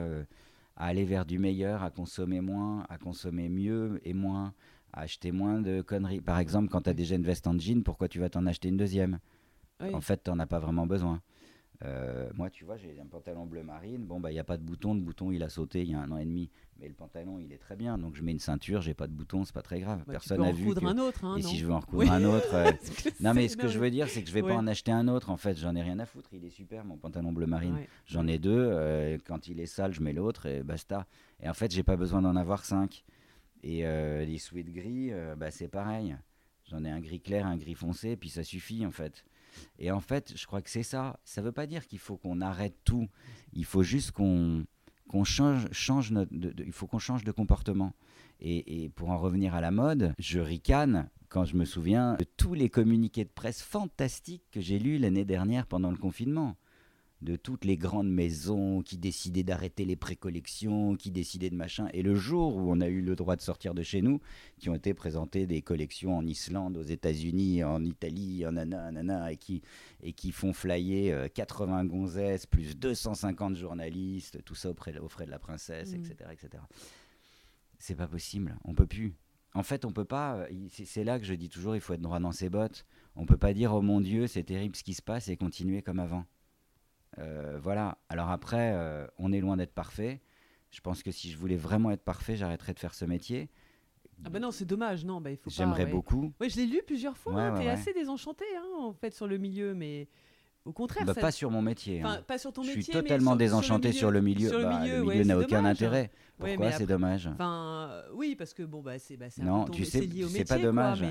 à 0.79 0.86
aller 0.88 1.05
vers 1.05 1.25
du 1.25 1.38
meilleur, 1.38 1.83
à 1.83 1.91
consommer 1.91 2.41
moins, 2.41 2.86
à 2.89 2.98
consommer 2.98 3.50
mieux 3.50 4.00
et 4.05 4.13
moins, 4.13 4.53
à 4.93 5.01
acheter 5.01 5.31
moins 5.31 5.62
de 5.62 5.81
conneries. 5.81 6.21
Par 6.21 6.39
exemple, 6.39 6.69
quand 6.69 6.81
tu 6.81 6.89
as 6.89 6.93
déjà 6.93 7.15
une 7.15 7.24
veste 7.24 7.45
en 7.45 7.59
jean, 7.59 7.83
pourquoi 7.83 8.07
tu 8.07 8.19
vas 8.19 8.29
t'en 8.29 8.45
acheter 8.48 8.69
une 8.69 8.77
deuxième? 8.77 9.19
En 9.93 10.01
fait, 10.01 10.24
tu 10.24 10.31
n'en 10.31 10.39
as 10.39 10.48
pas 10.48 10.59
vraiment 10.59 10.88
besoin. 10.88 11.21
Euh, 11.86 12.29
moi, 12.36 12.50
tu 12.50 12.65
vois, 12.65 12.75
j'ai 12.75 13.00
un 13.00 13.05
pantalon 13.05 13.45
bleu 13.45 13.63
marine. 13.63 14.05
Bon, 14.05 14.19
bah, 14.19 14.31
il 14.31 14.33
n'y 14.33 14.39
a 14.39 14.43
pas 14.43 14.57
de 14.57 14.63
bouton. 14.63 14.93
Le 14.93 15.00
bouton, 15.00 15.31
il 15.31 15.43
a 15.43 15.50
sauté 15.50 15.81
il 15.81 15.91
y 15.91 15.93
a 15.93 16.00
un 16.00 16.12
an 16.12 16.17
et 16.17 16.25
demi. 16.25 16.50
Mais 16.79 16.88
le 16.88 16.93
pantalon, 16.93 17.39
il 17.39 17.53
est 17.53 17.57
très 17.57 17.75
bien. 17.75 17.98
Donc, 17.98 18.15
je 18.15 18.21
mets 18.21 18.31
une 18.31 18.39
ceinture, 18.39 18.81
j'ai 18.81 18.93
pas 18.93 19.07
de 19.07 19.13
bouton, 19.13 19.45
c'est 19.45 19.53
pas 19.53 19.62
très 19.62 19.79
grave. 19.79 20.00
Bah, 20.05 20.13
Personne 20.13 20.41
n'a 20.41 20.51
vu. 20.51 20.74
Que... 20.74 20.86
un 20.86 20.98
autre. 20.98 21.24
Hein, 21.24 21.38
et 21.38 21.41
si 21.41 21.57
je 21.57 21.65
veux 21.65 21.74
en 21.74 21.79
recoudre 21.79 22.12
un 22.12 22.24
autre. 22.25 22.53
Euh, 22.53 22.71
non, 23.21 23.33
mais 23.33 23.48
ce 23.48 23.55
que 23.55 23.69
je 23.69 23.79
veux 23.79 23.91
dire, 23.91 24.09
c'est 24.09 24.21
que 24.21 24.27
je 24.27 24.33
vais 24.33 24.41
pas 24.41 24.55
en 24.55 24.67
acheter 24.67 24.91
un 24.91 25.07
autre. 25.07 25.29
En 25.29 25.38
fait, 25.38 25.57
j'en 25.57 25.75
ai 25.75 25.81
rien 25.81 26.00
à 26.00 26.05
foutre. 26.05 26.29
Il 26.33 26.43
est 26.43 26.50
super, 26.50 26.83
mon 26.83 26.98
pantalon 26.98 27.31
bleu 27.31 27.45
marine. 27.45 27.77
J'en 28.05 28.27
ai 28.27 28.39
deux. 28.39 28.51
Euh, 28.71 29.17
quand 29.25 29.48
il 29.48 29.59
est 29.59 29.65
sale, 29.65 29.93
je 29.93 30.01
mets 30.01 30.13
l'autre 30.13 30.48
et 30.48 30.63
basta. 30.63 31.05
Et 31.41 31.50
en 31.50 31.53
fait, 31.53 31.71
j'ai 31.71 31.83
pas 31.83 31.95
besoin 31.95 32.21
d'en 32.21 32.36
avoir 32.36 32.65
cinq. 32.65 33.05
Et 33.63 33.83
les 33.83 34.38
sweats 34.38 34.63
gris, 34.63 35.12
bah, 35.38 35.51
c'est 35.51 35.69
pareil. 35.69 36.17
J'en 36.69 36.83
ai 36.83 36.89
un 36.89 37.00
gris 37.00 37.19
clair, 37.19 37.48
un 37.48 37.57
gris 37.57 37.74
foncé, 37.74 38.15
puis 38.15 38.29
ça 38.29 38.43
suffit 38.43 38.86
en 38.86 38.91
fait. 38.91 39.25
Et 39.77 39.91
en 39.91 39.99
fait, 39.99 40.33
je 40.35 40.45
crois 40.45 40.61
que 40.61 40.69
c'est 40.69 40.83
ça. 40.83 41.19
Ça 41.23 41.41
ne 41.41 41.47
veut 41.47 41.51
pas 41.51 41.67
dire 41.67 41.87
qu'il 41.87 41.99
faut 41.99 42.17
qu'on 42.17 42.41
arrête 42.41 42.75
tout. 42.83 43.07
Il 43.53 43.65
faut 43.65 43.83
juste 43.83 44.11
qu'on 44.11 44.65
change, 45.23 45.67
change 45.71 46.13
qu'on 46.89 46.99
change 46.99 47.23
de 47.23 47.31
comportement. 47.31 47.93
Et, 48.41 48.89
pour 48.95 49.09
en 49.09 49.17
revenir 49.17 49.53
à 49.53 49.61
la 49.61 49.71
mode, 49.71 50.13
je 50.17 50.39
ricane 50.39 51.09
quand 51.27 51.45
je 51.45 51.55
me 51.55 51.65
souviens 51.65 52.15
de 52.15 52.25
tous 52.37 52.53
les 52.53 52.69
communiqués 52.69 53.25
de 53.25 53.29
presse 53.29 53.61
fantastiques 53.61 54.45
que 54.51 54.61
j'ai 54.61 54.79
lus 54.79 54.97
l'année 54.97 55.25
dernière 55.25 55.67
pendant 55.67 55.91
le 55.91 55.97
confinement 55.97 56.55
de 57.21 57.35
toutes 57.35 57.65
les 57.65 57.75
grandes 57.75 58.09
maisons 58.09 58.81
qui 58.81 58.97
décidaient 58.97 59.43
d'arrêter 59.43 59.83
les 59.83 59.97
précollections, 59.97 60.95
qui 60.95 61.11
décidaient 61.11 61.49
de 61.49 61.55
machin. 61.55 61.89
Et 61.93 62.01
le 62.01 62.15
jour 62.15 62.55
où 62.55 62.71
on 62.71 62.79
a 62.79 62.88
eu 62.88 63.01
le 63.01 63.15
droit 63.15 63.35
de 63.35 63.41
sortir 63.41 63.73
de 63.73 63.83
chez 63.83 64.01
nous, 64.01 64.21
qui 64.57 64.69
ont 64.69 64.75
été 64.75 64.93
présentées 64.93 65.45
des 65.45 65.61
collections 65.61 66.17
en 66.17 66.25
Islande, 66.25 66.77
aux 66.77 66.83
États-Unis, 66.83 67.63
en 67.63 67.83
Italie, 67.83 68.45
en 68.45 68.53
nana, 68.53 69.31
et 69.31 69.38
qui, 69.38 69.61
et 70.01 70.13
qui 70.13 70.31
font 70.31 70.53
flyer 70.53 71.31
80 71.33 71.83
euh, 71.83 71.88
gonzesses, 71.88 72.45
plus 72.45 72.77
250 72.77 73.55
journalistes, 73.55 74.43
tout 74.45 74.55
ça 74.55 74.69
auprès, 74.69 74.97
aux 74.97 75.09
frais 75.09 75.25
de 75.25 75.31
la 75.31 75.39
princesse, 75.39 75.93
etc., 75.93 76.15
mm. 76.25 76.31
etc. 76.31 76.63
C'est 77.79 77.95
pas 77.95 78.07
possible, 78.07 78.57
on 78.63 78.73
peut 78.73 78.88
plus. 78.88 79.13
En 79.55 79.63
fait, 79.63 79.83
on 79.83 79.91
peut 79.91 80.05
pas. 80.05 80.35
Euh, 80.35 80.67
c'est 80.69 81.03
là 81.03 81.19
que 81.19 81.25
je 81.25 81.33
dis 81.33 81.49
toujours, 81.49 81.75
il 81.75 81.81
faut 81.81 81.93
être 81.93 82.01
droit 82.01 82.19
dans 82.19 82.31
ses 82.31 82.49
bottes. 82.49 82.85
On 83.15 83.25
peut 83.25 83.38
pas 83.38 83.53
dire 83.53 83.73
oh 83.73 83.81
mon 83.81 83.99
Dieu, 83.99 84.27
c'est 84.27 84.43
terrible 84.43 84.75
ce 84.75 84.83
qui 84.83 84.93
se 84.93 85.01
passe 85.01 85.27
et 85.27 85.38
continuer 85.38 85.81
comme 85.81 85.99
avant. 85.99 86.25
Euh, 87.17 87.59
voilà. 87.61 87.97
Alors 88.09 88.29
après, 88.29 88.71
euh, 88.73 89.07
on 89.17 89.31
est 89.31 89.39
loin 89.39 89.57
d'être 89.57 89.73
parfait. 89.73 90.21
Je 90.71 90.81
pense 90.81 91.01
que 91.01 91.11
si 91.11 91.31
je 91.31 91.37
voulais 91.37 91.55
vraiment 91.55 91.91
être 91.91 92.03
parfait, 92.03 92.35
j'arrêterais 92.35 92.73
de 92.73 92.79
faire 92.79 92.93
ce 92.93 93.05
métier. 93.05 93.49
Ah 94.25 94.29
bah 94.29 94.39
non, 94.39 94.51
c'est 94.51 94.65
dommage, 94.65 95.05
non, 95.05 95.21
bah 95.21 95.31
il 95.31 95.37
faut 95.37 95.49
J'aimerais 95.49 95.85
beaucoup. 95.85 96.33
Ouais, 96.41 96.49
je 96.49 96.57
l'ai 96.57 96.65
lu 96.65 96.81
plusieurs 96.85 97.17
fois. 97.17 97.41
Hein, 97.41 97.57
T'es 97.57 97.69
assez 97.69 97.93
désenchanté, 97.93 98.43
hein, 98.57 98.67
en 98.81 98.93
fait, 98.93 99.13
sur 99.13 99.27
le 99.27 99.37
milieu, 99.37 99.73
mais 99.73 100.09
au 100.65 100.73
contraire. 100.73 101.05
Bah, 101.05 101.13
Pas 101.13 101.31
sur 101.31 101.49
mon 101.49 101.61
métier. 101.61 102.01
Hein. 102.01 102.21
Pas 102.27 102.37
sur 102.37 102.51
ton 102.51 102.63
je 102.63 102.67
métier. 102.67 102.81
Je 102.81 102.91
suis 102.91 102.93
totalement 102.93 103.35
désenchanté 103.35 103.93
sur 103.93 104.11
le 104.11 104.21
milieu. 104.21 104.49
Sur 104.49 104.59
le 104.59 104.67
milieu, 104.67 104.91
bah, 104.91 104.97
le 104.99 105.03
milieu 105.05 105.23
n'a 105.23 105.39
aucun 105.39 105.63
intérêt. 105.65 106.11
Pourquoi? 106.37 106.71
C'est 106.73 106.85
dommage 106.85 107.27
Enfin, 107.27 108.03
oui, 108.13 108.35
parce 108.35 108.53
que 108.53 108.63
bon, 108.63 108.81
bah 108.81 108.99
c'est. 108.99 109.17
Bah, 109.17 109.27
non, 109.41 109.65
tu 109.65 109.85
sais, 109.85 110.07
c'est 110.29 110.45
pas 110.45 110.59
dommage. 110.59 111.03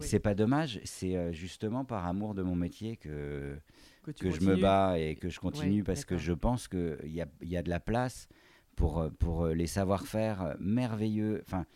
C'est 0.00 0.20
pas 0.20 0.34
dommage. 0.34 0.80
C'est 0.84 1.16
euh, 1.16 1.32
justement 1.32 1.84
par 1.84 2.06
amour 2.06 2.34
de 2.34 2.42
mon 2.42 2.54
métier 2.54 2.96
que 2.96 3.58
que, 4.02 4.30
je 4.30 4.40
me 4.40 4.56
bats 4.56 4.98
et 4.98 5.16
que 5.16 5.28
je 5.28 5.40
continue 5.40 5.84
parce 5.84 6.04
que 6.04 6.16
je 6.16 6.32
pense 6.32 6.68
qu'il 6.68 6.98
y 7.06 7.20
a, 7.20 7.26
y 7.42 7.56
a 7.56 7.62
de 7.62 7.70
la 7.70 7.80
place 7.80 8.28
pour, 8.76 9.10
pour 9.18 9.46
les 9.46 9.66
savoir-faire 9.66 10.56
merveilleux. 10.60 11.42
Enfin, 11.46 11.66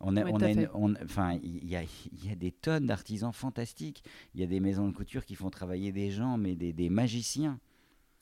on 0.00 0.16
a, 0.16 0.24
on 0.24 0.94
a 0.94 1.04
enfin, 1.04 1.38
il 1.42 1.68
y 1.68 1.76
a, 1.76 1.82
y 1.82 2.30
a, 2.30 2.34
des 2.34 2.52
tonnes 2.52 2.86
d'artisans 2.86 3.32
fantastiques. 3.32 4.02
Il 4.34 4.40
y 4.40 4.44
a 4.44 4.46
des 4.46 4.60
maisons 4.60 4.88
de 4.88 4.94
couture 4.94 5.24
qui 5.24 5.34
font 5.34 5.50
travailler 5.50 5.92
des 5.92 6.10
gens, 6.10 6.38
mais 6.38 6.54
des, 6.54 6.72
des 6.72 6.88
magiciens. 6.88 7.60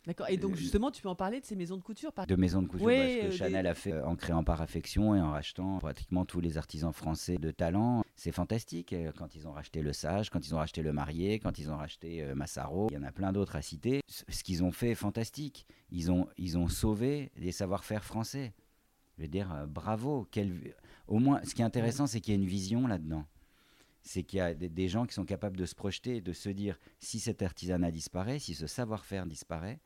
D'accord. 0.08 0.30
Et 0.30 0.38
donc, 0.38 0.52
euh, 0.52 0.56
justement, 0.56 0.90
tu 0.90 1.02
peux 1.02 1.08
en 1.10 1.14
parler 1.14 1.38
de 1.38 1.44
ces 1.44 1.54
maisons 1.54 1.76
de 1.76 1.82
couture 1.82 2.10
De 2.26 2.34
maisons 2.34 2.62
de 2.62 2.66
couture, 2.66 2.86
parce 2.86 2.96
que 2.96 3.26
euh, 3.26 3.30
Chanel 3.30 3.66
a 3.66 3.74
fait 3.74 3.92
euh, 3.92 4.06
en 4.06 4.16
créant 4.16 4.42
par 4.42 4.62
affection 4.62 5.14
et 5.14 5.20
en 5.20 5.32
rachetant 5.32 5.76
pratiquement 5.80 6.24
tous 6.24 6.40
les 6.40 6.56
artisans 6.56 6.94
français 6.94 7.36
de 7.36 7.50
talent. 7.50 8.02
C'est 8.16 8.32
fantastique. 8.32 8.94
Quand 9.18 9.34
ils 9.34 9.46
ont 9.46 9.52
racheté 9.52 9.82
Le 9.82 9.92
Sage, 9.92 10.30
quand 10.30 10.46
ils 10.46 10.54
ont 10.54 10.58
racheté 10.58 10.80
Le 10.80 10.94
Marié, 10.94 11.38
quand 11.38 11.58
ils 11.58 11.70
ont 11.70 11.76
racheté 11.76 12.24
Massaro, 12.34 12.88
il 12.90 12.94
y 12.94 12.96
en 12.96 13.02
a 13.02 13.12
plein 13.12 13.32
d'autres 13.32 13.54
à 13.54 13.60
citer. 13.60 14.00
Ce 14.08 14.42
qu'ils 14.42 14.64
ont 14.64 14.72
fait 14.72 14.92
est 14.92 14.94
fantastique. 14.94 15.66
Ils 15.90 16.10
ont, 16.10 16.26
ils 16.38 16.56
ont 16.56 16.68
sauvé 16.68 17.30
des 17.36 17.52
savoir-faire 17.52 18.02
français. 18.02 18.54
Je 19.18 19.22
veux 19.22 19.28
dire, 19.28 19.66
bravo. 19.68 20.26
Quel... 20.30 20.74
Au 21.06 21.18
moins, 21.18 21.42
ce 21.44 21.54
qui 21.54 21.60
est 21.60 21.66
intéressant, 21.66 22.06
c'est 22.06 22.20
qu'il 22.20 22.32
y 22.32 22.36
a 22.36 22.40
une 22.40 22.48
vision 22.48 22.86
là-dedans 22.86 23.26
c'est 24.00 24.22
qu'il 24.22 24.38
y 24.38 24.40
a 24.40 24.54
des 24.54 24.88
gens 24.88 25.04
qui 25.04 25.12
sont 25.12 25.26
capables 25.26 25.56
de 25.56 25.66
se 25.66 25.74
projeter, 25.74 26.22
de 26.22 26.32
se 26.32 26.48
dire 26.48 26.78
si 26.98 27.20
cet 27.20 27.42
artisanat 27.42 27.90
disparaît, 27.90 28.38
si 28.38 28.54
ce 28.54 28.66
savoir-faire 28.66 29.26
disparaît, 29.26 29.80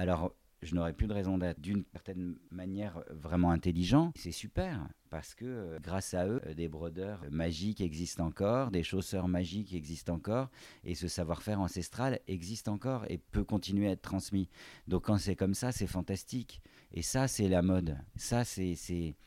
alors 0.00 0.34
je 0.62 0.74
n'aurais 0.74 0.92
plus 0.92 1.06
de 1.06 1.12
raison 1.12 1.38
d'être 1.38 1.60
d'une 1.60 1.84
certaine 1.92 2.36
manière 2.50 3.02
vraiment 3.10 3.50
intelligent. 3.50 4.12
C'est 4.16 4.32
super 4.32 4.88
parce 5.10 5.34
que 5.34 5.44
euh, 5.44 5.78
grâce 5.80 6.14
à 6.14 6.26
eux, 6.26 6.40
euh, 6.46 6.54
des 6.54 6.68
brodeurs 6.68 7.22
magiques 7.30 7.80
existent 7.80 8.24
encore, 8.26 8.70
des 8.70 8.82
chausseurs 8.82 9.28
magiques 9.28 9.74
existent 9.74 10.14
encore, 10.14 10.48
et 10.84 10.94
ce 10.94 11.08
savoir-faire 11.08 11.60
ancestral 11.60 12.20
existe 12.28 12.68
encore 12.68 13.04
et 13.08 13.18
peut 13.18 13.44
continuer 13.44 13.88
à 13.88 13.92
être 13.92 14.02
transmis. 14.02 14.48
Donc 14.86 15.04
quand 15.04 15.18
c'est 15.18 15.36
comme 15.36 15.54
ça, 15.54 15.72
c'est 15.72 15.86
fantastique. 15.86 16.62
Et 16.92 17.02
ça, 17.02 17.28
c'est 17.28 17.48
la 17.48 17.62
mode. 17.62 17.96
Ça, 18.16 18.44
c'est. 18.44 18.74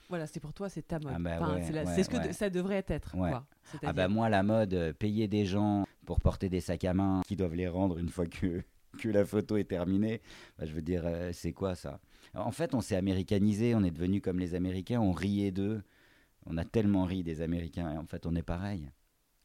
Voilà, 0.09 0.27
c'est 0.27 0.39
pour 0.39 0.53
toi, 0.53 0.69
c'est 0.69 0.87
ta 0.87 0.99
mode. 0.99 1.13
Ah 1.15 1.19
bah 1.19 1.85
c'est 1.95 2.03
ce 2.03 2.09
que 2.09 2.33
ça 2.33 2.49
devrait 2.49 2.85
être. 2.87 3.11
Quoi. 3.11 3.45
Ah 3.83 3.93
bah 3.93 4.07
moi, 4.07 4.27
la 4.27 4.43
mode, 4.43 4.73
euh, 4.73 4.93
payer 4.93 5.27
des 5.27 5.45
gens 5.45 5.85
pour 6.05 6.19
porter 6.19 6.49
des 6.49 6.59
sacs 6.61 6.83
à 6.83 6.93
main 6.93 7.21
qui 7.25 7.35
doivent 7.35 7.55
les 7.55 7.67
rendre 7.67 7.97
une 7.97 8.09
fois 8.09 8.25
que 8.25 8.63
que 8.97 9.09
la 9.09 9.25
photo 9.25 9.57
est 9.57 9.63
terminée. 9.65 10.21
Bah, 10.57 10.65
je 10.65 10.73
veux 10.73 10.81
dire, 10.81 11.03
euh, 11.05 11.31
c'est 11.33 11.53
quoi 11.53 11.75
ça? 11.75 11.99
En 12.33 12.51
fait, 12.51 12.73
on 12.73 12.81
s'est 12.81 12.95
américanisé, 12.95 13.75
on 13.75 13.83
est 13.83 13.91
devenu 13.91 14.21
comme 14.21 14.39
les 14.39 14.55
Américains, 14.55 14.99
on 14.99 15.11
riait 15.11 15.51
d'eux. 15.51 15.83
On 16.45 16.57
a 16.57 16.65
tellement 16.65 17.05
ri 17.05 17.23
des 17.23 17.41
Américains, 17.41 17.93
et 17.93 17.97
en 17.97 18.05
fait, 18.05 18.25
on 18.25 18.35
est 18.35 18.43
pareil. 18.43 18.89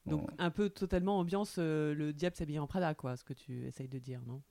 Donc, 0.07 0.29
un 0.39 0.51
peu 0.51 0.71
totalement 0.71 1.19
ambiance 1.19 1.57
euh, 1.59 1.95
le 1.95 2.13
diable 2.13 2.35
s'habille 2.35 2.59
en 2.59 2.67
Prada, 2.67 2.95
quoi, 2.95 3.17
ce 3.17 3.25
que 3.25 3.35
tu 3.35 3.67
essayes 3.67 3.89
de 3.89 3.99
dire, 3.99 4.21
non? 4.27 4.43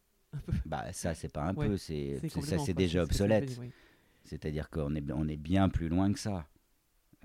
Bah, 0.65 0.91
ça, 0.93 1.13
c'est 1.13 1.31
pas 1.31 1.43
un 1.43 1.53
peu, 1.53 1.77
c'est 1.77 2.19
ça, 2.41 2.59
c'est 2.59 2.73
déjà 2.73 3.03
obsolète. 3.03 3.59
C'est-à-dire 4.23 4.69
qu'on 4.69 4.93
est, 4.95 5.11
on 5.11 5.27
est 5.27 5.37
bien 5.37 5.69
plus 5.69 5.89
loin 5.89 6.11
que 6.11 6.19
ça. 6.19 6.47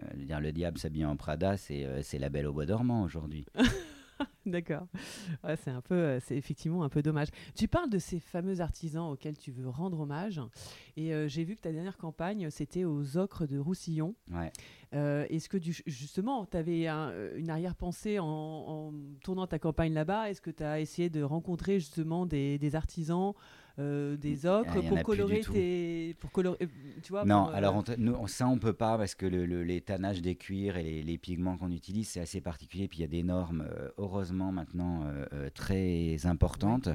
Euh, 0.02 0.24
dire, 0.24 0.40
le 0.40 0.52
diable 0.52 0.78
s'habille 0.78 1.04
en 1.04 1.16
Prada, 1.16 1.56
c'est 1.56 2.18
la 2.18 2.28
belle 2.30 2.46
au 2.46 2.52
bois 2.52 2.66
dormant 2.66 3.02
aujourd'hui. 3.02 3.44
D'accord. 4.46 4.86
c'est 5.56 5.70
un 5.70 5.80
peu, 5.80 5.94
euh, 5.94 6.20
c'est 6.20 6.36
effectivement 6.36 6.82
un 6.82 6.88
peu 6.88 7.02
dommage. 7.02 7.28
Tu 7.54 7.68
parles 7.68 7.90
de 7.90 7.98
ces 7.98 8.18
fameux 8.18 8.60
artisans 8.60 9.12
auxquels 9.12 9.36
tu 9.36 9.52
veux 9.52 9.68
rendre 9.68 10.00
hommage, 10.00 10.40
et 10.96 11.14
euh, 11.14 11.28
j'ai 11.28 11.44
vu 11.44 11.56
que 11.56 11.60
ta 11.60 11.72
dernière 11.72 11.96
campagne, 11.96 12.50
c'était 12.50 12.84
aux 12.84 13.16
Ocres 13.16 13.46
de 13.46 13.58
Roussillon. 13.58 14.14
Ouais. 14.32 14.52
Euh, 14.94 15.26
est-ce 15.30 15.48
que 15.48 15.58
justement, 15.86 16.44
tu 16.44 16.56
avais 16.56 16.86
une 16.86 17.50
arrière-pensée 17.50 18.18
en, 18.18 18.92
tournant 19.22 19.46
ta 19.46 19.58
campagne 19.58 19.94
là-bas? 19.94 20.30
Est-ce 20.30 20.40
que 20.40 20.50
tu 20.50 20.62
as 20.62 20.80
essayé 20.80 21.08
de 21.08 21.22
rencontrer 21.22 21.78
justement 21.78 22.26
des 22.26 22.74
artisans 22.74 23.34
euh, 23.78 24.16
des 24.16 24.44
ocres 24.44 24.82
pour 24.86 25.02
colorer 25.02 25.40
tes 25.40 26.14
pour 26.20 26.30
colorer 26.30 26.58
euh, 26.62 26.66
tu 27.02 27.10
vois 27.10 27.24
non 27.24 27.48
euh, 27.48 27.54
alors 27.54 27.82
nous, 27.96 28.28
ça 28.28 28.46
on 28.46 28.58
peut 28.58 28.74
pas 28.74 28.98
parce 28.98 29.14
que 29.14 29.24
le, 29.24 29.44
l'étannage 29.62 30.20
des 30.20 30.34
cuirs 30.34 30.76
et 30.76 31.02
les, 31.02 31.16
pigments 31.16 31.56
qu'on 31.56 31.70
utilise 31.70 32.08
c'est 32.08 32.20
assez 32.20 32.42
particulier. 32.42 32.86
Puis 32.86 32.98
il 32.98 33.00
y 33.02 33.04
a 33.04 33.08
des 33.08 33.22
normes 33.22 33.66
heureusement 33.96 34.52
maintenant 34.52 35.06
très 35.54 36.26
importantes 36.26 36.90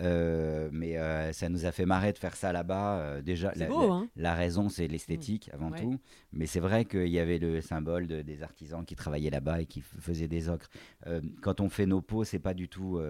mais 0.00 0.96
ça 1.32 1.48
nous 1.48 1.66
a 1.66 1.72
fait 1.72 1.86
marrer 1.86 2.12
de 2.12 2.18
faire 2.18 2.36
ça 2.36 2.52
là-bas 2.52 3.20
déjà 3.22 3.52
la, 3.56 3.66
hein. 3.70 4.08
la, 4.16 4.34
raison 4.34 4.68
c'est 4.68 4.88
l'esthétique 4.88 5.48
mmh. 5.48 5.54
avant 5.54 5.70
tout 5.72 5.98
mais 6.32 6.46
c'est 6.46 6.60
vrai 6.60 6.84
qu'il 6.84 7.08
y 7.08 7.18
avait 7.18 7.38
le 7.38 7.60
symbole 7.60 8.06
des 8.06 8.42
artisans 8.42 8.84
qui 8.84 8.96
travaillaient 8.96 9.30
là-bas 9.30 9.60
et 9.60 9.66
qui 9.66 9.80
faisaient 9.80 10.28
des 10.28 10.48
ocres 10.48 10.68
quand 11.42 11.60
on 11.60 11.68
fait 11.68 11.86
nos 11.86 12.00
pots 12.00 12.24
c'est 12.24 12.38
pas 12.38 12.54
du 12.54 12.68
tout 12.68 13.00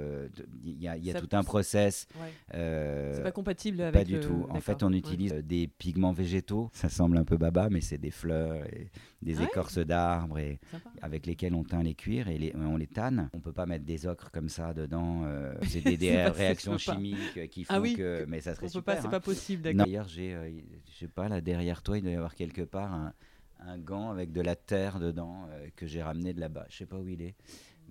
il 0.64 0.82
y 0.82 0.88
a, 0.88 0.96
y 0.96 1.10
a 1.10 1.20
tout 1.20 1.28
un 1.32 1.42
process 1.44 2.08
euh, 2.54 3.14
c'est 3.14 3.22
pas 3.22 3.32
compatible 3.32 3.80
avec. 3.82 4.00
Pas 4.00 4.04
du 4.04 4.20
tout. 4.20 4.46
En 4.50 4.60
fait, 4.60 4.82
on 4.82 4.92
utilise 4.92 5.34
des 5.34 5.66
pigments 5.66 6.12
végétaux. 6.12 6.70
Ça 6.72 6.88
semble 6.88 7.16
un 7.16 7.24
peu 7.24 7.36
baba, 7.36 7.68
mais 7.70 7.80
c'est 7.80 7.98
des 7.98 8.10
fleurs 8.10 8.64
et 8.66 8.90
des 9.22 9.42
écorces 9.42 9.78
d'arbres 9.78 10.38
et 10.38 10.58
avec 11.02 11.26
lesquels 11.26 11.54
on 11.54 11.62
teint 11.62 11.82
les 11.82 11.94
cuirs 11.94 12.28
et 12.28 12.52
on 12.56 12.76
les 12.76 12.86
tanne. 12.86 13.28
On 13.34 13.40
peut 13.40 13.52
pas 13.52 13.66
mettre 13.66 13.84
des 13.84 14.06
ocres 14.06 14.30
comme 14.30 14.48
ça 14.48 14.72
dedans. 14.72 15.22
Euh, 15.24 15.54
c'est 15.66 15.82
des, 15.82 15.96
réactions 16.26 16.78
chimiques 16.80 17.50
qui 17.50 17.66
ah 17.68 17.76
font 17.76 17.94
que. 17.94 18.24
Mais 18.26 18.40
ça 18.40 18.54
serait 18.54 18.68
super. 18.68 19.00
C'est 19.00 19.08
pas 19.08 19.20
possible. 19.20 19.72
D'ailleurs, 19.74 20.08
j'ai, 20.08 20.34
euh, 20.34 20.50
je 20.92 20.98
sais 20.98 21.08
pas 21.08 21.28
là 21.28 21.40
derrière 21.40 21.82
toi, 21.82 21.98
il 21.98 22.02
doit 22.02 22.12
y 22.12 22.16
avoir 22.16 22.34
quelque 22.34 22.62
part 22.62 22.92
un, 22.92 23.12
un 23.60 23.78
gant 23.78 24.10
avec 24.10 24.32
de 24.32 24.40
la 24.40 24.56
terre 24.56 24.98
dedans 24.98 25.48
que 25.76 25.86
j'ai 25.86 26.02
ramené 26.02 26.32
de 26.32 26.40
là-bas. 26.40 26.66
Je 26.68 26.78
sais 26.78 26.86
pas 26.86 26.96
où 26.96 27.08
il 27.08 27.22
est. 27.22 27.36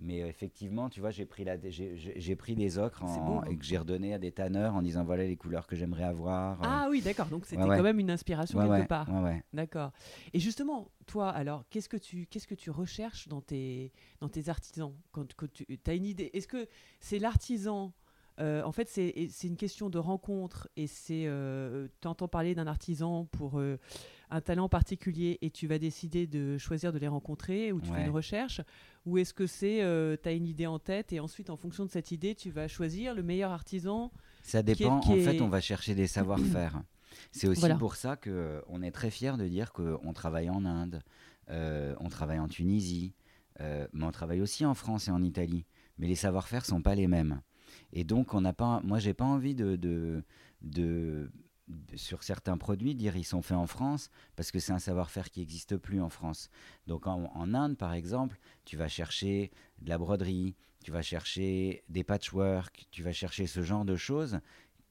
Mais 0.00 0.22
euh, 0.22 0.28
effectivement, 0.28 0.88
tu 0.88 1.00
vois, 1.00 1.10
j'ai 1.10 1.26
pris, 1.26 1.44
la, 1.44 1.56
j'ai, 1.68 2.36
pris 2.36 2.54
des 2.54 2.78
ocres 2.78 3.04
hein. 3.04 3.42
et 3.50 3.56
que 3.56 3.64
j'ai 3.64 3.76
redonné 3.76 4.14
à 4.14 4.18
des 4.18 4.32
tanneurs 4.32 4.74
en 4.74 4.80
disant 4.80 5.04
voilà 5.04 5.24
les 5.24 5.36
couleurs 5.36 5.66
que 5.66 5.76
j'aimerais 5.76 6.04
avoir. 6.04 6.62
Euh. 6.62 6.66
Ah 6.66 6.86
oui, 6.90 7.02
d'accord. 7.02 7.26
Donc 7.26 7.44
c'était 7.44 7.62
quand 7.62 7.82
même 7.82 8.00
une 8.00 8.10
inspiration 8.10 8.58
quelque 8.58 8.88
part. 8.88 9.08
D'accord. 9.52 9.92
Et 10.32 10.40
justement, 10.40 10.90
toi, 11.06 11.28
alors, 11.28 11.64
qu'est-ce 11.68 11.88
que 11.88 11.98
tu, 11.98 12.26
qu'est-ce 12.26 12.46
que 12.46 12.54
tu 12.54 12.70
recherches 12.70 13.28
dans 13.28 13.42
tes, 13.42 13.92
dans 14.20 14.28
tes 14.28 14.48
artisans? 14.48 14.94
Quand, 15.12 15.26
tu 15.52 15.66
as 15.86 15.94
une 15.94 16.06
idée 16.06 16.30
Est-ce 16.32 16.48
que 16.48 16.66
c'est 16.98 17.18
l'artisan 17.18 17.92
euh, 18.38 18.62
en 18.62 18.72
fait, 18.72 18.88
c'est 18.88 19.28
une 19.44 19.56
question 19.56 19.90
de 19.90 19.98
rencontre 19.98 20.68
et 20.76 20.86
c'est. 20.86 21.28
tu 22.00 22.08
entends 22.08 22.28
parler 22.28 22.54
d'un 22.54 22.66
artisan 22.66 23.26
pour 23.26 23.60
un 24.30 24.40
talent 24.40 24.68
particulier 24.68 25.38
et 25.42 25.50
tu 25.50 25.66
vas 25.66 25.78
décider 25.78 26.26
de 26.26 26.56
choisir 26.58 26.92
de 26.92 26.98
les 26.98 27.08
rencontrer 27.08 27.72
ou 27.72 27.80
tu 27.80 27.90
fais 27.92 28.04
une 28.04 28.10
recherche 28.10 28.60
Ou 29.06 29.18
est-ce 29.18 29.34
que 29.34 29.46
c'est, 29.46 29.82
euh, 29.82 30.16
tu 30.20 30.28
as 30.28 30.32
une 30.32 30.46
idée 30.46 30.66
en 30.66 30.78
tête 30.78 31.12
et 31.12 31.20
ensuite, 31.20 31.50
en 31.50 31.56
fonction 31.56 31.84
de 31.84 31.90
cette 31.90 32.10
idée, 32.12 32.34
tu 32.34 32.50
vas 32.50 32.68
choisir 32.68 33.14
le 33.14 33.22
meilleur 33.22 33.50
artisan 33.50 34.12
Ça 34.42 34.62
dépend. 34.62 34.98
en 34.98 35.02
fait, 35.02 35.40
on 35.40 35.48
va 35.48 35.60
chercher 35.60 35.94
des 35.94 36.06
savoir-faire. 36.06 36.82
C'est 37.32 37.48
aussi 37.48 37.68
pour 37.74 37.96
ça 37.96 38.16
qu'on 38.16 38.30
euh, 38.30 38.60
on 38.68 38.82
est 38.82 38.92
très 38.92 39.10
fier 39.10 39.36
de 39.36 39.46
dire 39.46 39.72
qu'on 39.72 40.12
travaille 40.12 40.48
en 40.48 40.64
Inde, 40.64 41.02
euh, 41.50 41.94
on 41.98 42.08
travaille 42.08 42.38
en 42.38 42.48
Tunisie, 42.48 43.14
mais 43.58 44.04
on 44.04 44.12
travaille 44.12 44.40
aussi 44.40 44.64
en 44.64 44.74
France 44.74 45.08
et 45.08 45.10
en 45.10 45.22
Italie. 45.22 45.66
Mais 45.98 46.06
les 46.06 46.14
savoir-faire 46.14 46.64
sont 46.64 46.80
pas 46.80 46.94
les 46.94 47.08
mêmes. 47.08 47.42
Et 47.92 48.04
donc, 48.04 48.34
on 48.34 48.40
n'a 48.40 48.52
pas, 48.52 48.80
moi, 48.84 48.98
j'ai 48.98 49.14
pas 49.14 49.24
envie 49.24 49.54
de, 49.54 49.76
de, 49.76 50.22
de 50.62 51.30
sur 51.94 52.22
certains 52.22 52.58
produits, 52.58 52.94
dire 52.94 53.16
ils 53.16 53.24
sont 53.24 53.42
faits 53.42 53.56
en 53.56 53.66
France, 53.66 54.10
parce 54.36 54.50
que 54.50 54.58
c'est 54.58 54.72
un 54.72 54.78
savoir-faire 54.78 55.30
qui 55.30 55.40
n'existe 55.40 55.76
plus 55.76 56.00
en 56.00 56.08
France. 56.08 56.50
Donc 56.86 57.06
en, 57.06 57.54
Inde, 57.54 57.76
par 57.76 57.92
exemple, 57.94 58.38
tu 58.64 58.76
vas 58.76 58.88
chercher 58.88 59.50
de 59.80 59.88
la 59.88 59.98
broderie, 59.98 60.56
tu 60.84 60.90
vas 60.90 61.02
chercher 61.02 61.84
des 61.88 62.04
patchwork, 62.04 62.86
tu 62.90 63.02
vas 63.02 63.12
chercher 63.12 63.46
ce 63.46 63.62
genre 63.62 63.84
de 63.84 63.96
choses 63.96 64.40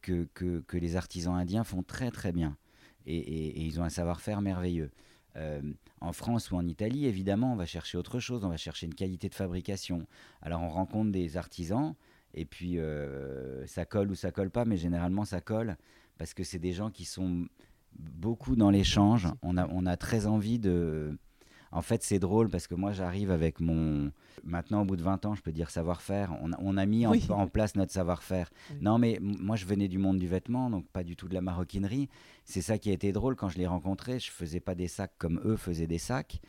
que, 0.01 0.27
que, 0.33 0.77
les 0.77 0.95
artisans 0.95 1.35
indiens 1.35 1.63
font 1.63 1.83
très 1.83 2.11
très 2.11 2.31
bien. 2.31 2.57
Et, 3.05 3.65
ils 3.65 3.79
ont 3.79 3.83
un 3.83 3.89
savoir-faire 3.89 4.41
merveilleux. 4.41 4.91
Euh, 5.35 5.61
en 6.01 6.11
France 6.11 6.51
ou 6.51 6.55
en 6.55 6.67
Italie, 6.67 7.05
évidemment, 7.05 7.53
on 7.53 7.55
va 7.55 7.65
chercher 7.65 7.97
autre 7.97 8.19
chose, 8.19 8.43
on 8.43 8.49
va 8.49 8.57
chercher 8.57 8.87
une 8.87 8.95
qualité 8.95 9.29
de 9.29 9.35
fabrication. 9.35 10.07
Alors 10.41 10.61
on 10.61 10.69
rencontre 10.69 11.11
des 11.11 11.37
artisans, 11.37 11.95
et 12.33 12.45
puis 12.45 12.79
euh, 12.79 13.65
ça 13.65 13.85
colle 13.85 14.11
ou 14.11 14.15
ça 14.15 14.31
colle 14.31 14.49
pas, 14.49 14.65
mais 14.65 14.77
généralement 14.77 15.25
ça 15.25 15.41
colle 15.41 15.77
parce 16.17 16.33
que 16.33 16.43
c'est 16.43 16.59
des 16.59 16.73
gens 16.73 16.91
qui 16.91 17.05
sont 17.05 17.47
beaucoup 17.97 18.55
dans 18.55 18.69
l'échange. 18.69 19.27
On 19.41 19.57
a, 19.57 19.67
on 19.69 19.85
a 19.85 19.97
très 19.97 20.27
envie 20.27 20.59
de. 20.59 21.17
En 21.71 21.81
fait, 21.83 22.01
c'est 22.03 22.17
drôle 22.17 22.49
parce 22.49 22.65
que 22.65 22.75
moi, 22.75 22.91
j'arrive 22.91 23.31
avec 23.31 23.59
mon. 23.59 24.11
Maintenant, 24.43 24.81
au 24.81 24.85
bout 24.85 24.95
de 24.95 25.03
20 25.03 25.25
ans, 25.25 25.35
je 25.35 25.41
peux 25.41 25.51
dire 25.51 25.69
savoir-faire. 25.69 26.35
On, 26.41 26.51
on, 26.59 26.77
a 26.77 26.85
mis 26.85 27.05
en, 27.05 27.47
place 27.47 27.75
notre 27.75 27.91
savoir-faire. 27.91 28.49
Non, 28.81 28.97
mais 28.97 29.19
moi, 29.21 29.55
je 29.55 29.65
venais 29.65 29.87
du 29.87 29.97
monde 29.97 30.17
du 30.17 30.27
vêtement, 30.27 30.69
donc 30.69 30.87
pas 30.87 31.03
du 31.03 31.15
tout 31.15 31.27
de 31.27 31.33
la 31.33 31.41
maroquinerie. 31.41 32.09
C'est 32.43 32.61
ça 32.61 32.77
qui 32.77 32.89
a 32.89 32.93
été 32.93 33.11
drôle 33.11 33.35
quand 33.35 33.49
je 33.49 33.57
les 33.57 33.67
rencontrais. 33.67 34.19
Je 34.19 34.31
faisais 34.31 34.59
pas 34.59 34.75
des 34.75 34.87
sacs 34.87 35.13
comme 35.17 35.39
eux 35.45 35.57
faisaient 35.57 35.87
des 35.87 35.99
sacs. 35.99 36.41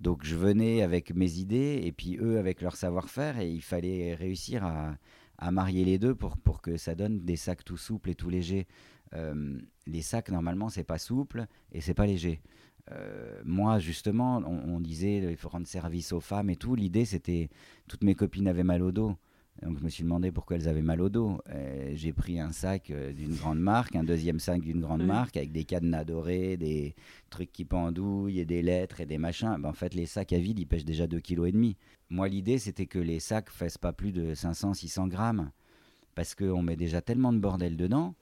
Donc, 0.00 0.24
je 0.24 0.36
venais 0.36 0.82
avec 0.82 1.14
mes 1.14 1.38
idées 1.38 1.80
et 1.82 1.90
puis 1.90 2.18
eux 2.20 2.38
avec 2.38 2.60
leur 2.60 2.76
savoir-faire 2.76 3.40
et 3.40 3.50
il 3.50 3.62
fallait 3.62 4.14
réussir 4.14 4.62
à, 4.62 4.96
à 5.38 5.50
marier 5.50 5.84
les 5.84 5.98
deux 5.98 6.14
pour, 6.14 6.36
pour 6.36 6.62
que 6.62 6.76
ça 6.76 6.94
donne 6.94 7.20
des 7.24 7.36
sacs 7.36 7.64
tout 7.64 7.76
souples 7.76 8.10
et 8.10 8.14
tout 8.14 8.30
légers. 8.30 8.66
Euh, 9.14 9.58
les 9.86 10.02
sacs, 10.02 10.30
normalement, 10.30 10.68
c'est 10.68 10.84
pas 10.84 10.98
souple 10.98 11.46
et 11.72 11.80
c'est 11.80 11.94
pas 11.94 12.06
léger. 12.06 12.40
Euh, 12.92 13.40
moi, 13.44 13.78
justement, 13.78 14.36
on, 14.38 14.80
disait 14.80 15.18
il 15.18 15.36
faut 15.36 15.48
rendre 15.48 15.66
service 15.66 16.12
aux 16.12 16.20
femmes 16.20 16.50
et 16.50 16.56
tout. 16.56 16.74
L'idée, 16.74 17.04
c'était 17.04 17.50
toutes 17.88 18.04
mes 18.04 18.14
copines 18.14 18.48
avaient 18.48 18.62
mal 18.62 18.82
au 18.82 18.92
dos. 18.92 19.16
Donc 19.62 19.78
je 19.78 19.84
me 19.84 19.88
suis 19.88 20.02
demandé 20.02 20.30
pourquoi 20.30 20.56
elles 20.56 20.68
avaient 20.68 20.82
mal 20.82 21.00
au 21.00 21.08
dos. 21.08 21.38
Euh, 21.48 21.90
j'ai 21.94 22.12
pris 22.12 22.38
un 22.38 22.52
sac 22.52 22.92
d'une 22.92 23.34
grande 23.34 23.58
marque, 23.58 23.96
un 23.96 24.04
deuxième 24.04 24.38
sac 24.38 24.60
d'une 24.60 24.80
grande 24.80 25.04
marque 25.04 25.38
avec 25.38 25.50
des 25.50 25.64
cadenas 25.64 26.04
dorés, 26.04 26.58
des 26.58 26.94
trucs 27.30 27.52
qui 27.52 27.64
pendouillent 27.64 28.38
et 28.38 28.44
des 28.44 28.60
lettres 28.60 29.00
et 29.00 29.06
des 29.06 29.16
machins. 29.16 29.56
Ben, 29.58 29.70
en 29.70 29.72
fait, 29.72 29.94
les 29.94 30.04
sacs 30.04 30.34
à 30.34 30.38
vide, 30.38 30.58
ils 30.58 30.66
pêchent 30.66 30.84
déjà 30.84 31.06
2,5 31.06 31.22
kg. 31.22 31.76
Moi, 32.08 32.28
l'idée, 32.28 32.58
c'était 32.58 32.86
que 32.86 32.98
les 32.98 33.20
sacs 33.20 33.50
fassent 33.50 33.78
pas 33.78 33.92
plus 33.92 34.12
de 34.12 34.34
500-600 34.34 35.08
grammes. 35.08 35.50
Parce 36.14 36.34
qu'on 36.34 36.62
met 36.62 36.76
déjà 36.76 37.02
tellement 37.02 37.32
de 37.32 37.38
bordel 37.38 37.76
dedans 37.76 38.14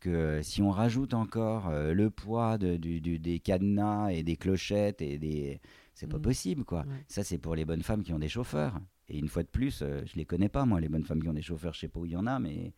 que 0.00 0.40
si 0.42 0.60
on 0.60 0.70
rajoute 0.70 1.14
encore 1.14 1.68
euh, 1.68 1.94
le 1.94 2.10
poids 2.10 2.58
de, 2.58 2.76
du, 2.76 3.00
des 3.18 3.40
cadenas 3.40 4.10
et 4.10 4.22
des 4.22 4.36
clochettes 4.36 5.00
et 5.00 5.18
des 5.18 5.60
c'est 5.94 6.06
pas 6.06 6.18
mmh. 6.18 6.22
possible 6.22 6.64
quoi. 6.64 6.84
Ça 7.08 7.24
c'est 7.24 7.38
pour 7.38 7.54
les 7.54 7.64
bonnes 7.64 7.82
femmes 7.82 8.02
qui 8.02 8.12
ont 8.12 8.18
des 8.18 8.28
chauffeurs. 8.28 8.78
Et 9.08 9.18
une 9.18 9.28
fois 9.28 9.42
de 9.42 9.48
plus, 9.48 9.80
euh, 9.80 10.02
je 10.04 10.16
les 10.16 10.26
connais 10.26 10.50
pas 10.50 10.66
moi 10.66 10.78
les 10.78 10.90
bonnes 10.90 11.04
femmes 11.04 11.22
qui 11.22 11.28
ont 11.28 11.34
des 11.34 11.42
chauffeurs, 11.42 11.72
je 11.72 11.80
sais 11.80 11.88
pas 11.88 12.00
où 12.00 12.04
il 12.04 12.12
y 12.12 12.16
en 12.16 12.26
a 12.26 12.38
mais 12.38 12.74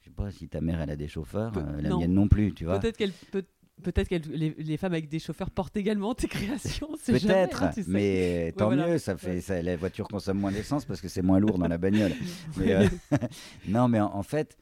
je 0.00 0.06
sais 0.06 0.10
pas 0.10 0.30
si 0.30 0.48
ta 0.48 0.62
mère 0.62 0.80
elle 0.80 0.90
a 0.90 0.96
des 0.96 1.08
chauffeurs, 1.08 1.52
euh, 1.58 1.80
la 1.82 1.94
mienne 1.94 2.14
non 2.14 2.26
plus, 2.26 2.54
tu 2.54 2.64
vois. 2.64 2.78
Peut-être 2.80 2.96
qu'elle 2.96 3.12
peut 3.12 3.44
Peut-être 3.82 4.08
que 4.08 4.14
les, 4.14 4.76
femmes 4.76 4.92
avec 4.92 5.08
des 5.08 5.18
chauffeurs 5.18 5.50
portent 5.50 5.76
également 5.76 6.14
tes 6.14 6.28
créations. 6.28 6.90
Peut-être, 7.04 7.62
hein, 7.64 7.72
mais 7.88 8.52
tant 8.56 8.70
mieux. 8.70 8.98
Ça 8.98 9.16
fait, 9.16 9.40
ça, 9.40 9.60
la 9.60 9.76
voiture 9.76 10.06
consomme 10.06 10.38
moins 10.38 10.52
d'essence 10.52 10.84
parce 10.84 11.00
que 11.00 11.08
c'est 11.08 11.22
moins 11.22 11.40
lourd 11.40 11.58
dans 11.58 11.68
la 11.68 11.78
bagnole. 11.78 12.12
non, 13.68 13.88
mais 13.88 14.00
en, 14.00 14.22
fait, 14.22 14.56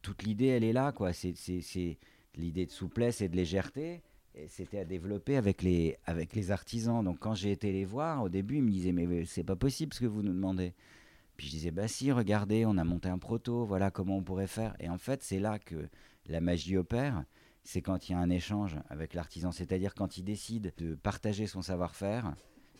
toute 0.00 0.22
l'idée, 0.24 0.46
elle 0.46 0.64
est 0.64 0.72
là, 0.72 0.92
quoi. 0.92 1.12
C'est 1.12 1.34
l'idée 2.36 2.66
de 2.66 2.70
souplesse 2.70 3.20
et 3.20 3.28
de 3.28 3.36
légèreté. 3.36 4.02
C'était 4.48 4.78
à 4.78 4.84
développer 4.84 5.36
avec 5.36 5.62
les, 5.62 5.98
avec 6.06 6.34
les 6.34 6.50
artisans. 6.50 7.04
Donc 7.04 7.18
quand 7.18 7.34
j'ai 7.34 7.52
été 7.52 7.70
les 7.70 7.84
voir, 7.84 8.22
au 8.22 8.28
début, 8.28 8.56
ils 8.56 8.62
me 8.62 8.70
disaient 8.70 8.92
mais 8.92 9.24
c'est 9.26 9.44
pas 9.44 9.56
possible 9.56 9.92
ce 9.92 10.00
que 10.00 10.06
vous 10.06 10.22
nous 10.22 10.32
demandez. 10.32 10.72
Puis 11.36 11.46
je 11.46 11.52
disais 11.52 11.70
bah 11.70 11.86
si, 11.86 12.10
regardez, 12.12 12.64
on 12.64 12.78
a 12.78 12.84
monté 12.84 13.08
un 13.08 13.18
proto, 13.18 13.66
voilà 13.66 13.90
comment 13.90 14.16
on 14.16 14.22
pourrait 14.22 14.46
faire. 14.46 14.74
Et 14.80 14.88
en 14.88 14.96
fait, 14.96 15.22
c'est 15.22 15.38
là 15.38 15.58
que 15.58 15.86
la 16.26 16.40
magie 16.40 16.76
opère. 16.76 17.24
C'est 17.64 17.82
quand 17.82 18.08
il 18.08 18.12
y 18.12 18.14
a 18.14 18.18
un 18.18 18.30
échange 18.30 18.76
avec 18.88 19.14
l'artisan, 19.14 19.52
c'est-à-dire 19.52 19.94
quand 19.94 20.16
il 20.16 20.24
décide 20.24 20.72
de 20.78 20.94
partager 20.94 21.46
son 21.46 21.62
savoir-faire, 21.62 22.34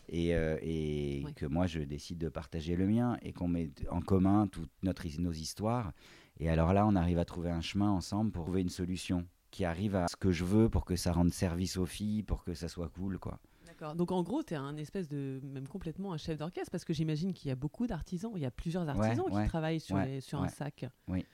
et, 0.09 0.35
euh, 0.35 0.57
et 0.61 1.23
que 1.37 1.45
moi 1.45 1.65
je 1.65 1.79
décide 1.79 2.17
de 2.17 2.27
partager 2.27 2.75
le 2.75 2.85
mien 2.85 3.17
et 3.21 3.31
qu'on 3.31 3.47
met 3.47 3.71
en 3.89 4.01
commun 4.01 4.47
toutes 4.47 4.69
notre, 4.83 5.07
nos 5.17 5.31
histoires 5.31 5.93
et 6.39 6.49
alors 6.49 6.73
là, 6.73 6.85
on 6.87 6.95
arrive 6.95 7.19
à 7.19 7.25
trouver 7.25 7.49
un 7.49 7.61
chemin 7.61 7.89
ensemble 7.89 8.31
pour 8.31 8.43
trouver 8.43 8.61
une 8.61 8.69
solution 8.69 9.25
qui 9.51 9.65
arrive 9.65 9.95
à 9.95 10.07
ce 10.07 10.15
que 10.15 10.31
je 10.31 10.43
veux 10.43 10.67
pour 10.67 10.83
que 10.83 10.95
ça 10.95 11.11
rende 11.11 11.31
service 11.31 11.77
aux 11.77 11.85
filles, 11.85 12.23
pour 12.23 12.43
que 12.43 12.53
ça 12.53 12.67
soit 12.67 12.89
cool, 12.89 13.19
quoi. 13.19 13.39
D'accord. 13.67 13.95
Donc 13.95 14.11
en 14.11 14.23
gros, 14.23 14.43
tu 14.43 14.55
es 14.55 14.57
un 14.57 14.75
espèce 14.77 15.07
de, 15.07 15.39
même 15.43 15.67
complètement 15.67 16.13
un 16.13 16.17
chef 16.17 16.37
d'orchestre, 16.37 16.71
parce 16.71 16.85
que 16.85 16.93
j'imagine 16.93 17.33
qu'il 17.33 17.49
y 17.49 17.51
a 17.51 17.55
beaucoup 17.55 17.85
d'artisans, 17.85 18.31
il 18.35 18.41
y 18.41 18.45
a 18.45 18.51
plusieurs 18.51 18.87
artisans 18.89 19.25
qui 19.29 19.47
travaillent 19.47 19.79
sur, 19.79 19.97
sur 20.21 20.41
un 20.41 20.47
sac. 20.47 20.85
Oui. 21.07 21.25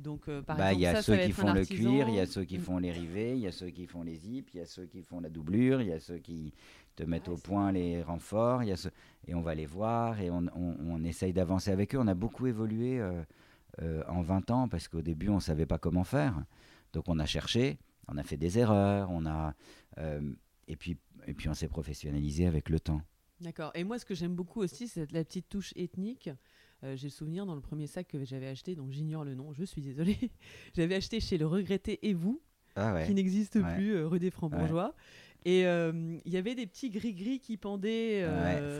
Donc, 0.00 0.28
euh, 0.28 0.42
par 0.42 0.56
bah, 0.56 0.72
exemple, 0.72 0.78
il 0.78 0.82
y 0.82 0.86
a 0.86 1.02
ceux 1.02 1.16
qui 1.16 1.32
font 1.32 1.52
le 1.52 1.64
cuir, 1.64 2.08
il 2.08 2.14
y 2.14 2.20
a 2.20 2.26
ceux 2.26 2.44
qui 2.44 2.58
font 2.58 2.78
les 2.78 2.90
rivets, 2.90 3.36
il 3.36 3.40
y 3.40 3.46
a 3.46 3.52
ceux 3.52 3.70
qui 3.70 3.86
font 3.86 4.02
les 4.02 4.16
zips, 4.16 4.54
il 4.54 4.58
y 4.58 4.60
a 4.60 4.66
ceux 4.66 4.86
qui 4.86 5.02
font 5.02 5.20
la 5.20 5.28
doublure, 5.28 5.80
il 5.80 5.88
y 5.88 5.92
a 5.92 6.00
ceux 6.00 6.18
qui 6.18 6.52
te 6.96 7.02
mettent 7.04 7.28
au 7.28 7.36
point 7.36 7.72
les 7.72 8.02
renforts, 8.02 8.62
il 8.62 8.68
y 8.68 8.72
a 8.72 8.76
ceux... 8.76 8.90
et 9.26 9.34
on 9.34 9.42
va 9.42 9.54
les 9.54 9.66
voir 9.66 10.20
et 10.20 10.30
on, 10.30 10.46
on, 10.54 11.04
essaye 11.04 11.32
d'avancer 11.32 11.70
avec 11.70 11.94
eux. 11.94 11.98
On 11.98 12.08
a 12.08 12.14
beaucoup 12.14 12.46
évolué. 12.46 13.00
Euh, 13.00 13.22
euh, 13.82 14.02
en 14.08 14.20
20 14.20 14.50
ans 14.50 14.68
parce 14.68 14.88
qu'au 14.88 15.00
début, 15.00 15.28
on 15.28 15.36
ne 15.36 15.40
savait 15.40 15.66
pas 15.66 15.78
comment 15.78 16.04
faire. 16.04 16.44
Donc 16.92 17.04
on 17.08 17.18
a 17.18 17.26
cherché, 17.26 17.78
on 18.08 18.16
a 18.18 18.22
fait 18.22 18.36
des 18.36 18.58
erreurs, 18.58 19.10
on 19.10 19.24
a, 19.26 19.54
euh, 19.98 20.20
et, 20.66 20.76
puis, 20.76 20.98
et 21.26 21.34
puis 21.34 21.48
on 21.48 21.54
s'est 21.54 21.68
professionnalisé 21.68 22.46
avec 22.46 22.68
le 22.68 22.80
temps. 22.80 23.00
D'accord. 23.40 23.70
Et 23.74 23.84
moi, 23.84 23.98
ce 23.98 24.04
que 24.04 24.14
j'aime 24.14 24.34
beaucoup 24.34 24.60
aussi, 24.60 24.88
c'est 24.88 25.10
la 25.12 25.24
petite 25.24 25.48
touche 25.48 25.72
ethnique. 25.76 26.30
Euh, 26.82 26.96
j'ai 26.96 27.08
le 27.08 27.12
souvenir 27.12 27.46
dans 27.46 27.54
le 27.54 27.60
premier 27.60 27.86
sac 27.86 28.08
que 28.08 28.24
j'avais 28.24 28.48
acheté, 28.48 28.74
donc 28.74 28.90
j'ignore 28.90 29.24
le 29.24 29.34
nom, 29.34 29.52
je 29.52 29.64
suis 29.64 29.82
désolée. 29.82 30.18
j'avais 30.74 30.94
acheté 30.94 31.20
chez 31.20 31.38
le 31.38 31.46
regretté 31.46 32.06
Et 32.08 32.14
vous, 32.14 32.40
ah 32.76 33.02
qui 33.04 33.14
n'existe 33.14 33.60
plus, 33.74 34.04
rue 34.04 34.18
des 34.18 34.30
Francs-Bourgeois. 34.30 34.94
Et 35.44 35.62
il 35.62 36.32
y 36.32 36.36
avait 36.36 36.54
des 36.54 36.66
petits 36.66 36.90
gris-gris 36.90 37.40
qui 37.40 37.56
pendaient. 37.56 38.26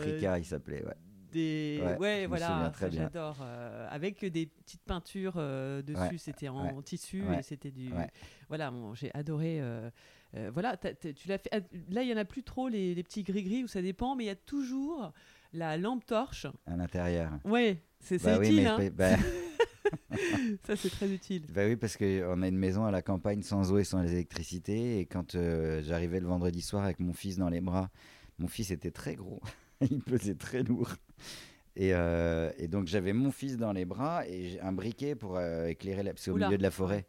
Fricka, 0.01 0.39
il 0.39 0.45
s'appelait, 0.45 0.83
ouais. 0.83 0.95
des 1.31 1.81
ouais, 1.99 2.25
voilà 2.27 2.71
j'adore 2.91 3.37
euh, 3.41 3.87
avec 3.89 4.25
des 4.25 4.47
petites 4.47 4.83
peintures 4.83 5.35
euh, 5.37 5.81
dessus 5.81 6.17
c'était 6.17 6.49
en 6.49 6.81
tissu 6.81 7.23
et 7.37 7.41
c'était 7.41 7.71
du 7.71 7.89
voilà 8.49 8.73
j'ai 8.93 9.11
adoré 9.13 9.59
euh, 9.61 9.89
voilà 10.53 10.77
tu 10.77 11.27
l'as 11.27 11.37
fait 11.37 11.49
là 11.89 12.03
il 12.03 12.09
y 12.09 12.13
en 12.13 12.17
a 12.17 12.25
plus 12.25 12.43
trop 12.43 12.67
les, 12.67 12.93
les 12.93 13.03
petits 13.03 13.23
gris 13.23 13.43
gris 13.43 13.63
où 13.63 13.67
ça 13.67 13.81
dépend 13.81 14.15
mais 14.15 14.25
il 14.25 14.27
y 14.27 14.31
a 14.31 14.35
toujours 14.35 15.13
la 15.53 15.77
lampe 15.77 16.05
torche. 16.05 16.47
À 16.65 16.75
l'intérieur. 16.75 17.31
Ouais 17.43 17.81
c'est 18.01 18.21
bah 18.23 18.39
utile 18.41 18.67
hein. 18.67 18.89
bah 18.93 19.15
ça 20.65 20.75
c'est 20.75 20.89
très 20.89 21.09
utile 21.09 21.43
bah 21.53 21.65
oui 21.65 21.75
parce 21.75 21.97
qu'on 21.97 22.41
a 22.41 22.47
une 22.47 22.57
maison 22.57 22.85
à 22.85 22.91
la 22.91 23.01
campagne 23.01 23.41
sans 23.41 23.71
eau 23.71 23.77
et 23.77 23.83
sans 23.83 24.03
électricité 24.03 24.99
et 24.99 25.05
quand 25.05 25.37
j'arrivais 25.81 26.19
le 26.19 26.27
vendredi 26.27 26.61
soir 26.61 26.83
avec 26.83 26.99
mon 26.99 27.13
fils 27.13 27.37
dans 27.37 27.49
les 27.49 27.61
bras 27.61 27.89
mon 28.39 28.47
fils 28.47 28.71
était 28.71 28.91
très 28.91 29.15
gros 29.15 29.41
il 29.89 30.01
pesait 30.01 30.35
très 30.35 30.63
lourd. 30.63 30.95
Euh, 31.79 32.51
et, 32.57 32.67
donc 32.67 32.87
j'avais 32.87 33.13
mon 33.13 33.31
fils 33.31 33.57
dans 33.57 33.71
les 33.71 33.85
bras 33.85 34.27
et 34.27 34.59
un 34.59 34.73
briquet 34.73 35.15
pour 35.15 35.37
euh, 35.37 35.67
éclairer 35.67 36.03
la... 36.03 36.11
Au 36.27 36.35
milieu 36.35 36.57
de 36.57 36.63
la 36.63 36.71
forêt 36.71 37.05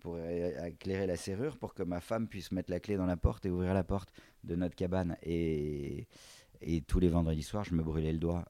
pour 0.00 0.16
euh, 0.16 0.66
éclairer 0.66 1.06
la 1.06 1.16
serrure 1.16 1.58
pour 1.58 1.74
que 1.74 1.82
ma 1.82 2.00
femme 2.00 2.26
puisse 2.26 2.52
mettre 2.52 2.70
la 2.70 2.80
clé 2.80 2.96
dans 2.96 3.06
la 3.06 3.16
porte 3.16 3.46
et 3.46 3.50
ouvrir 3.50 3.74
la 3.74 3.84
porte 3.84 4.10
de 4.44 4.56
notre 4.56 4.74
cabane. 4.74 5.16
Et, 5.22 6.06
et 6.62 6.80
tous 6.80 7.00
les 7.00 7.08
vendredis 7.08 7.42
soirs, 7.42 7.64
je 7.64 7.74
me 7.74 7.82
brûlais 7.82 8.12
le 8.12 8.18
doigt 8.18 8.46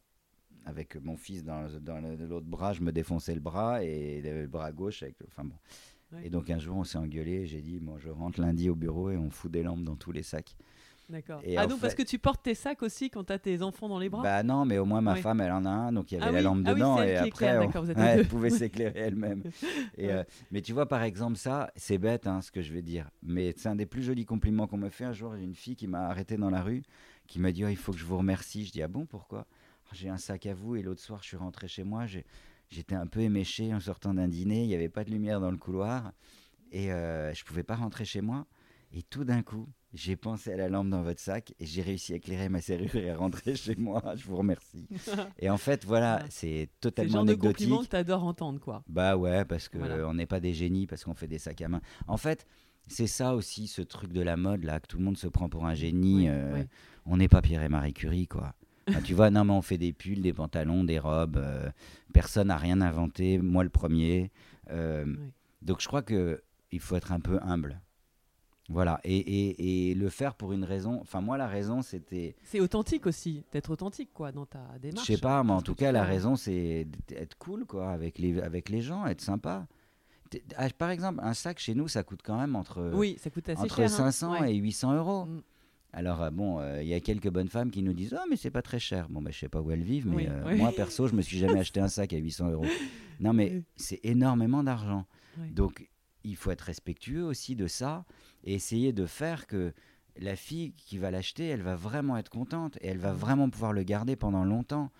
avec 0.67 0.97
mon 0.97 1.17
fils 1.17 1.45
dans, 1.45 1.69
dans 1.81 2.01
l'autre 2.01 2.47
bras, 2.47 2.73
je 2.73 2.83
me 2.83 2.93
défonçais 2.93 3.35
le 3.35 3.41
bras 3.41 3.83
et 3.83 4.21
le 4.23 4.47
bras 4.47 4.73
gauche. 4.73 5.03
Avec, 5.03 5.17
enfin 5.27 5.45
bon. 5.45 5.57
Et 6.25 6.31
donc 6.31 6.51
un 6.51 6.59
jour, 6.59 6.77
on 6.77 6.85
s'est 6.85 6.99
engueulé. 6.99 7.47
J'ai 7.47 7.63
dit, 7.63 7.79
bon, 7.79 7.99
je 7.99 8.09
rentre 8.09 8.41
lundi 8.41 8.69
au 8.69 8.75
bureau 8.75 9.11
et 9.11 9.17
on 9.17 9.31
fout 9.31 9.51
des 9.51 9.63
lampes 9.63 9.85
dans 9.85 9.97
tous 9.97 10.13
les 10.13 10.23
sacs. 10.23 10.57
D'accord. 11.11 11.43
Ah 11.57 11.67
donc 11.67 11.81
parce 11.81 11.97
que 11.97 12.05
tu 12.05 12.19
portes 12.19 12.45
tes 12.45 12.55
sacs 12.55 12.83
aussi 12.83 13.11
quand 13.11 13.25
tu 13.25 13.33
as 13.33 13.39
tes 13.39 13.63
enfants 13.63 13.89
dans 13.89 13.99
les 13.99 14.09
bras? 14.09 14.23
Bah 14.23 14.43
non, 14.45 14.65
mais 14.65 14.79
au 14.79 14.85
moins 14.85 15.01
ma 15.01 15.17
femme 15.17 15.41
elle 15.41 15.51
en 15.51 15.65
a 15.65 15.71
un, 15.71 15.93
donc 15.93 16.13
il 16.13 16.19
y 16.19 16.21
avait 16.21 16.29
ah 16.29 16.33
la 16.33 16.43
lampe 16.43 16.63
ah 16.65 16.75
dedans 16.75 17.03
et 17.03 17.17
après 17.17 17.47
elle 17.97 18.29
pouvait 18.29 18.51
s'éclairer 18.51 18.99
elle-même. 18.99 19.43
Euh, 19.99 20.25
mais 20.51 20.63
tu 20.63 20.73
vois 20.73 20.87
par 20.87 21.03
exemple 21.03 21.37
ça, 21.37 21.71
c'est 21.77 21.99
bête 21.99 22.27
hein, 22.27 22.41
ce 22.41 22.51
que 22.51 22.63
je 22.63 22.73
vais 22.73 22.81
dire, 22.81 23.11
mais 23.23 23.53
c'est 23.57 23.69
un 23.69 23.75
des 23.75 23.87
plus 23.87 24.03
jolis 24.03 24.25
compliments 24.25 24.67
qu'on 24.67 24.79
me 24.79 24.89
fait. 24.89 25.05
Un 25.05 25.13
jour, 25.13 25.35
une 25.35 25.55
fille 25.55 25.77
qui 25.77 25.87
m'a 25.87 26.07
arrêté 26.07 26.37
dans 26.37 26.49
la 26.49 26.63
rue, 26.63 26.83
qui 27.27 27.39
m'a 27.39 27.53
dit 27.53 27.65
oh, 27.65 27.69
il 27.69 27.77
faut 27.77 27.93
que 27.93 27.99
je 27.99 28.05
vous 28.05 28.17
remercie. 28.17 28.65
Je 28.65 28.73
dis 28.73 28.83
ah 28.83 28.89
bon 28.89 29.05
pourquoi? 29.05 29.47
J'ai 29.93 30.09
un 30.09 30.17
sac 30.19 30.47
à 30.47 30.55
vous 30.55 30.77
et 30.77 30.83
l'autre 30.83 31.01
soir 31.01 31.21
je 31.23 31.29
suis 31.29 31.37
rentré 31.37 31.69
chez 31.69 31.83
moi, 31.85 32.05
j'étais 32.71 32.95
un 32.95 33.07
peu 33.07 33.21
éméché 33.21 33.75
en 33.75 33.81
sortant 33.81 34.15
d'un 34.15 34.29
dîner, 34.29 34.63
il 34.63 34.69
n'y 34.69 34.75
avait 34.75 34.89
pas 34.89 35.05
de 35.05 35.11
lumière 35.11 35.41
dans 35.41 35.51
le 35.51 35.57
couloir 35.57 36.13
et 36.73 36.93
euh, 36.93 37.33
je 37.35 37.45
pouvais 37.45 37.65
pas 37.65 37.77
rentrer 37.77 38.05
chez 38.05 38.21
moi. 38.21 38.47
Et 38.93 39.03
tout 39.05 39.23
d'un 39.25 39.43
coup, 39.43 39.69
j'ai 39.95 40.17
pensé 40.17 40.53
à 40.53 40.57
la 40.57 40.69
lampe 40.69 40.89
dans 40.91 41.03
votre 41.03 41.21
sac 41.21 41.55
et 41.61 41.67
j'ai 41.67 41.81
réussi 41.81 42.13
à 42.13 42.17
éclairer 42.17 42.49
ma 42.49 42.61
serrure 42.61 42.95
et 42.97 43.09
à 43.11 43.17
rentrer 43.17 43.55
chez 43.55 43.77
moi. 43.77 44.03
Je 44.17 44.25
vous 44.25 44.37
remercie. 44.37 44.89
et 45.39 45.49
en 45.49 45.59
fait, 45.59 45.85
voilà, 45.85 46.25
c'est 46.29 46.69
totalement 46.81 47.09
C'est 47.09 47.13
le 47.13 47.13
genre 47.13 47.23
anecdotique. 47.23 47.53
de 47.69 47.73
compliment 47.73 47.83
que 47.85 47.89
t'adores 47.89 48.25
entendre, 48.25 48.59
quoi. 48.59 48.83
Bah 48.89 49.17
ouais, 49.17 49.45
parce 49.45 49.69
qu'on 49.69 49.79
Voilà. 49.79 50.13
n'est 50.13 50.27
pas 50.27 50.41
des 50.41 50.55
génies, 50.55 50.89
parce 50.89 51.05
qu'on 51.05 51.15
fait 51.15 51.29
des 51.29 51.39
sacs 51.39 51.61
à 51.63 51.69
main. 51.69 51.81
En 52.09 52.17
fait, 52.17 52.47
c'est 52.89 53.07
ça 53.07 53.37
aussi, 53.37 53.69
ce 53.69 53.83
truc 53.83 54.13
de 54.13 54.23
la 54.23 54.37
mode, 54.37 54.65
là, 54.65 54.81
que 54.81 54.89
tout 54.89 54.99
le 54.99 55.05
monde 55.05 55.17
se 55.19 55.29
prend 55.29 55.49
pour 55.49 55.67
un 55.67 55.75
génie. 55.75 56.23
Oui, 56.23 56.29
euh, 56.29 56.55
oui. 56.63 56.67
On 57.07 57.17
n'est 57.17 57.29
pas 57.29 57.43
Pierre 57.43 57.63
et 57.63 57.69
Marie 57.69 57.93
Curie, 57.93 58.27
quoi. 58.27 58.55
Ah, 58.89 59.01
tu 59.03 59.15
vois, 59.15 59.31
non, 59.31 59.45
mais 59.45 59.53
on 59.53 59.63
fait 59.63 59.79
des 59.79 59.93
pulls, 59.93 60.21
des 60.23 60.33
pantalons, 60.33 60.83
des 60.85 60.99
robes. 60.99 61.37
euh, 61.37 61.71
personne 62.13 62.49
n'a 62.49 62.57
rien 62.57 62.81
inventé, 62.81 63.39
moi 63.39 63.63
le 63.63 63.71
premier. 63.71 64.31
Euh, 64.71 65.05
Oui. 65.07 65.17
Donc 65.63 65.81
je 65.81 65.87
crois 65.87 66.03
que 66.03 66.43
il 66.73 66.81
faut 66.81 66.97
être 66.97 67.13
un 67.13 67.21
peu 67.21 67.39
humble. 67.43 67.81
Voilà, 68.69 69.01
et, 69.03 69.17
et- 69.19 69.91
et 69.91 69.95
le 69.95 70.09
faire 70.09 70.35
pour 70.37 70.53
une 70.53 70.63
raison. 70.65 71.01
Enfin, 71.01 71.21
moi, 71.21 71.37
la 71.37 71.49
raison, 71.49 71.83
c'était. 71.83 72.37
C'est 72.45 72.61
authentique 72.61 73.05
aussi, 73.07 73.43
d'être 73.53 73.71
authentique, 73.71 74.11
quoi, 74.15 74.31
dans 74.31 74.47
ta 74.47 74.61
Je 74.75 74.79
démarche. 74.79 75.07
sais 75.09 75.19
pas, 75.19 75.43
mais 75.43 75.51
en 75.53 75.61
tout 75.61 75.75
cas, 75.75 75.91
la 75.91 76.05
raison, 76.05 76.37
c'est 76.37 76.87
d'être 77.09 77.37
cool, 77.37 77.65
quoi, 77.67 77.91
avec 77.91 78.19
les, 78.19 78.41
avec 78.41 78.69
les 78.69 78.81
gens, 78.81 79.07
être 79.07 79.21
sympa. 79.23 79.67
Ah, 80.57 80.69
Par 80.71 80.91
exemple, 80.91 81.19
un 81.21 81.35
sac 81.35 81.59
chez 81.59 81.75
nous, 81.75 81.89
ça 81.89 82.05
coûte 82.05 82.21
quand 82.23 82.39
même 82.39 82.55
entre, 82.55 82.93
Oui, 82.95 83.17
ça 83.21 83.29
coûte 83.31 83.49
assez 83.49 83.61
entre 83.61 83.75
cher. 83.77 83.87
hein. 83.87 83.89
500 84.13 84.41
Ouais. 84.41 84.55
et 84.55 84.57
800 84.59 84.95
euros. 84.95 85.25
Mm. 85.27 85.43
Alors, 85.93 86.23
euh, 86.23 86.31
bon, 86.31 86.61
euh, 86.61 86.83
il 86.83 86.89
y 86.89 86.95
a 86.95 87.01
quelques 87.01 87.29
bonnes 87.31 87.49
femmes 87.49 87.71
qui 87.71 87.83
nous 87.83 87.93
disent 87.93 88.15
Oh, 88.17 88.25
mais 88.31 88.37
c'est 88.37 88.51
pas 88.51 88.63
très 88.63 88.79
cher. 88.79 89.09
Bon, 89.09 89.21
ben, 89.23 89.33
je 89.33 89.39
sais 89.39 89.49
pas 89.49 89.61
où 89.61 89.71
elles 89.71 89.83
vivent, 89.83 90.07
mais 90.09 90.15
Oui, 90.17 90.27
euh, 90.29 90.43
oui. 90.47 90.57
moi, 90.57 90.73
perso, 90.73 91.09
je 91.09 91.15
me 91.15 91.23
suis 91.23 91.39
jamais 91.39 91.59
acheté 91.61 91.81
un 91.81 91.89
sac 91.89 92.13
à 92.13 92.17
800 92.19 92.51
euros. 92.51 92.65
Non, 93.21 93.35
mais 93.35 93.51
Oui. 93.53 93.65
c'est 93.77 94.01
énormément 94.03 94.63
d'argent. 94.63 95.05
Donc, 95.51 95.87
il 96.25 96.37
faut 96.37 96.51
être 96.51 96.63
respectueux 96.63 97.23
aussi 97.23 97.55
de 97.55 97.67
ça 97.67 98.07
et 98.45 98.55
essayer 98.55 98.95
de 98.95 99.05
faire 99.05 99.47
que 99.47 99.75
la 100.19 100.37
fille 100.37 100.73
qui 100.73 100.97
va 100.97 101.11
l'acheter, 101.11 101.47
elle 101.47 101.61
va 101.61 101.77
vraiment 101.77 102.17
être 102.17 102.31
contente 102.31 102.79
et 102.81 102.87
elle 102.89 102.97
va 102.99 103.13
vraiment 103.13 103.51
pouvoir 103.51 103.75
le 103.75 103.83
garder 103.83 104.17
pendant 104.17 104.45
longtemps. 104.45 104.91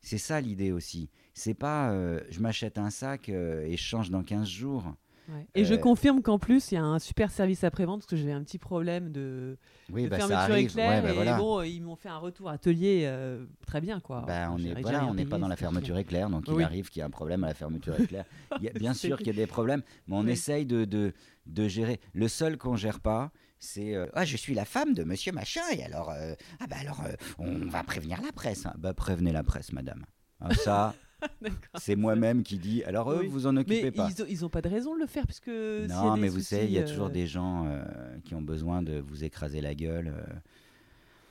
C'est 0.00 0.16
ça 0.16 0.40
l'idée 0.40 0.72
aussi. 0.72 1.10
C'est 1.34 1.52
pas 1.52 1.90
euh, 1.90 2.20
je 2.30 2.40
m'achète 2.40 2.78
un 2.78 2.88
sac 2.88 3.28
et 3.28 3.76
je 3.76 3.82
change 3.82 4.10
dans 4.10 4.22
15 4.22 4.48
jours. 4.48 4.94
Ouais. 5.28 5.46
Et 5.54 5.64
je 5.66 5.74
Euh, 5.74 5.78
confirme 5.78 6.22
qu'en 6.22 6.38
plus, 6.38 6.72
il 6.72 6.76
y 6.76 6.78
a 6.78 6.82
un 6.82 6.98
super 6.98 7.30
service 7.30 7.62
après-vente 7.62 8.00
parce 8.00 8.10
que 8.10 8.16
j'avais 8.16 8.32
un 8.32 8.42
petit 8.42 8.58
problème 8.58 9.12
de, 9.12 9.58
Oui, 9.92 10.04
de 10.04 10.08
bah, 10.08 10.16
fermeture 10.16 10.54
éclair. 10.56 10.88
Ouais, 10.88 11.02
bah, 11.02 11.10
et 11.10 11.14
voilà. 11.14 11.36
bon, 11.36 11.62
ils 11.62 11.80
m'ont 11.82 11.96
fait 11.96 12.08
un 12.08 12.16
retour 12.16 12.48
atelier 12.48 13.02
euh, 13.04 13.44
très 13.66 13.82
bien, 13.82 14.00
quoi. 14.00 14.22
Bah, 14.26 14.48
on 14.50 14.56
voilà, 14.80 15.12
n'est 15.12 15.26
pas 15.26 15.36
dans 15.38 15.48
la 15.48 15.56
fermeture 15.56 15.98
éclair, 15.98 16.30
donc 16.30 16.44
il 16.48 16.54
Oui. 16.54 16.62
arrive 16.62 16.88
qu'il 16.88 17.00
y 17.00 17.02
a 17.02 17.06
un 17.06 17.10
problème 17.10 17.44
à 17.44 17.48
la 17.48 17.54
fermeture 17.54 18.00
éclair. 18.00 18.24
Il 18.58 18.64
y 18.64 18.68
a, 18.70 18.72
bien 18.72 18.94
sûr 18.94 19.18
qu'il 19.18 19.26
y 19.26 19.30
a 19.30 19.34
des 19.34 19.46
problèmes, 19.46 19.82
mais 20.06 20.16
on 20.16 20.24
Oui. 20.24 20.30
essaye 20.30 20.64
de, 20.64 20.84
de, 20.86 21.12
de 21.46 21.68
gérer. 21.68 22.00
Le 22.14 22.26
seul 22.28 22.56
qu'on 22.56 22.76
gère 22.76 23.00
pas, 23.00 23.30
c'est 23.58 23.94
euh, 23.94 24.06
ah 24.14 24.24
je 24.24 24.36
suis 24.36 24.54
la 24.54 24.64
femme 24.64 24.94
de 24.94 25.04
Monsieur 25.04 25.32
Machin 25.32 25.62
et 25.72 25.82
alors 25.84 26.10
euh, 26.10 26.34
ah 26.60 26.66
bah 26.70 26.76
alors 26.80 27.00
euh, 27.04 27.12
on 27.38 27.66
va 27.68 27.82
prévenir 27.82 28.22
la 28.22 28.30
presse. 28.32 28.64
hein. 28.66 28.72
Bah 28.78 28.94
prévenez 28.94 29.32
la 29.32 29.42
presse, 29.42 29.72
madame. 29.72 30.06
Ah, 30.40 30.54
ça. 30.54 30.94
c'est 31.78 31.96
moi-même 31.96 32.42
qui 32.42 32.58
dis. 32.58 32.82
Alors 32.84 33.10
eux, 33.12 33.20
Oui. 33.22 33.26
vous 33.28 33.46
en 33.46 33.52
Mais 33.52 33.60
occupez 33.60 33.90
pas. 33.90 34.08
ils, 34.10 34.22
ont, 34.22 34.26
ils 34.28 34.44
ont 34.44 34.48
pas 34.48 34.62
de 34.62 34.68
raison 34.68 34.94
de 34.94 35.00
le 35.00 35.06
faire 35.06 35.26
puisque. 35.26 35.48
Non, 35.48 36.16
mais 36.16 36.28
vous 36.28 36.40
savez, 36.40 36.66
il 36.66 36.72
y 36.72 36.78
a 36.78 36.84
toujours 36.84 37.06
euh, 37.06 37.10
des 37.10 37.26
gens 37.26 37.66
euh, 37.66 37.82
qui 38.24 38.34
ont 38.34 38.42
besoin 38.42 38.82
de 38.82 38.98
vous 38.98 39.24
écraser 39.24 39.60
la 39.60 39.74
gueule. 39.74 40.08
euh, 40.16 40.34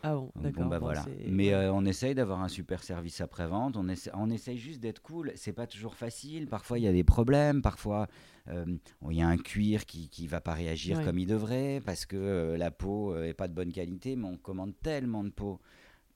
Ah 0.03 0.15
bon, 0.15 0.31
d'accord. 0.35 0.63
Bon, 0.63 0.69
bah 0.69 0.79
bon, 0.79 0.85
voilà. 0.85 1.03
c'est- 1.03 1.27
Mais 1.29 1.55
on 1.69 1.85
essaye 1.85 2.13
d'avoir 2.15 2.41
un 2.41 2.47
super 2.49 2.83
service 2.83 3.21
après-vente. 3.21 3.77
On, 3.77 3.87
essa- 3.89 4.11
on 4.13 4.29
essaye 4.29 4.57
juste 4.57 4.79
d'être 4.79 5.01
cool. 5.01 5.31
C'est 5.35 5.53
pas 5.53 5.67
toujours 5.67 5.95
facile. 5.95 6.47
Parfois, 6.47 6.79
il 6.79 6.83
y 6.83 6.87
a 6.87 6.93
des 6.93 7.03
problèmes. 7.03 7.61
Parfois, 7.61 8.07
il 8.49 9.15
y 9.17 9.21
a 9.21 9.27
un 9.27 9.37
cuir 9.37 9.85
qui 9.85 10.07
qui 10.09 10.27
va 10.27 10.39
pas 10.41 10.53
réagir 10.53 10.97
Ouais. 10.97 11.03
comme 11.03 11.19
il 11.19 11.25
devrait 11.27 11.81
parce 11.85 12.05
que 12.05 12.55
la 12.57 12.71
peau 12.71 13.13
euh, 13.13 13.25
est 13.27 13.33
pas 13.33 13.47
de 13.47 13.53
bonne 13.53 13.71
qualité. 13.71 14.15
Mais 14.15 14.27
on 14.27 14.37
commande 14.37 14.73
tellement 14.81 15.23
de 15.23 15.29
peau. 15.29 15.59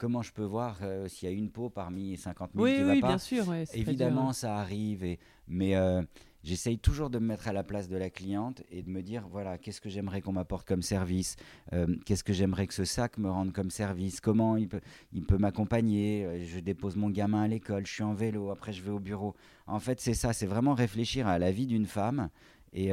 Comment 0.02 0.20
je 0.22 0.32
peux 0.32 0.42
voir 0.42 0.78
euh, 0.82 1.06
s'il 1.06 1.28
y 1.28 1.32
a 1.32 1.34
une 1.34 1.48
peau 1.48 1.70
parmi 1.70 2.16
50 2.16 2.50
000 2.54 2.64
Oui, 2.64 2.74
qui 2.74 2.80
oui, 2.82 2.86
va 2.96 3.00
pas 3.02 3.06
bien 3.06 3.18
sûr. 3.18 3.46
ouais, 3.46 3.62
dur, 3.66 3.74
Évidemment, 3.74 4.30
hein. 4.30 4.32
ça 4.32 4.56
arrive. 4.56 5.04
Et... 5.04 5.20
Mais 5.46 5.76
euh, 5.76 6.02
j'essaye 6.42 6.76
toujours 6.80 7.08
de 7.08 7.20
me 7.20 7.26
mettre 7.28 7.46
à 7.46 7.52
la 7.52 7.62
place 7.62 7.88
de 7.88 7.96
la 7.96 8.10
cliente 8.10 8.64
et 8.72 8.82
de 8.82 8.90
me 8.90 9.00
dire 9.00 9.28
voilà, 9.30 9.58
qu'est-ce 9.58 9.80
que 9.80 9.88
j'aimerais 9.88 10.20
qu'on 10.20 10.32
m'apporte 10.32 10.66
comme 10.66 10.82
service 10.82 11.36
Euh, 11.72 11.86
Qu'est-ce 12.04 12.24
que 12.24 12.32
j'aimerais 12.32 12.66
que 12.66 12.74
ce 12.74 12.84
sac 12.84 13.16
me 13.16 13.30
rende 13.30 13.52
comme 13.52 13.70
service 13.70 14.20
Comment 14.20 14.56
il 14.56 14.66
peut, 14.68 14.80
il 15.12 15.24
peut 15.24 15.38
m'accompagner 15.38 16.44
Je 16.48 16.58
dépose 16.58 16.96
mon 16.96 17.08
gamin 17.08 17.42
à 17.42 17.46
l'école, 17.46 17.86
je 17.86 17.92
suis 17.92 18.02
en 18.02 18.12
vélo, 18.12 18.50
après 18.50 18.72
je 18.72 18.82
vais 18.82 18.90
au 18.90 18.98
bureau. 18.98 19.36
En 19.68 19.78
fait, 19.78 20.00
c'est 20.00 20.14
ça 20.14 20.32
c'est 20.32 20.46
vraiment 20.46 20.74
réfléchir 20.74 21.28
à 21.28 21.38
la 21.38 21.52
vie 21.52 21.68
d'une 21.68 21.86
femme 21.86 22.28
et, 22.72 22.88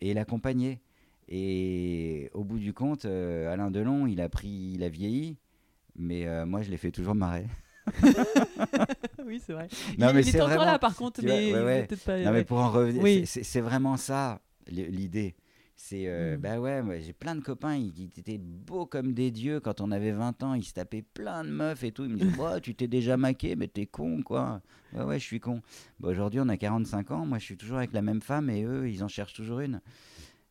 et 0.00 0.14
l'accompagner. 0.14 0.80
Et 1.26 2.30
au 2.34 2.44
bout 2.44 2.60
du 2.60 2.72
compte, 2.72 3.04
Alain 3.04 3.72
Delon, 3.72 4.06
il 4.06 4.20
a 4.20 4.28
pris, 4.28 4.74
il 4.74 4.84
a 4.84 4.88
vieilli, 4.88 5.36
mais 5.96 6.26
euh, 6.26 6.46
moi, 6.46 6.62
je 6.62 6.70
l'ai 6.70 6.76
fait 6.76 6.90
toujours 6.90 7.14
marrer. 7.14 7.46
oui, 9.24 9.40
c'est 9.44 9.52
vrai. 9.52 9.68
Non, 9.98 10.08
il, 10.10 10.14
mais 10.14 10.22
il 10.24 10.36
est 10.36 10.40
encore 10.40 10.48
vraiment- 10.48 10.64
là, 10.64 10.78
par 10.78 10.94
contre, 10.96 11.20
vois, 11.22 11.30
mais 11.30 11.52
ouais, 11.52 11.62
ouais. 11.64 11.88
pas. 12.04 12.18
Non, 12.18 12.24
mais 12.30 12.38
ouais. 12.38 12.44
pour 12.44 12.58
en 12.58 12.70
revenir, 12.70 13.02
Oui. 13.02 13.24
c'est- 13.26 13.60
vraiment 13.60 13.96
ça 13.96 14.40
l'idée. 14.68 15.34
C'est, 15.76 16.06
euh, 16.08 16.36
Mm. 16.36 16.40
bah 16.40 16.60
ouais, 16.60 16.82
moi, 16.82 16.98
j'ai 16.98 17.14
plein 17.14 17.34
de 17.34 17.40
copains, 17.40 17.74
ils, 17.74 17.92
ils 17.98 18.20
étaient 18.20 18.36
beaux 18.38 18.84
comme 18.84 19.14
des 19.14 19.30
dieux 19.30 19.60
quand 19.60 19.80
on 19.80 19.90
avait 19.90 20.12
20 20.12 20.42
ans, 20.42 20.52
ils 20.54 20.62
se 20.62 20.74
tapaient 20.74 21.00
plein 21.02 21.42
de 21.42 21.48
meufs 21.48 21.82
et 21.84 21.90
tout. 21.90 22.04
Ils 22.04 22.10
me 22.10 22.16
disaient, 22.18 22.30
Bah, 22.38 22.60
tu 22.60 22.74
t'es 22.74 22.86
déjà 22.86 23.16
maqué, 23.16 23.56
mais 23.56 23.66
t'es 23.66 23.86
con, 23.86 24.22
quoi. 24.22 24.60
Ouais, 24.92 25.04
ouais, 25.04 25.18
je 25.18 25.24
suis 25.24 25.40
con. 25.40 25.62
Bah, 25.98 26.10
Aujourd'hui, 26.10 26.38
on 26.40 26.48
a 26.50 26.56
45 26.58 27.10
ans, 27.12 27.24
moi, 27.24 27.38
je 27.38 27.44
suis 27.44 27.56
toujours 27.56 27.78
avec 27.78 27.92
la 27.94 28.02
même 28.02 28.20
femme 28.20 28.50
et 28.50 28.62
eux, 28.62 28.90
ils 28.90 29.02
en 29.02 29.08
cherchent 29.08 29.32
toujours 29.34 29.60
une. 29.60 29.80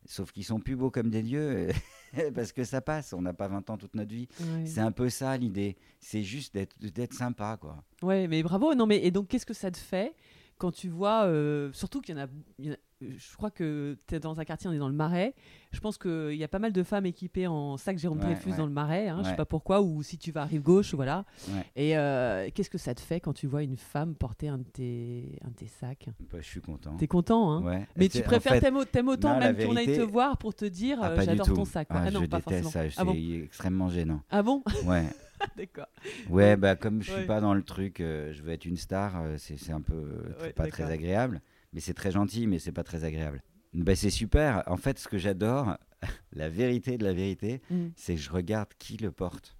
Sauf 0.04 0.32
qu'ils 0.32 0.44
sont 0.44 0.58
plus 0.58 0.74
beaux 0.74 0.90
comme 0.90 1.10
des 1.10 1.22
dieux, 1.22 1.68
parce 2.34 2.52
que 2.52 2.64
ça 2.64 2.80
passe, 2.80 3.12
on 3.12 3.22
n'a 3.22 3.32
pas 3.32 3.48
20 3.48 3.68
ans 3.70 3.76
toute 3.76 3.94
notre 3.94 4.12
vie. 4.14 4.28
Ouais. 4.40 4.66
C'est 4.66 4.80
un 4.80 4.92
peu 4.92 5.08
ça 5.08 5.36
l'idée, 5.36 5.76
c'est 6.00 6.22
juste 6.22 6.54
d'être 6.54 6.76
d'être 6.78 7.14
sympa, 7.14 7.56
quoi. 7.60 7.82
Ouais, 8.02 8.26
mais 8.28 8.42
bravo. 8.42 8.74
Non, 8.74 8.86
mais 8.86 9.04
et 9.04 9.10
donc, 9.10 9.28
qu'est-ce 9.28 9.46
que 9.46 9.54
ça 9.54 9.70
te 9.70 9.78
fait 9.78 10.14
quand 10.58 10.72
tu 10.72 10.88
vois, 10.88 11.24
euh, 11.24 11.72
surtout 11.72 12.00
qu'il 12.02 12.14
y 12.16 12.20
en 12.20 12.24
a, 12.24 12.26
il 12.58 12.66
y 12.66 12.70
en 12.70 12.74
a- 12.74 12.76
je 13.00 13.36
crois 13.36 13.50
que 13.50 13.96
tu 14.06 14.14
es 14.14 14.20
dans 14.20 14.40
un 14.40 14.44
quartier, 14.44 14.68
on 14.68 14.72
est 14.72 14.78
dans 14.78 14.88
le 14.88 14.94
Marais. 14.94 15.34
Je 15.72 15.80
pense 15.80 15.96
qu'il 15.98 16.34
y 16.34 16.44
a 16.44 16.48
pas 16.48 16.58
mal 16.58 16.72
de 16.72 16.82
femmes 16.82 17.06
équipées 17.06 17.46
en 17.46 17.76
sac 17.76 17.96
Jérôme 17.98 18.18
Ouais, 18.18 18.24
Dreyfus 18.26 18.50
ouais. 18.50 18.56
dans 18.56 18.66
le 18.66 18.72
Marais. 18.72 19.08
hein, 19.08 19.18
Je 19.20 19.24
sais 19.24 19.30
Ouais. 19.30 19.36
pas 19.36 19.44
pourquoi, 19.46 19.80
ou 19.80 20.02
si 20.02 20.18
tu 20.18 20.32
vas 20.32 20.42
à 20.42 20.44
rive 20.44 20.62
gauche, 20.62 20.94
voilà. 20.94 21.24
Ouais. 21.48 21.64
Et 21.76 21.96
euh, 21.96 22.48
qu'est-ce 22.54 22.70
que 22.70 22.78
ça 22.78 22.94
te 22.94 23.00
fait 23.00 23.20
quand 23.20 23.32
tu 23.32 23.46
vois 23.46 23.62
une 23.62 23.76
femme 23.76 24.14
porter 24.14 24.48
un 24.48 24.58
de 24.58 24.64
tes, 24.64 25.38
un 25.44 25.48
de 25.48 25.54
tes 25.54 25.66
sacs? 25.66 26.08
Bah, 26.32 26.38
je 26.40 26.46
suis 26.46 26.60
content. 26.60 26.96
T'es 26.96 27.06
content, 27.06 27.52
hein? 27.52 27.62
Ouais. 27.62 27.86
Mais 27.96 28.08
tu 28.08 28.18
c'est- 28.18 28.24
préfères, 28.24 28.52
fait- 28.60 28.84
t'aimes, 28.86 29.08
autant 29.08 29.34
non, 29.34 29.40
même 29.40 29.56
qu'on 29.56 29.76
aille 29.76 29.86
te 29.86 30.00
voir 30.02 30.36
pour 30.36 30.54
te 30.54 30.64
dire 30.64 30.98
Ah, 31.00 31.10
euh, 31.10 31.20
j'adore 31.22 31.46
ton 31.46 31.64
sac. 31.64 31.86
Ah, 31.90 32.02
Ah, 32.06 32.10
non, 32.10 32.20
je 32.22 32.26
pas 32.26 32.38
déteste 32.38 32.62
forcément. 32.64 32.70
ça, 32.70 32.90
c'est 32.90 33.00
Ah 33.00 33.04
bon 33.04 33.14
extrêmement 33.42 33.88
gênant. 33.88 34.20
Ah 34.30 34.42
bon? 34.42 34.62
Ouais, 34.84 35.04
D'accord. 35.56 35.86
ouais 36.28 36.56
bah, 36.56 36.76
comme 36.76 37.02
je 37.02 37.10
suis 37.10 37.20
Ouais. 37.20 37.26
pas 37.26 37.40
dans 37.40 37.54
le 37.54 37.62
truc, 37.62 38.00
euh, 38.00 38.32
je 38.32 38.42
veux 38.42 38.50
être 38.52 38.66
une 38.66 38.76
star, 38.76 39.22
c'est 39.38 39.56
c'est 39.56 39.72
un 39.72 39.80
peu 39.80 40.22
Ouais, 40.42 40.52
pas 40.52 40.66
très 40.66 40.90
agréable. 40.90 41.40
Mais 41.72 41.80
c'est 41.80 41.94
très 41.94 42.10
gentil, 42.10 42.46
mais 42.46 42.58
c'est 42.58 42.72
pas 42.72 42.82
très 42.84 43.04
agréable. 43.04 43.42
Bah, 43.72 43.94
c'est 43.94 44.10
super. 44.10 44.62
En 44.66 44.76
fait, 44.76 44.98
ce 44.98 45.06
que 45.08 45.18
j'adore, 45.18 45.76
la 46.32 46.48
vérité 46.48 46.98
de 46.98 47.04
la 47.04 47.12
vérité, 47.12 47.62
Mm. 47.70 47.88
c'est 47.96 48.14
que 48.16 48.20
je 48.20 48.30
regarde 48.30 48.68
qui 48.78 48.96
le 48.96 49.12
porte. 49.12 49.56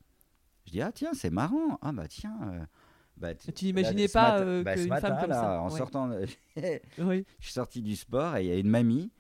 Je 0.67 0.73
dis, 0.73 0.83
ah 0.83 0.91
tiens, 0.93 1.11
c'est 1.15 1.31
marrant. 1.31 1.79
Ah 1.83 1.93
bah 1.93 2.09
tiens. 2.09 2.37
euh, 2.53 2.65
bah, 3.17 3.35
Tu 3.35 3.65
n'imaginais 3.67 4.09
pas 4.09 4.41
euh, 4.41 4.63
bah, 4.63 4.77
ce 4.77 4.81
qu'une 4.83 4.89
matin, 4.89 5.09
femme 5.09 5.21
comme 5.21 5.31
là, 5.31 5.41
ça. 5.41 5.61
En 5.63 5.71
Ouais. 5.71 5.79
sortant, 5.79 6.11
Oui. 6.99 7.25
je 7.39 7.45
suis 7.45 7.53
sorti 7.53 7.83
du 7.83 7.95
sport 7.97 8.37
et 8.37 8.45
il 8.45 8.49
y 8.49 8.53
a 8.53 8.57
une 8.57 8.69
mamie 8.69 9.11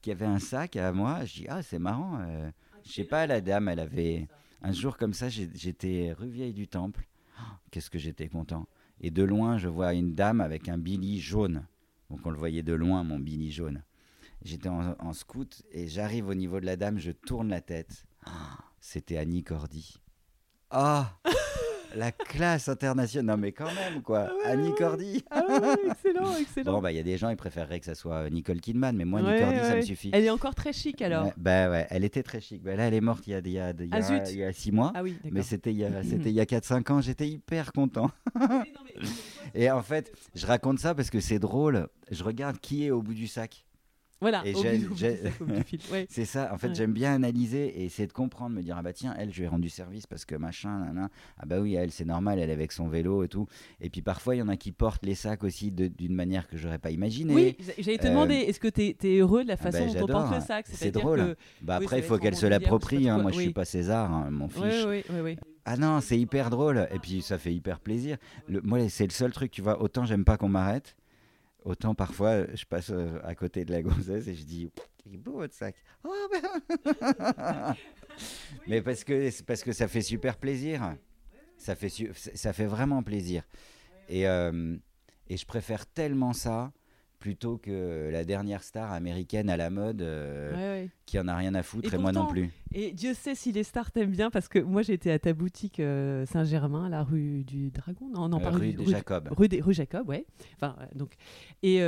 qui 0.00 0.10
avait 0.10 0.26
un 0.26 0.38
sac 0.38 0.76
à 0.76 0.92
moi. 0.92 1.24
Je 1.24 1.34
dis, 1.34 1.46
ah, 1.48 1.62
c'est 1.62 1.78
marrant. 1.78 2.18
euh, 2.20 2.50
je 2.84 2.92
sais 2.92 3.04
pas, 3.04 3.26
la 3.26 3.40
dame, 3.42 3.68
elle 3.68 3.80
avait. 3.80 4.26
Un 4.62 4.72
jour 4.72 4.96
comme 4.96 5.12
ça, 5.14 5.28
j'étais 5.28 6.12
rue 6.18 6.28
Vieille 6.28 6.54
du 6.54 6.68
Temple. 6.68 7.06
Oh, 7.38 7.42
Qu'est-ce 7.70 7.88
que 7.90 7.98
j'étais 7.98 8.28
content. 8.28 8.66
Et 9.00 9.10
de 9.10 9.22
loin, 9.22 9.56
je 9.58 9.68
vois 9.68 9.92
une 9.94 10.14
dame 10.14 10.40
avec 10.42 10.68
un 10.68 10.76
billy 10.78 11.18
jaune. 11.20 11.66
Donc 12.10 12.26
on 12.26 12.30
le 12.30 12.38
voyait 12.38 12.62
de 12.62 12.72
loin, 12.72 13.04
mon 13.04 13.18
billy 13.18 13.50
jaune. 13.50 13.82
J'étais 14.42 14.68
en, 14.68 14.96
en 14.98 15.12
scout 15.12 15.62
et 15.70 15.86
j'arrive 15.86 16.28
au 16.28 16.34
niveau 16.34 16.60
de 16.60 16.66
la 16.66 16.76
dame, 16.76 16.98
je 16.98 17.12
tourne 17.12 17.48
la 17.48 17.60
tête. 17.60 18.04
Oh, 18.26 18.30
C'était 18.80 19.16
Annie 19.16 19.44
Cordy. 19.44 19.96
Ah 20.70 21.18
La 21.96 22.12
classe 22.12 22.68
internationale. 22.68 23.26
Non 23.26 23.40
mais 23.40 23.52
quand 23.52 23.66
même, 23.74 24.02
quoi. 24.02 24.28
Ah 24.30 24.34
ouais, 24.34 24.52
Annie. 24.52 24.74
Cordy. 24.76 25.24
Ah 25.30 25.42
ouais, 25.48 25.90
excellent, 25.90 26.36
excellent. 26.40 26.72
Bon, 26.72 26.80
bah 26.80 26.92
il 26.92 26.96
y 26.96 27.00
a 27.00 27.02
des 27.02 27.16
gens, 27.18 27.28
ils 27.30 27.36
préféreraient 27.36 27.80
que 27.80 27.86
ça 27.86 27.94
soit 27.94 28.28
Nicole 28.30 28.60
Kidman, 28.60 28.96
mais 28.96 29.04
moi, 29.04 29.20
Ouais, 29.20 29.42
Annie 29.42 29.42
Cordy, 29.56 29.58
ça 29.68 29.76
me 29.76 29.82
suffit. 29.82 30.10
Elle 30.12 30.24
est 30.24 30.30
encore 30.30 30.54
très 30.54 30.72
chic 30.72 31.02
alors. 31.02 31.32
Bah 31.36 31.68
ouais, 31.70 31.86
elle 31.90 32.04
était 32.04 32.22
très 32.22 32.40
chic. 32.40 32.62
Bah, 32.62 32.76
là, 32.76 32.84
elle 32.88 32.94
est 32.94 33.00
morte 33.00 33.26
il 33.26 33.30
y 33.30 33.34
a, 33.34 33.38
il 33.40 33.48
y 33.50 33.58
a, 33.58 33.70
il 33.78 33.86
y 33.86 33.88
Ah, 33.92 33.96
a, 33.96 34.02
zut. 34.02 34.22
il 34.30 34.38
y 34.38 34.44
a 34.44 34.52
six 34.52 34.72
mois. 34.72 34.92
Ah 34.94 35.02
oui. 35.02 35.16
Mais 35.30 35.42
c'était 35.42 35.70
il 35.72 35.78
y 35.78 35.84
a, 35.84 35.88
a 35.98 36.44
4-5 36.44 36.92
ans, 36.92 37.00
j'étais 37.00 37.28
hyper 37.28 37.72
content. 37.72 38.10
Et 39.54 39.70
en 39.70 39.82
fait, 39.82 40.12
je 40.34 40.46
raconte 40.46 40.78
ça 40.78 40.94
parce 40.94 41.10
que 41.10 41.20
c'est 41.20 41.38
drôle. 41.38 41.88
Je 42.10 42.22
regarde 42.22 42.58
qui 42.58 42.86
est 42.86 42.90
au 42.90 43.02
bout 43.02 43.14
du 43.14 43.26
sac. 43.26 43.64
Voilà, 44.20 44.42
Et. 44.44 44.54
Ouais. 45.90 46.06
C'est 46.08 46.24
ça, 46.24 46.50
en 46.52 46.58
fait, 46.58 46.68
Ouais. 46.68 46.74
j'aime 46.74 46.92
bien 46.92 47.14
analyser 47.14 47.66
et 47.80 47.84
essayer 47.84 48.06
de 48.06 48.12
comprendre, 48.12 48.54
me 48.54 48.62
dire, 48.62 48.76
ah 48.78 48.82
bah 48.82 48.92
tiens, 48.92 49.14
elle, 49.18 49.32
je 49.32 49.38
lui 49.38 49.44
ai 49.44 49.48
rendu 49.48 49.68
service 49.68 50.06
parce 50.06 50.24
que 50.24 50.34
machin, 50.34 50.92
nan, 50.92 51.08
ah 51.38 51.46
bah 51.46 51.58
oui, 51.60 51.74
elle, 51.74 51.90
c'est 51.90 52.04
normal, 52.04 52.38
elle 52.38 52.50
est 52.50 52.52
avec 52.52 52.72
son 52.72 52.88
vélo 52.88 53.24
et 53.24 53.28
tout. 53.28 53.46
Et 53.80 53.88
puis 53.90 54.02
parfois, 54.02 54.34
il 54.36 54.38
y 54.38 54.42
en 54.42 54.48
a 54.48 54.56
qui 54.56 54.72
portent 54.72 55.04
les 55.06 55.14
sacs 55.14 55.42
aussi 55.44 55.70
d'une 55.72 56.14
manière 56.14 56.48
que 56.48 56.56
j'aurais 56.56 56.78
pas 56.78 56.90
imaginée. 56.90 57.34
Oui, 57.34 57.56
j'allais 57.78 57.98
te 57.98 58.06
Euh, 58.06 58.10
demander, 58.10 58.34
est-ce 58.34 58.60
que 58.60 58.68
tu 58.68 58.82
es, 59.06 59.18
heureux 59.18 59.42
de 59.42 59.48
la 59.48 59.54
ah 59.54 59.64
bah, 59.64 59.72
façon 59.72 59.86
dont 59.94 60.04
on 60.04 60.06
porte 60.06 60.34
le 60.34 60.40
sac? 60.40 60.66
C'est 60.68 60.90
drôle. 60.90 61.18
que- 61.18 61.36
Bah 61.62 61.76
Oui, 61.78 61.84
après, 61.84 61.98
il 61.98 62.04
faut 62.04 62.18
qu'elle 62.18 62.36
se 62.36 62.46
l'approprie, 62.46 63.08
hein, 63.08 63.14
moi 63.16 63.24
quoi, 63.24 63.32
je 63.32 63.36
suis 63.38 63.46
oui. 63.48 63.52
pas 63.54 63.64
César, 63.64 64.12
hein, 64.12 64.30
Oui, 64.40 64.48
fiche. 64.70 64.84
oui, 64.86 65.02
oui, 65.10 65.20
oui. 65.22 65.36
Ah 65.64 65.76
non, 65.76 66.00
c'est 66.00 66.18
hyper 66.18 66.50
drôle. 66.50 66.88
Et 66.92 66.98
puis 66.98 67.22
ça 67.22 67.38
fait 67.38 67.52
hyper 67.54 67.80
plaisir. 67.80 68.16
Le, 68.48 68.60
moi, 68.62 68.88
c'est 68.88 69.04
le 69.06 69.12
seul 69.12 69.30
truc, 69.32 69.50
tu 69.50 69.62
vois. 69.62 69.80
Autant 69.82 70.04
j'aime 70.04 70.24
pas 70.24 70.36
qu'on 70.36 70.48
m'arrête, 70.48 70.96
autant 71.64 71.94
parfois 71.94 72.46
je 72.54 72.64
passe 72.64 72.90
euh, 72.90 73.18
à 73.24 73.34
côté 73.34 73.64
de 73.64 73.72
la 73.72 73.82
gonzesse 73.82 74.26
et 74.28 74.34
je 74.34 74.44
dis 74.44 74.70
Il 75.06 75.14
est 75.14 75.18
beau 75.18 75.32
votre 75.32 75.54
sac. 75.54 75.74
Oh, 76.04 76.12
ben- 76.30 77.74
Mais 78.66 78.82
parce 78.82 79.04
que, 79.04 79.42
parce 79.42 79.62
que 79.62 79.72
ça 79.72 79.88
fait 79.88 80.02
super 80.02 80.36
plaisir. 80.36 80.96
Ça 81.56 81.74
fait, 81.74 81.90
ça 82.14 82.52
fait 82.52 82.66
vraiment 82.66 83.02
plaisir. 83.02 83.42
Et, 84.08 84.26
euh, 84.28 84.76
et 85.28 85.36
je 85.36 85.46
préfère 85.46 85.86
tellement 85.86 86.32
ça 86.32 86.72
plutôt 87.18 87.58
que 87.58 88.08
la 88.10 88.24
dernière 88.24 88.62
star 88.62 88.92
américaine 88.92 89.50
à 89.50 89.56
la 89.58 89.68
mode 89.70 90.00
euh, 90.02 90.54
Ouais, 90.54 90.69
ouais. 90.82 90.90
qui 91.06 91.18
en 91.18 91.28
a 91.28 91.36
rien 91.36 91.54
à 91.54 91.62
foutre 91.62 91.92
Et 91.92 91.96
et, 91.96 91.98
moi 92.00 92.12
non 92.12 92.26
plus. 92.26 92.50
Et 92.72 92.92
Dieu 92.92 93.14
sait 93.14 93.34
si 93.34 93.52
les 93.52 93.64
stars 93.64 93.90
t'aiment 93.92 94.10
bien 94.10 94.30
parce 94.30 94.48
que 94.48 94.58
moi 94.58 94.82
j'étais 94.82 95.10
à 95.10 95.18
ta 95.18 95.32
boutique 95.32 95.80
euh, 95.80 96.24
Saint-Germain, 96.26 96.88
la 96.88 97.02
rue 97.02 97.44
du 97.44 97.70
Dragon. 97.70 98.08
Non, 98.08 98.28
non, 98.28 98.38
Euh, 98.38 98.44
pas 98.44 98.50
rue 98.50 98.72
du- 98.72 98.84
de 98.84 98.90
Jacob. 98.90 99.28
Rue, 99.32 99.48
des- 99.48 99.60
rue 99.60 99.74
Jacob, 99.74 100.08
ouais. 100.08 100.26
Enfin, 100.56 100.76
euh, 100.80 100.86
donc, 100.94 101.14
et, 101.62 101.78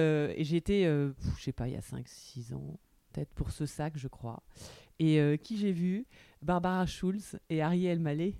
pff, 1.17 1.39
je 1.39 1.43
sais 1.43 1.53
pas, 1.53 1.69
il 1.69 1.75
y 1.75 1.77
a 1.77 1.81
5-6 1.81 2.53
ans, 2.55 2.79
peut-être 3.13 3.33
pour 3.35 3.51
ce 3.51 3.67
sac, 3.67 3.95
je 3.97 4.09
crois. 4.09 4.43
Et 4.99 5.19
qui 5.43 5.57
j'ai 5.57 5.73
vu? 5.73 6.07
Barbara 6.43 6.87
Schulz 6.87 7.39
et 7.51 7.61
Ariel 7.63 7.99
Mallet 8.01 8.35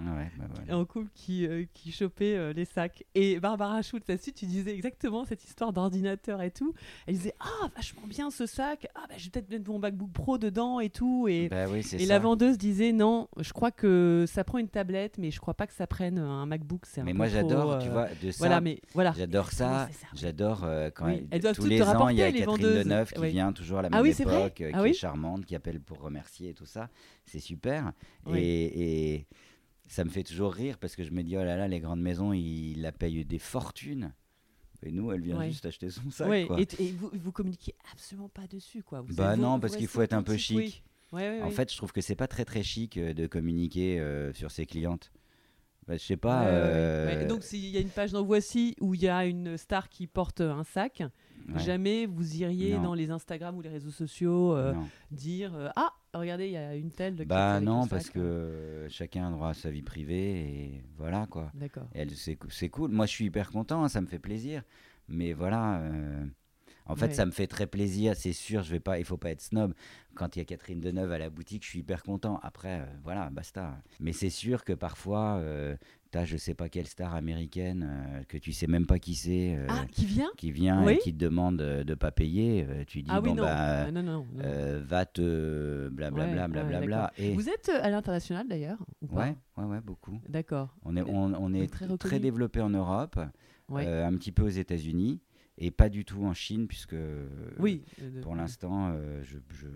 Ah 0.00 0.16
ouais, 0.16 0.30
bah 0.38 0.44
voilà. 0.54 0.78
en 0.78 0.84
couple 0.84 1.08
qui, 1.14 1.46
euh, 1.46 1.64
qui 1.74 1.90
chopaient 1.90 2.36
euh, 2.36 2.52
les 2.52 2.64
sacs. 2.64 3.04
Et 3.14 3.40
Barbara 3.40 3.80
là-dessus, 4.08 4.32
tu 4.32 4.46
disais 4.46 4.74
exactement 4.74 5.24
cette 5.24 5.44
histoire 5.44 5.72
d'ordinateur 5.72 6.40
et 6.42 6.50
tout. 6.50 6.74
Elle 7.06 7.14
disait 7.14 7.34
Ah, 7.40 7.68
vachement 7.74 8.06
bien 8.06 8.30
ce 8.30 8.46
sac. 8.46 8.86
Ah, 8.94 9.06
bah, 9.08 9.14
je 9.16 9.24
vais 9.24 9.30
peut-être 9.30 9.50
mettre 9.50 9.70
mon 9.70 9.78
MacBook 9.78 10.12
Pro 10.12 10.38
dedans 10.38 10.80
et 10.80 10.90
tout. 10.90 11.26
Et, 11.28 11.48
Bah 11.48 11.66
oui, 11.68 11.84
et 11.92 12.06
la 12.06 12.18
vendeuse 12.18 12.58
disait 12.58 12.92
Non, 12.92 13.28
je 13.38 13.52
crois 13.52 13.70
que 13.70 14.24
ça 14.28 14.44
prend 14.44 14.58
une 14.58 14.68
tablette, 14.68 15.18
mais 15.18 15.30
je 15.30 15.40
crois 15.40 15.54
pas 15.54 15.66
que 15.66 15.74
ça 15.74 15.86
prenne 15.86 16.18
un 16.18 16.46
MacBook. 16.46 16.86
C'est 16.86 17.00
un 17.00 17.04
Mais 17.04 17.12
moi 17.12 17.26
j'adore, 17.28 17.78
tu 17.78 17.88
euh, 17.88 17.92
vois, 17.92 18.08
de 18.22 18.30
ça. 18.30 18.38
Voilà, 18.38 18.60
mais 18.60 18.80
voilà. 18.94 19.12
J'adore 19.16 19.50
ça. 19.52 19.88
J'adore 20.14 20.64
euh, 20.64 20.90
quand 20.94 21.06
Oui, 21.06 21.26
elle- 21.30 21.42
tous 21.52 21.64
les 21.66 21.82
ans, 21.82 22.08
il 22.08 22.18
y 22.18 22.22
a 22.22 22.26
Catherine 22.26 22.46
vendeuses. 22.46 22.84
Deneuve 22.84 23.12
qui 23.12 23.26
vient 23.28 23.52
toujours 23.52 23.78
à 23.78 23.82
la 23.82 23.88
Ah 23.92 24.02
même 24.02 24.12
époque, 24.12 24.62
Ah 24.72 24.82
qui 24.82 24.88
est 24.90 24.92
charmante, 24.92 25.44
qui 25.44 25.54
appelle 25.56 25.80
pour 25.80 26.00
remercier 26.00 26.50
et 26.50 26.54
tout 26.54 26.66
ça. 26.66 26.88
C'est 27.24 27.40
super. 27.40 27.92
Et 28.34 29.26
ça 29.88 30.04
me 30.04 30.10
fait 30.10 30.22
toujours 30.22 30.52
rire 30.52 30.78
parce 30.78 30.94
que 30.96 31.02
je 31.04 31.10
me 31.10 31.22
dis, 31.22 31.36
oh 31.36 31.42
là 31.44 31.56
là, 31.56 31.66
les 31.68 31.80
grandes 31.80 32.00
maisons, 32.00 32.32
ils 32.32 32.80
la 32.80 32.92
payent 32.92 33.24
des 33.24 33.38
fortunes. 33.38 34.12
Et 34.82 34.92
nous, 34.92 35.10
elle 35.10 35.22
vient 35.22 35.38
Ouais. 35.38 35.50
juste 35.50 35.66
acheter 35.66 35.90
son 35.90 36.08
sac. 36.10 36.28
Ouais, 36.28 36.46
quoi. 36.46 36.60
et, 36.60 36.92
vous, 36.92 37.10
vous 37.12 37.32
communiquez 37.32 37.74
absolument 37.92 38.28
pas 38.28 38.46
dessus, 38.46 38.82
quoi. 38.84 39.00
Vous 39.00 39.14
Bah 39.14 39.36
non, 39.36 39.54
vous 39.54 39.60
parce 39.60 39.76
qu'il 39.76 39.88
faut 39.88 40.02
être 40.02 40.12
un 40.12 40.22
peu 40.22 40.32
oui. 40.32 40.38
chic. 40.38 40.84
Ouais, 41.10 41.40
En 41.42 41.50
fait, 41.50 41.72
je 41.72 41.76
trouve 41.76 41.90
que 41.92 42.00
c'est 42.02 42.14
pas 42.14 42.28
très 42.28 42.44
très 42.44 42.62
chic 42.62 42.96
euh, 42.98 43.14
de 43.14 43.26
communiquer 43.26 43.98
euh, 43.98 44.32
sur 44.34 44.50
ses 44.50 44.66
clientes. 44.66 45.10
Bah, 45.86 45.96
je 45.96 46.04
sais 46.04 46.18
pas. 46.18 46.46
Euh, 46.48 47.26
donc 47.26 47.42
s'il 47.42 47.64
y 47.64 47.78
a 47.78 47.80
une 47.80 47.88
page 47.88 48.12
dans 48.12 48.22
Voici 48.22 48.76
où 48.80 48.94
il 48.94 49.00
y 49.02 49.08
a 49.08 49.24
une 49.24 49.56
star 49.56 49.88
qui 49.88 50.06
porte 50.06 50.42
un 50.42 50.62
sac, 50.64 51.02
ouais, 51.54 51.58
jamais 51.60 52.06
vous 52.06 52.36
iriez 52.36 52.74
Non. 52.74 52.82
dans 52.82 52.94
les 52.94 53.10
Instagram 53.10 53.56
ou 53.56 53.60
les 53.62 53.68
réseaux 53.68 53.90
sociaux 53.90 54.54
euh, 54.54 54.74
dire 55.10 55.54
euh, 55.54 55.68
ah 55.76 55.92
regardez 56.14 56.46
il 56.46 56.52
y 56.52 56.56
a 56.56 56.74
une 56.74 56.90
telle 56.90 57.14
Bah 57.26 57.60
non, 57.60 57.82
sac. 57.82 57.90
parce 57.90 58.10
que 58.10 58.86
chacun 58.88 59.28
a 59.28 59.30
droit 59.30 59.48
à 59.50 59.54
sa 59.54 59.70
vie 59.70 59.82
privée 59.82 60.40
et 60.40 60.84
voilà 60.96 61.26
quoi. 61.30 61.50
d'accord 61.54 61.88
c'est, 62.14 62.68
cool. 62.70 62.90
Moi, 62.90 63.06
je 63.06 63.12
suis 63.12 63.26
hyper 63.26 63.50
content, 63.50 63.84
hein, 63.84 63.88
ça 63.88 64.00
me 64.00 64.06
fait 64.06 64.18
plaisir. 64.18 64.62
Mais 65.08 65.32
voilà, 65.32 65.78
euh, 65.80 66.24
en 66.86 66.96
fait, 66.96 67.06
Ouais. 67.08 67.14
ça 67.14 67.24
me 67.26 67.30
fait 67.30 67.46
très 67.46 67.66
plaisir. 67.66 68.14
C'est 68.16 68.32
sûr, 68.32 68.62
je 68.62 68.70
vais 68.70 68.80
pas, 68.80 68.98
il 68.98 69.04
faut 69.04 69.16
pas 69.16 69.30
être 69.30 69.40
snob. 69.40 69.74
Quand 70.14 70.36
il 70.36 70.40
y 70.40 70.42
a 70.42 70.44
Catherine 70.44 70.80
Deneuve 70.80 71.12
à 71.12 71.18
la 71.18 71.30
boutique, 71.30 71.62
je 71.64 71.68
suis 71.70 71.78
hyper 71.80 72.02
content. 72.02 72.40
Après, 72.42 72.80
euh, 72.80 72.84
voilà, 73.04 73.30
basta. 73.30 73.80
Mais 74.00 74.12
c'est 74.12 74.30
sûr 74.30 74.64
que 74.64 74.72
parfois, 74.72 75.36
euh, 75.38 75.76
t'as 76.10 76.24
je 76.24 76.36
sais 76.36 76.54
pas 76.54 76.68
quelle 76.68 76.86
star 76.86 77.14
américaine 77.14 77.86
euh, 77.88 78.22
que 78.24 78.38
tu 78.38 78.52
sais 78.52 78.66
même 78.66 78.86
pas 78.86 78.98
qui 78.98 79.14
c'est. 79.14 79.56
euh, 79.56 79.66
ah 79.68 79.84
qui 79.90 80.06
vient? 80.06 80.30
qui 80.36 80.50
vient 80.52 80.84
Oui. 80.84 80.94
et 80.94 80.98
qui 80.98 81.12
te 81.12 81.18
demande 81.18 81.60
euh, 81.60 81.84
de 81.84 81.94
pas 81.94 82.10
payer, 82.10 82.66
euh, 82.68 82.84
tu 82.86 83.02
dis 83.02 83.10
ah 83.12 83.20
oui 83.20 83.28
bon 83.30 83.34
non. 83.36 83.42
bah 83.42 83.84
Ah, 83.86 83.90
non 83.92 84.02
non, 84.02 84.26
va 84.82 85.06
te 85.06 85.88
blablabla 85.88 86.42
ouais, 86.42 86.48
blablabla 86.48 87.12
et 87.18 87.34
vous 87.34 87.48
êtes 87.48 87.68
à 87.68 87.90
l'international 87.90 88.48
d'ailleurs 88.48 88.78
ou 89.02 89.06
pas? 89.08 89.16
Ouais 89.26 89.36
ouais 89.56 89.64
ouais 89.64 89.80
beaucoup. 89.80 90.20
d'accord. 90.28 90.74
On 90.84 90.96
est 90.96 91.02
on, 91.02 91.34
on 91.34 91.52
est 91.54 91.66
Très 91.68 91.86
très, 91.98 92.20
développé 92.20 92.60
en 92.60 92.70
Europe, 92.70 93.18
ouais. 93.68 93.86
un 93.86 94.14
petit 94.16 94.32
peu 94.32 94.42
aux 94.44 94.48
États-Unis 94.48 95.20
et 95.58 95.70
pas 95.70 95.88
du 95.88 96.04
tout 96.04 96.24
en 96.24 96.34
Chine 96.34 96.68
puisque 96.68 96.96
oui 97.58 97.84
pour 98.22 98.34
l'instant 98.36 98.94
je, 99.22 99.38
je 99.50 99.66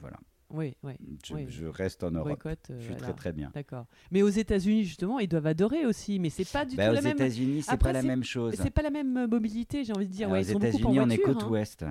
voilà 0.00 0.16
oui 0.56 0.76
oui 0.82 0.92
je, 1.24 1.34
Oui. 1.34 1.46
je 1.48 1.66
reste 1.66 2.02
en 2.02 2.10
Europe. 2.10 2.28
boycott 2.28 2.58
euh, 2.70 2.76
Je 2.78 2.82
suis 2.84 2.88
voilà. 2.92 3.02
très 3.04 3.12
très 3.14 3.32
bien. 3.32 3.50
d'accord 3.54 3.86
mais 4.10 4.22
aux 4.22 4.28
États-Unis 4.28 4.84
justement 4.84 5.18
ils 5.18 5.28
doivent 5.28 5.46
adorer 5.46 5.86
aussi 5.86 6.18
mais 6.18 6.30
c'est 6.30 6.50
pas 6.50 6.64
du 6.64 6.76
Bah, 6.76 6.86
tout 6.86 6.92
aux 6.92 6.94
la 6.94 7.02
même 7.02 7.16
États-Unis 7.16 7.62
c'est 7.62 7.76
pas 7.76 7.92
la 7.92 8.02
même 8.02 8.24
chose. 8.24 8.54
c'est 8.56 8.70
pas 8.70 8.82
la 8.82 8.90
même 8.90 9.16
euh, 9.16 9.26
mobilité 9.26 9.84
j'ai 9.84 9.92
envie 9.92 10.06
de 10.08 10.12
dire 10.12 10.28
Alors, 10.28 10.40
ouais, 10.42 10.54
aux 10.54 10.58
États-Unis 10.58 10.98
on 11.00 11.08
est 11.10 11.16
voiture, 11.16 11.24
côte 11.34 11.42
hein. 11.44 11.48
ouest. 11.50 11.84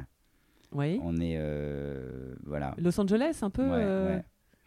Oui. 0.71 0.99
On 1.04 1.15
est 1.17 1.36
euh, 1.38 2.36
voilà. 2.45 2.75
Los 2.78 2.99
Angeles 2.99 3.39
un 3.43 3.49
peu 3.49 3.63
Ouais, 3.63 3.69
euh, 3.73 4.15
ouais. 4.17 4.23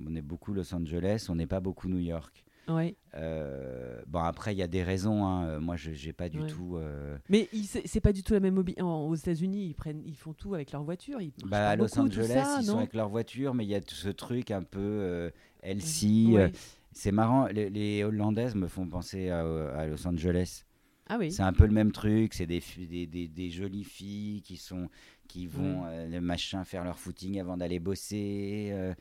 On 0.07 0.15
est 0.15 0.23
beaucoup 0.23 0.55
Los 0.55 0.73
Angeles, 0.75 1.27
on 1.29 1.35
n'est 1.35 1.47
pas 1.47 1.61
beaucoup 1.61 1.89
New 1.89 1.99
York. 1.99 2.45
Ouais. 2.69 2.97
Euh, 3.15 4.01
bon, 4.07 4.21
après, 4.21 4.55
il 4.55 4.59
y 4.59 4.63
a 4.63 4.67
des 4.69 4.83
raisons. 4.83 5.25
hein. 5.25 5.47
Euh, 5.47 5.61
Moi, 5.61 5.77
je 5.77 5.91
n'ai 5.91 6.13
pas 6.13 6.29
du 6.29 6.41
Ouais. 6.41 6.47
tout. 6.47 6.77
euh, 6.77 7.17
Mais 7.29 7.49
c'est 7.85 8.01
pas 8.01 8.13
du 8.13 8.23
tout 8.23 8.33
la 8.35 8.41
même 8.41 8.55
mobilité. 8.55 8.83
Aux 8.83 9.15
États-Unis, 9.15 9.67
ils 9.69 9.75
prennent, 9.75 10.03
ils 10.05 10.17
font 10.17 10.33
tout 10.35 10.55
avec 10.55 10.73
leur 10.73 10.83
voiture. 10.85 11.21
Ils 11.21 11.33
Bah, 11.47 11.71
à 11.71 11.77
Los 11.77 11.87
beaucoup, 11.89 12.01
Angeles, 12.01 12.27
ça, 12.29 12.59
ils 12.61 12.65
sont 12.67 12.79
avec 12.79 12.95
leur 12.95 13.09
voiture, 13.09 13.55
mais 13.55 13.65
il 13.65 13.71
y 13.71 13.75
a 13.75 13.81
tout 13.81 13.95
ce 13.95 14.09
truc 14.09 14.51
un 14.51 14.63
peu 14.63 14.79
euh, 14.81 15.31
LC. 15.63 16.27
Ouais. 16.35 16.43
euh, 16.43 16.49
C'est 16.93 17.13
marrant, 17.13 17.47
les, 17.47 17.71
les 17.71 18.05
Hollandaises 18.05 18.55
me 18.55 18.67
font 18.67 18.87
penser 18.87 19.29
à, 19.31 19.41
à 19.75 19.87
Los 19.87 20.07
Angeles. 20.07 20.65
Ah 21.11 21.17
oui. 21.19 21.33
C'est 21.33 21.43
un 21.43 21.55
peu 21.55 21.65
le 21.65 21.73
même 21.73 21.91
truc. 21.93 22.35
C'est 22.35 22.47
des, 22.47 22.63
des, 23.07 23.29
des 23.29 23.51
jolies 23.51 23.85
filles 23.85 24.43
qui, 24.43 24.57
sont, 24.59 24.89
qui 25.29 25.47
vont, 25.47 25.85
euh, 25.85 26.09
le 26.09 26.21
machin, 26.21 26.64
faire 26.64 26.83
leur 26.83 26.99
footing 26.99 27.38
avant 27.38 27.57
d'aller 27.57 27.79
bosser. 27.79 28.71
euh, 28.73 28.95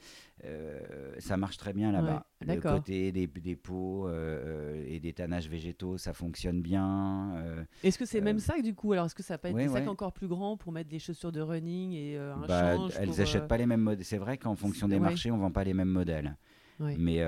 euh, 0.46 1.16
ça 1.18 1.38
marche 1.38 1.58
très 1.58 1.74
bien 1.74 1.92
là-bas. 1.92 2.28
Ouais, 2.46 2.56
le 2.56 2.62
côté 2.62 3.12
des, 3.12 3.26
des 3.26 3.56
pots 3.56 4.08
et 4.10 5.00
des 5.00 5.13
tanages 5.13 5.50
végétaux, 5.50 5.98
ça 5.98 6.13
fonctionne 6.13 6.62
bien. 6.62 7.66
Est-ce 7.84 7.98
que 7.98 8.06
c'est 8.06 8.20
le 8.20 8.26
même 8.26 8.40
sac 8.40 8.62
du 8.62 8.76
coup 8.76 8.94
Alors 8.94 9.08
est-ce 9.08 9.16
que 9.16 9.24
ça 9.24 9.38
peut 9.40 9.48
être 9.48 9.56
ouais, 9.56 9.63
des 9.66 9.74
sacs 9.74 9.84
ouais. 9.84 9.88
encore 9.90 10.13
plus 10.13 10.28
grands 10.28 10.58
pour 10.58 10.72
mettre 10.72 10.90
des 10.90 11.00
chaussures 11.00 11.32
de 11.32 11.42
running 11.42 11.94
et 11.94 12.18
un 12.18 12.46
Bah, 12.48 12.76
change 12.76 12.92
elles 13.00 13.10
n'achètent 13.10 13.48
pas 13.48 13.58
les 13.58 13.66
mêmes 13.66 13.82
modèles. 13.82 14.06
C'est 14.06 14.20
vrai 14.20 14.38
qu'en 14.38 14.56
fonction 14.56 14.88
des 14.88 15.00
marchés, 15.00 15.32
on 15.32 15.38
vend 15.38 15.52
pas 15.52 15.63
les 15.63 15.74
mêmes 15.74 15.90
modèles. 15.90 16.38
Mais, 16.80 17.24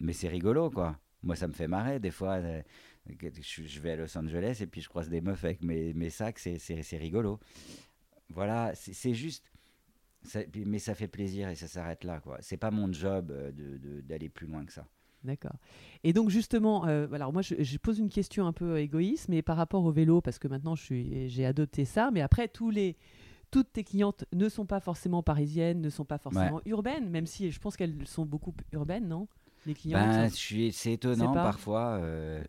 mais 0.00 0.12
c'est 0.14 0.28
rigolo, 0.28 0.70
quoi. 0.70 0.96
Moi, 1.22 1.36
ça 1.36 1.46
me 1.46 1.52
fait 1.52 1.68
marrer. 1.68 2.00
Des 2.00 2.10
fois, 2.10 2.40
je, 2.40 3.80
vais 3.80 3.90
à 3.92 3.96
Los 3.96 4.16
Angeles 4.16 4.58
et 4.62 4.66
puis 4.66 4.80
je 4.80 4.88
croise 4.88 5.08
des 5.10 5.20
meufs 5.20 5.44
avec 5.44 5.62
mes, 5.62 5.92
mes 5.92 6.08
sacs. 6.10 6.38
C'est- 6.38 6.58
C'est 6.58 6.82
c'est 6.82 6.96
rigolo. 6.96 7.38
Voilà, 8.30 8.72
c'est 8.74 9.14
juste. 9.14 9.44
ça- 10.22 10.40
mais 10.66 10.78
ça 10.78 10.94
fait 10.94 11.08
plaisir 11.08 11.48
et 11.48 11.54
ça 11.54 11.66
s'arrête 11.66 12.04
là, 12.04 12.20
quoi. 12.20 12.36
C'est 12.40 12.56
pas 12.58 12.70
mon 12.70 12.92
job 12.92 13.30
euh, 13.30 13.50
d'aller 14.02 14.28
plus 14.28 14.46
loin 14.46 14.64
que 14.64 14.72
ça. 14.72 14.86
D'accord. 15.24 15.56
Et 16.04 16.12
donc 16.12 16.30
justement, 16.30 16.86
euh, 16.86 17.06
alors 17.12 17.32
moi 17.32 17.42
je, 17.42 17.54
je 17.62 17.78
pose 17.78 17.98
une 17.98 18.08
question 18.08 18.46
un 18.46 18.52
peu 18.52 18.78
égoïste, 18.78 19.28
mais 19.28 19.42
par 19.42 19.56
rapport 19.56 19.84
au 19.84 19.90
vélo, 19.92 20.20
parce 20.22 20.38
que 20.38 20.48
maintenant 20.48 20.74
j'ai 20.74 21.44
adopté 21.46 21.84
ça, 21.84 22.10
mais 22.10 22.20
après 22.22 22.48
tous 22.48 22.70
les, 22.70 22.96
toutes 23.50 23.70
tes 23.72 23.84
clientes 23.84 24.24
ne 24.32 24.48
sont 24.48 24.64
pas 24.66 24.80
forcément 24.80 25.22
parisiennes, 25.22 25.80
ne 25.82 25.90
sont 25.90 26.04
pas 26.06 26.18
forcément 26.18 26.60
urbaines, 26.64 27.10
même 27.10 27.26
si 27.26 27.50
je 27.50 27.58
pense 27.60 27.76
qu'elles 27.76 28.06
sont 28.06 28.24
beaucoup 28.24 28.54
urbaines, 28.72 29.08
non? 29.08 29.26
Les 29.66 29.74
clientes. 29.74 30.00
Ben, 30.00 30.28
sont- 30.30 30.70
c'est 30.72 30.92
étonnant 30.92 31.34
parfois. 31.34 31.98
euh, 32.02 32.42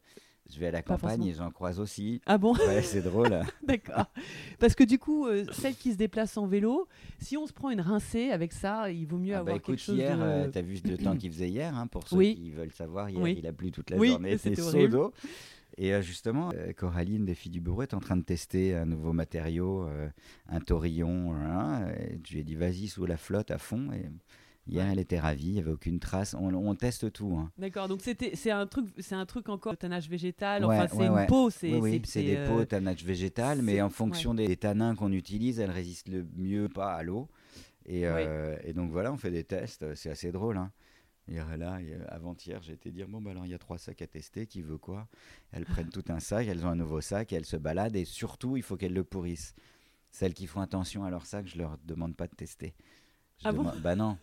je 0.53 0.59
vais 0.59 0.67
à 0.67 0.71
la 0.71 0.81
campagne 0.81 1.23
et 1.25 1.33
j'en 1.33 1.49
croise 1.51 1.79
aussi. 1.79 2.21
Ah 2.25 2.37
bon? 2.37 2.53
Ouais, 2.55 2.81
c'est 2.81 3.01
drôle. 3.01 3.39
D'accord. 3.63 4.05
Parce 4.59 4.75
que 4.75 4.83
du 4.83 4.99
coup, 4.99 5.25
euh, 5.27 5.45
celles 5.51 5.75
qui 5.75 5.91
se 5.91 5.97
déplacent 5.97 6.37
en 6.37 6.47
vélo, 6.47 6.87
si 7.19 7.37
on 7.37 7.47
se 7.47 7.53
prend 7.53 7.69
une 7.69 7.81
rincée 7.81 8.29
avec 8.31 8.51
ça, 8.53 8.91
il 8.91 9.05
vaut 9.05 9.17
mieux 9.17 9.35
Ah 9.35 9.39
avoir 9.39 9.55
bah 9.55 9.57
écoute, 9.57 9.75
quelque 9.75 9.83
chose 9.85 9.97
hier, 9.97 10.17
de... 10.17 10.23
euh, 10.23 10.47
t'as 10.51 10.61
vu 10.61 10.79
le 10.83 10.97
temps 10.97 11.15
qu'il 11.15 11.31
faisait 11.31 11.49
hier, 11.49 11.75
hein, 11.75 11.87
pour 11.87 12.07
ceux 12.07 12.17
Oui. 12.17 12.35
qui 12.35 12.51
veulent 12.51 12.71
savoir. 12.71 13.09
Hier, 13.09 13.21
Oui. 13.21 13.35
il 13.37 13.47
a 13.47 13.53
plu 13.53 13.71
toute 13.71 13.89
la 13.89 13.97
Oui, 13.97 14.09
journée, 14.09 14.37
horrible. 14.59 14.89
d'eau. 14.91 15.13
Et 15.77 15.93
euh, 15.93 16.01
justement, 16.01 16.49
Coraline 16.75 17.23
des 17.25 17.33
Filles 17.33 17.51
du 17.53 17.61
Bureau 17.61 17.81
est 17.81 17.93
en 17.93 17.99
train 18.01 18.17
de 18.17 18.23
tester 18.23 18.75
un 18.75 18.85
nouveau 18.85 19.13
matériau, 19.13 19.87
un 20.49 20.59
taurillon. 20.59 21.33
hein, 21.33 21.87
et 21.97 22.19
je 22.27 22.33
lui 22.33 22.41
ai 22.41 22.43
dit, 22.43 22.55
vas-y, 22.55 22.87
sous 22.87 23.05
la 23.05 23.15
flotte 23.17 23.51
à 23.51 23.57
fond. 23.57 23.89
Et 23.93 24.03
Hier, 24.67 24.87
elle 24.87 24.99
était 24.99 25.19
ravie, 25.19 25.47
il 25.47 25.53
n'y 25.53 25.59
avait 25.59 25.71
aucune 25.71 25.99
trace. 25.99 26.35
On, 26.39 26.75
teste 26.75 27.11
tout. 27.11 27.35
Hein. 27.35 27.51
D'accord, 27.57 27.87
donc 27.87 28.01
c'est 28.01 28.51
un 28.51 28.67
truc, 28.67 28.85
un 29.11 29.25
truc 29.25 29.49
encore 29.49 29.75
tannage 29.75 30.07
végétal. 30.07 30.63
enfin, 30.63 30.87
c'est 30.87 31.05
une 31.05 31.25
peau. 31.27 31.49
Oui, 31.63 31.73
oui 31.79 32.01
c'est 32.05 32.23
des 32.23 32.45
peaux 32.47 32.63
tannage 32.65 33.03
végétal, 33.03 33.61
mais 33.61 33.81
en 33.81 33.89
fonction 33.89 34.33
des, 34.33 34.55
tanins 34.57 34.95
qu'on 34.95 35.11
utilise, 35.11 35.59
elles 35.59 35.71
résistent 35.71 36.09
le 36.09 36.25
mieux 36.35 36.69
pas 36.69 36.93
à 36.93 37.03
l'eau. 37.03 37.27
Et, 37.87 38.05
euh, 38.05 38.55
et, 38.63 38.73
donc 38.73 38.91
voilà, 38.91 39.11
on 39.11 39.17
fait 39.17 39.31
des 39.31 39.43
tests. 39.43 39.95
C'est 39.95 40.11
assez 40.11 40.31
drôle. 40.31 40.57
Hein. 40.57 40.71
Hier, 41.27 41.57
là, 41.57 41.79
avant-hier, 42.09 42.61
j'ai 42.61 42.73
été 42.73 42.91
dire 42.91 43.07
bon, 43.07 43.21
bah 43.21 43.31
alors 43.31 43.45
il 43.45 43.51
y 43.51 43.55
a 43.55 43.59
trois 43.59 43.77
sacs 43.77 44.01
à 44.01 44.07
tester, 44.07 44.47
qui 44.47 44.61
veut 44.61 44.77
quoi? 44.77 45.07
Elles 45.51 45.65
prennent 45.65 45.89
tout 45.89 46.03
un 46.09 46.19
sac, 46.19 46.47
elles 46.47 46.65
ont 46.65 46.69
un 46.69 46.75
nouveau 46.75 47.01
sac, 47.01 47.31
et 47.31 47.35
elles 47.35 47.45
se 47.45 47.57
baladent, 47.57 47.95
et 47.95 48.05
surtout, 48.05 48.57
il 48.57 48.63
faut 48.63 48.75
qu'elles 48.75 48.93
le 48.93 49.03
pourrissent. 49.03 49.55
Celles 50.11 50.33
qui 50.33 50.45
font 50.45 50.61
attention 50.61 51.05
à 51.05 51.09
leur 51.09 51.25
sac, 51.25 51.47
je 51.47 51.57
leur 51.57 51.77
demande 51.85 52.15
pas 52.15 52.27
de 52.27 52.35
tester. 52.35 52.73
ah 53.43 53.51
bon? 53.51 53.71
Bah 53.81 53.95
non. 53.95 54.17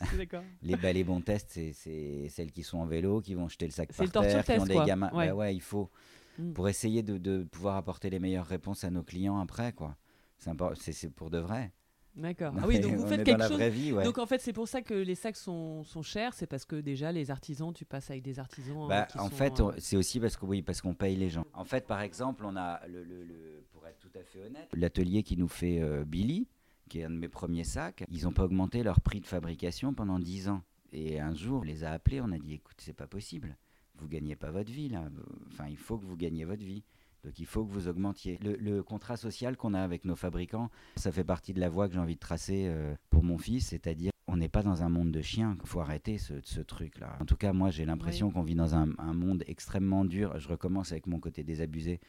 les, 0.62 1.04
bons 1.04 1.20
tests, 1.20 1.58
c'est 1.72 2.28
celles 2.28 2.52
qui 2.52 2.62
sont 2.62 2.78
en 2.78 2.86
vélo, 2.86 3.20
qui 3.20 3.34
vont 3.34 3.48
jeter 3.48 3.66
le 3.66 3.72
sac 3.72 3.92
par 3.92 4.10
terre, 4.10 4.44
qui 4.44 4.52
ont 4.52 4.64
des 4.64 4.74
gamins. 4.74 5.10
Ouais. 5.12 5.28
Bah 5.28 5.34
ouais, 5.34 5.54
il 5.54 5.60
faut. 5.60 5.90
Mm. 6.38 6.52
Pour 6.52 6.68
essayer 6.68 7.02
de, 7.02 7.16
de, 7.16 7.44
pouvoir 7.44 7.76
apporter 7.76 8.10
les 8.10 8.18
meilleures 8.18 8.46
réponses 8.46 8.82
à 8.82 8.90
nos 8.90 9.04
clients 9.04 9.38
après, 9.38 9.72
quoi. 9.72 9.96
C'est 10.38 11.10
pour 11.10 11.30
de 11.30 11.38
vrai. 11.38 11.72
D'accord. 12.16 12.54
Ah 12.60 12.66
oui, 12.66 12.78
donc 12.78 12.94
vous 12.94 13.06
faites 13.06 13.24
quelque 13.24 13.48
chose. 13.48 13.60
Vie, 13.60 13.90
Donc 13.90 14.18
en 14.18 14.26
fait, 14.26 14.40
c'est 14.40 14.52
pour 14.52 14.68
ça 14.68 14.82
que 14.82 14.94
les 14.94 15.16
sacs 15.16 15.36
sont, 15.36 15.82
sont 15.82 16.02
chers, 16.02 16.32
c'est 16.34 16.46
parce 16.46 16.64
que 16.64 16.76
déjà 16.76 17.10
les 17.10 17.30
artisans, 17.30 17.72
tu 17.72 17.84
passes 17.84 18.10
avec 18.10 18.22
des 18.22 18.38
artisans. 18.38 18.86
Bah, 18.88 19.08
en 19.18 19.30
fait, 19.30 19.58
euh, 19.60 19.72
c'est 19.78 19.96
aussi 19.96 20.20
parce 20.20 20.36
que 20.36 20.46
oui, 20.46 20.62
parce 20.62 20.80
qu'on 20.80 20.94
paye 20.94 21.16
les 21.16 21.28
gens. 21.28 21.44
En 21.52 21.64
fait, 21.64 21.86
par 21.86 22.00
exemple, 22.00 22.44
on 22.44 22.56
a 22.56 22.86
le, 22.86 23.02
le, 23.02 23.64
pour 23.72 23.86
être 23.86 23.98
tout 23.98 24.12
à 24.14 24.22
fait 24.22 24.40
honnête, 24.40 24.68
l'atelier 24.74 25.24
qui 25.24 25.36
nous 25.36 25.48
fait 25.48 25.80
euh, 25.80 26.04
Billy, 26.04 26.46
qui 26.94 27.00
est 27.00 27.04
un 27.04 27.10
de 27.10 27.16
mes 27.16 27.28
premiers 27.28 27.64
sacs, 27.64 28.04
ils 28.08 28.22
n'ont 28.22 28.32
pas 28.32 28.44
augmenté 28.44 28.84
leur 28.84 29.00
prix 29.00 29.20
de 29.20 29.26
fabrication 29.26 29.94
pendant 29.94 30.20
10 30.20 30.48
ans. 30.48 30.62
Et 30.92 31.18
un 31.18 31.34
jour, 31.34 31.58
on 31.58 31.64
les 31.64 31.82
a 31.82 31.90
appelés, 31.90 32.20
on 32.20 32.30
a 32.30 32.38
dit, 32.38 32.54
écoute, 32.54 32.76
c'est 32.78 32.92
pas 32.92 33.08
possible. 33.08 33.56
Vous 33.96 34.06
gagnez 34.06 34.36
pas 34.36 34.52
votre 34.52 34.70
vie. 34.70 34.92
Enfin, 35.48 35.66
il 35.68 35.76
faut 35.76 35.98
que 35.98 36.04
vous 36.04 36.16
gagnez 36.16 36.44
votre 36.44 36.62
vie. 36.62 36.84
Donc 37.24 37.40
il 37.40 37.46
faut 37.46 37.64
que 37.64 37.72
vous 37.72 37.88
augmentiez. 37.88 38.38
Le, 38.40 38.80
contrat 38.84 39.16
social 39.16 39.56
qu'on 39.56 39.74
a 39.74 39.80
avec 39.80 40.04
nos 40.04 40.14
fabricants, 40.14 40.70
ça 40.94 41.10
fait 41.10 41.24
partie 41.24 41.52
de 41.52 41.58
la 41.58 41.68
voie 41.68 41.88
que 41.88 41.94
j'ai 41.94 42.00
envie 42.00 42.14
de 42.14 42.20
tracer 42.20 42.66
euh, 42.68 42.94
pour 43.10 43.24
mon 43.24 43.38
fils, 43.38 43.66
c'est-à-dire 43.66 44.12
on 44.34 44.36
n'est 44.36 44.48
pas 44.48 44.64
dans 44.64 44.82
un 44.82 44.88
monde 44.88 45.12
de 45.12 45.22
chiens. 45.22 45.56
Il 45.62 45.68
faut 45.68 45.78
arrêter 45.78 46.18
ce, 46.18 46.60
truc-là. 46.60 47.16
En 47.20 47.24
tout 47.24 47.36
cas, 47.36 47.52
moi, 47.52 47.70
j'ai 47.70 47.84
l'impression 47.84 48.32
qu'on 48.32 48.42
vit 48.42 48.56
dans 48.56 48.74
un, 48.74 48.86
monde 49.14 49.44
extrêmement 49.46 50.04
dur. 50.04 50.40
Je 50.40 50.48
recommence 50.48 50.90
avec 50.90 51.06
mon 51.06 51.20
côté 51.20 51.44
désabusé, 51.44 52.00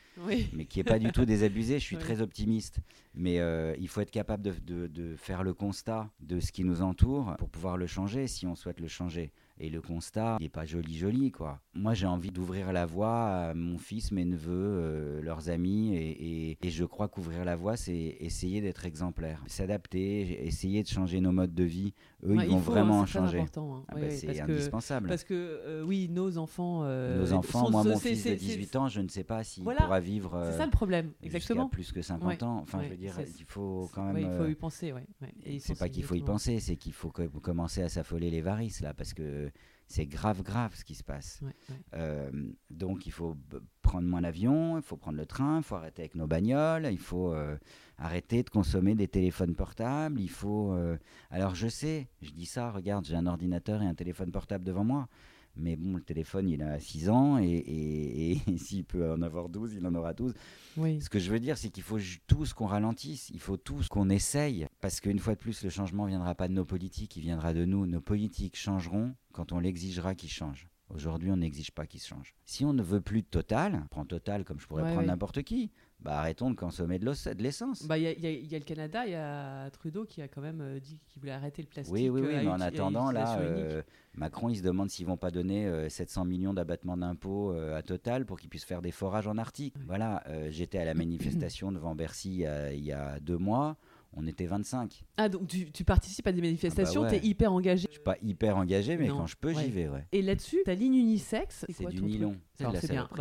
mais 0.54 0.66
qui 0.66 0.80
n'est 0.80 0.84
pas 0.84 0.98
du 0.98 1.12
tout 1.12 1.26
désabusé. 1.26 1.78
Je 1.78 1.84
suis 1.84 1.98
très 2.00 2.22
optimiste. 2.22 2.80
Mais 3.14 3.40
euh, 3.40 3.76
il 3.80 3.88
faut 3.88 4.02
être 4.02 4.12
capable 4.12 4.44
de, 4.44 4.88
de, 4.88 5.16
faire 5.16 5.44
le 5.44 5.54
constat 5.54 6.10
de 6.20 6.40
ce 6.40 6.52
qui 6.52 6.64
nous 6.64 6.82
entoure 6.82 7.36
pour 7.38 7.50
pouvoir 7.50 7.78
le 7.78 7.88
changer 7.88 8.28
si 8.28 8.46
on 8.46 8.56
souhaite 8.56 8.80
le 8.80 8.88
changer. 8.88 9.32
Et 9.58 9.70
le 9.70 9.82
constat 9.82 10.38
n'est 10.42 10.50
pas 10.50 10.66
joli 10.66 10.98
joli 10.98 11.32
quoi. 11.32 11.62
Moi 11.74 11.94
j'ai 11.94 12.08
envie 12.08 12.32
d'ouvrir 12.32 12.74
la 12.74 12.86
voie 12.86 13.28
à 13.28 13.54
mon 13.54 13.78
fils, 13.78 14.12
mes 14.12 14.26
neveux, 14.26 14.52
euh, 14.52 15.22
leurs 15.22 15.50
amis 15.50 15.96
et, 15.96 16.58
et, 16.62 16.70
je 16.70 16.84
crois 16.84 17.08
qu'ouvrir 17.08 17.46
la 17.46 17.56
voie 17.56 17.78
c'est 17.78 18.18
essayer 18.20 18.60
d'être 18.60 18.86
exemplaire, 18.86 19.42
s'adapter, 19.48 20.46
essayer 20.46 20.84
de 20.84 20.90
changer 20.90 21.22
nos 21.22 21.32
modes 21.32 21.54
de 21.54 21.64
vie. 21.64 21.94
Eux 22.28 22.36
ils 22.42 22.50
vont 22.50 22.58
vraiment 22.58 23.02
hein, 23.02 23.06
changer. 23.06 23.42
Hein. 23.42 23.84
Ah 23.88 23.96
bah, 23.96 24.10
c'est 24.10 24.40
indispensable. 24.40 25.08
parce 25.08 25.24
que 25.24 25.34
euh, 25.34 25.84
oui 25.84 26.10
nos 26.10 26.38
enfants. 26.38 26.82
Euh, 26.84 27.20
nos 27.20 27.34
enfants, 27.34 27.70
moi 27.70 27.84
mon 27.84 27.98
fils 27.98 28.26
de 28.26 28.34
18 28.34 28.76
ans, 28.76 28.88
je 28.88 29.02
ne 29.02 29.08
sais 29.08 29.24
pas 29.24 29.44
s'il 29.44 29.64
pourra 29.64 30.00
vivre. 30.00 30.50
c'est 30.52 30.58
ça 30.58 30.66
le 30.66 30.72
problème, 30.72 31.12
exactement. 31.22 31.70
Plus 31.70 31.92
que 31.92 32.02
50 32.02 32.44
ans. 32.44 32.60
Enfin 32.62 32.82
je 32.84 32.90
veux 32.90 32.98
dire 32.98 33.16
il 33.40 33.46
faut 33.46 33.90
quand 33.94 34.04
même. 34.12 34.18
il 34.32 34.38
faut 34.38 34.48
y 34.48 34.56
penser, 34.56 34.94
ouais. 34.94 35.06
C'est 35.60 35.78
pas 35.78 35.90
qu'il 35.90 36.04
faut 36.04 36.16
y 36.16 36.24
penser, 36.24 36.60
c'est 36.60 36.76
qu'il 36.76 36.94
faut 36.94 37.10
commencer 37.10 37.82
à 37.82 37.90
s'affoler 37.90 38.30
les 38.30 38.42
varices 38.42 38.82
là 38.82 38.94
parce 38.94 39.14
que 39.14 39.52
c'est 39.88 40.06
grave, 40.06 40.42
grave 40.42 40.76
ce 40.76 40.84
qui 40.84 40.96
se 40.96 41.04
passe. 41.04 41.42
Euh, 41.94 42.32
donc 42.70 43.06
il 43.06 43.12
faut 43.12 43.36
prendre 43.82 44.08
moins 44.08 44.22
l'avion, 44.22 44.78
il 44.78 44.84
faut 44.84 44.98
prendre 44.98 45.18
le 45.18 45.26
train, 45.26 45.58
il 45.58 45.64
faut 45.64 45.76
arrêter 45.76 46.02
avec 46.02 46.16
nos 46.16 46.28
bagnoles, 46.28 46.88
il 46.92 46.98
faut 46.98 47.34
euh, 47.34 47.58
arrêter 47.98 48.42
de 48.44 48.50
consommer 48.50 48.96
des 48.96 49.08
téléphones 49.08 49.56
portables, 49.56 50.20
il 50.20 50.30
faut... 50.30 50.74
Euh, 50.74 50.98
alors 51.30 51.54
je 51.56 51.68
sais, 51.68 52.08
je 52.22 52.32
dis 52.32 52.46
ça, 52.46 52.72
regarde, 52.72 53.06
j'ai 53.06 53.16
un 53.16 53.28
ordinateur 53.28 53.82
et 53.84 53.86
un 53.86 53.94
téléphone 53.94 54.32
portable 54.32 54.64
devant 54.64 54.84
moi. 54.84 55.08
Mais 55.58 55.76
bon, 55.76 55.96
le 55.96 56.04
téléphone, 56.04 56.50
il 56.50 56.62
a 56.62 56.80
6 56.80 57.10
ans 57.10 57.38
et, 57.38 58.38
s'il 58.58 58.86
peut 58.86 59.12
en 59.12 59.22
avoir 59.22 59.50
12, 59.50 59.74
il 59.76 59.86
en 59.86 59.96
aura 59.96 60.14
12. 60.14 60.34
Ce 60.76 61.10
que 61.10 61.20
je 61.20 61.32
veux 61.32 61.40
dire, 61.40 61.58
c'est 61.58 61.70
qu'il 61.70 61.84
faut 61.84 62.00
tous 62.28 62.54
qu'on 62.54 62.66
ralentisse, 62.66 63.30
il 63.30 63.40
faut 63.40 63.58
tous 63.58 63.88
qu'on 63.88 64.10
essaye. 64.10 64.68
Parce 64.82 65.00
qu'une 65.00 65.20
fois 65.20 65.36
de 65.36 65.40
plus, 65.40 65.64
le 65.64 65.70
changement 65.70 66.04
ne 66.04 66.10
viendra 66.10 66.36
pas 66.36 66.48
de 66.48 66.54
nos 66.54 66.66
politiques, 66.66 67.16
il 67.16 67.22
viendra 67.22 67.54
de 67.54 67.66
nous. 67.66 67.86
Nos 67.86 68.02
politiques 68.02 68.58
changeront 68.58 69.14
quand 69.32 69.52
on 69.52 69.60
l'exigera 69.60 70.16
qu'ils 70.16 70.30
changent. 70.30 70.70
Aujourd'hui, 70.90 71.32
on 71.32 71.38
n'exige 71.38 71.72
pas 71.72 71.88
qu'ils 71.88 72.02
changent. 72.02 72.36
Si 72.46 72.64
on 72.64 72.74
ne 72.74 72.84
veut 72.84 73.02
plus 73.02 73.22
de 73.22 73.28
Total, 73.28 73.86
prends 73.90 74.06
Total 74.06 74.44
comme 74.44 74.60
je 74.60 74.68
pourrais 74.68 74.84
prendre 74.84 75.08
n'importe 75.08 75.42
qui 75.42 75.72
bah, 76.06 76.20
arrêtons 76.20 76.52
de 76.52 76.56
consommer 76.56 77.00
de 77.00 77.42
l'essence. 77.42 77.88
Bah, 77.88 77.98
il 77.98 78.04
y, 78.04 78.48
y, 78.48 78.56
a 78.56 78.60
le 78.60 78.64
Canada, 78.64 79.08
il 79.08 79.14
y 79.14 79.16
a 79.16 79.68
Trudeau 79.72 80.06
qui 80.06 80.22
a 80.22 80.28
quand 80.28 80.40
même 80.40 80.62
euh, 80.62 80.80
dit 80.80 81.00
qu'il 81.08 81.20
voulait 81.20 81.32
arrêter 81.32 81.64
le 81.64 81.68
plastique. 81.68 81.92
Oui, 81.92 82.10
oui, 82.10 82.22
oui, 82.22 82.36
euh, 82.36 82.44
mais 82.44 82.48
en 82.48 82.62
attendant, 82.62 83.10
là, 83.10 83.40
euh, 83.40 83.82
Macron, 84.14 84.50
il 84.50 84.58
se 84.58 84.62
demande 84.62 84.92
s'ils 84.92 85.08
vont 85.08 85.18
pas 85.18 85.32
donner 85.32 85.90
700 85.90 86.26
millions 86.26 86.54
d'abattements 86.54 86.96
d'impôts 86.96 87.54
à 87.54 87.82
Total 87.82 88.24
pour 88.24 88.40
qu'ils 88.40 88.50
puissent 88.50 88.66
faire 88.66 88.84
des 88.84 88.92
forages 88.92 89.26
en 89.26 89.40
Arctique. 89.40 89.74
Voilà, 89.88 90.24
j'étais 90.50 90.78
à 90.78 90.86
la 90.86 90.94
manifestation 90.94 91.72
devant 91.72 91.96
Bercy 91.96 92.46
il 92.72 92.86
y 92.86 92.92
a 92.92 93.20
deux 93.20 93.40
mois 93.40 93.76
on 94.16 94.28
était 94.28 94.46
25. 94.46 95.04
Ah, 95.18 95.30
donc 95.30 95.48
tu, 95.48 95.84
participes 95.84 96.28
à 96.28 96.32
des 96.32 96.42
manifestations, 96.42 97.04
ah 97.04 97.12
bah 97.12 97.18
tu 97.20 97.26
es 97.26 97.28
hyper 97.28 97.52
engagé 97.52 97.88
Je 97.88 97.94
suis 97.94 98.04
pas 98.04 98.18
hyper 98.22 98.58
engagé, 98.58 98.98
mais 98.98 99.08
quand 99.08 99.28
je 99.28 99.36
peux, 99.36 99.54
j'y 99.54 99.70
vais. 99.70 99.88
Ouais. 99.88 100.06
Et 100.12 100.22
là-dessus, 100.22 100.60
ta 100.66 100.74
ligne 100.74 100.96
unisexe, 100.96 101.66
c'est 101.70 101.88
du 101.88 102.02
nylon. 102.02 102.36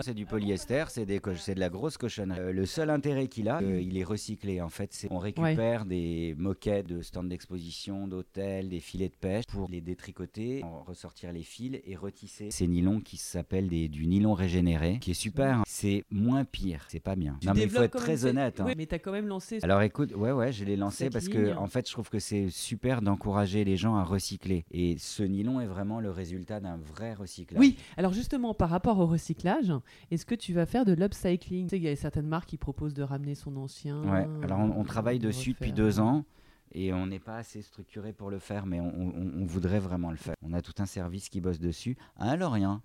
C'est 0.00 0.14
du 0.14 0.26
polyester, 0.26 0.84
c'est 0.88 1.06
de 1.06 1.60
la 1.60 1.68
grosse 1.68 1.96
cochonnerie. 1.96 2.40
Euh, 2.40 2.52
le 2.52 2.66
seul 2.66 2.90
intérêt 2.90 3.26
qu'il 3.28 3.48
a, 3.48 3.60
euh, 3.60 3.80
il 3.80 3.98
est 3.98 4.04
recyclé. 4.04 4.60
En 4.60 4.68
fait, 4.68 4.92
c'est 4.92 5.08
on 5.10 5.18
récupère 5.18 5.84
des 5.84 6.34
moquettes 6.38 6.86
de 6.86 7.02
stands 7.02 7.24
d'exposition, 7.24 8.06
d'hôtels, 8.06 8.68
des 8.68 8.80
filets 8.80 9.08
de 9.08 9.16
pêche 9.16 9.44
pour 9.46 9.68
les 9.68 9.80
détricoter, 9.80 10.62
ressortir 10.86 11.32
les 11.32 11.42
fils 11.42 11.80
et 11.84 11.96
retisser 11.96 12.50
ces 12.50 12.66
nylons 12.66 13.00
qui 13.00 13.16
s'appellent 13.16 13.68
du 13.68 14.06
nylon 14.06 14.34
régénéré, 14.34 14.98
qui 15.00 15.12
est 15.12 15.14
super. 15.14 15.62
C'est 15.66 16.04
moins 16.10 16.44
pire, 16.44 16.86
c'est 16.88 17.00
pas 17.00 17.16
bien. 17.16 17.38
non, 17.44 17.52
mais 17.54 17.62
il 17.62 17.70
faut 17.70 17.82
être 17.82 17.98
très 17.98 18.24
honnête. 18.24 18.60
Hein. 18.60 18.72
mais 18.76 18.86
tu 18.86 18.94
as 18.94 18.98
quand 18.98 19.12
même 19.12 19.26
lancé. 19.26 19.58
Alors 19.62 19.82
écoute, 19.82 20.14
ouais, 20.14 20.32
ouais, 20.32 20.52
je 20.52 20.64
l'ai 20.64 20.76
lancé 20.84 21.10
parce 21.10 21.28
que, 21.28 21.56
en 21.56 21.66
fait, 21.66 21.88
je 21.88 21.92
trouve 21.92 22.10
que 22.10 22.18
c'est 22.18 22.48
super 22.50 23.02
d'encourager 23.02 23.64
les 23.64 23.76
gens 23.76 23.96
à 23.96 24.04
recycler. 24.04 24.64
Et 24.70 24.96
ce 24.98 25.22
nylon 25.22 25.60
est 25.60 25.66
vraiment 25.66 26.00
le 26.00 26.10
résultat 26.10 26.60
d'un 26.60 26.76
vrai 26.76 27.14
recyclage. 27.14 27.60
Oui, 27.60 27.76
alors 27.96 28.12
justement, 28.12 28.54
par 28.54 28.70
rapport 28.70 28.98
au 28.98 29.06
recyclage, 29.06 29.72
est-ce 30.10 30.26
que 30.26 30.34
tu 30.34 30.52
vas 30.52 30.66
faire 30.66 30.84
de 30.84 30.92
l'upcycling? 30.92 31.66
Tu 31.66 31.70
sais, 31.70 31.76
il 31.78 31.84
y 31.84 31.88
a 31.88 31.96
certaines 31.96 32.28
marques 32.28 32.48
qui 32.48 32.58
proposent 32.58 32.94
de 32.94 33.02
ramener 33.02 33.34
son 33.34 33.56
ancien. 33.56 34.02
Ouais, 34.04 34.26
alors 34.42 34.60
on, 34.60 34.84
travaille 34.84 35.18
dessus 35.18 35.52
depuis 35.52 35.72
deux 35.72 36.00
ans 36.00 36.24
et 36.74 36.92
on 36.92 37.06
n'est 37.06 37.20
pas 37.20 37.36
assez 37.36 37.62
structuré 37.62 38.12
pour 38.12 38.30
le 38.30 38.38
faire, 38.38 38.66
mais 38.66 38.80
on, 38.80 39.44
voudrait 39.46 39.78
vraiment 39.78 40.10
le 40.10 40.16
faire. 40.16 40.34
On 40.42 40.52
a 40.52 40.60
tout 40.60 40.74
un 40.78 40.86
service 40.86 41.28
qui 41.28 41.40
bosse 41.40 41.60
dessus. 41.60 41.96
Un 42.18 42.36
Lorient. 42.36 42.80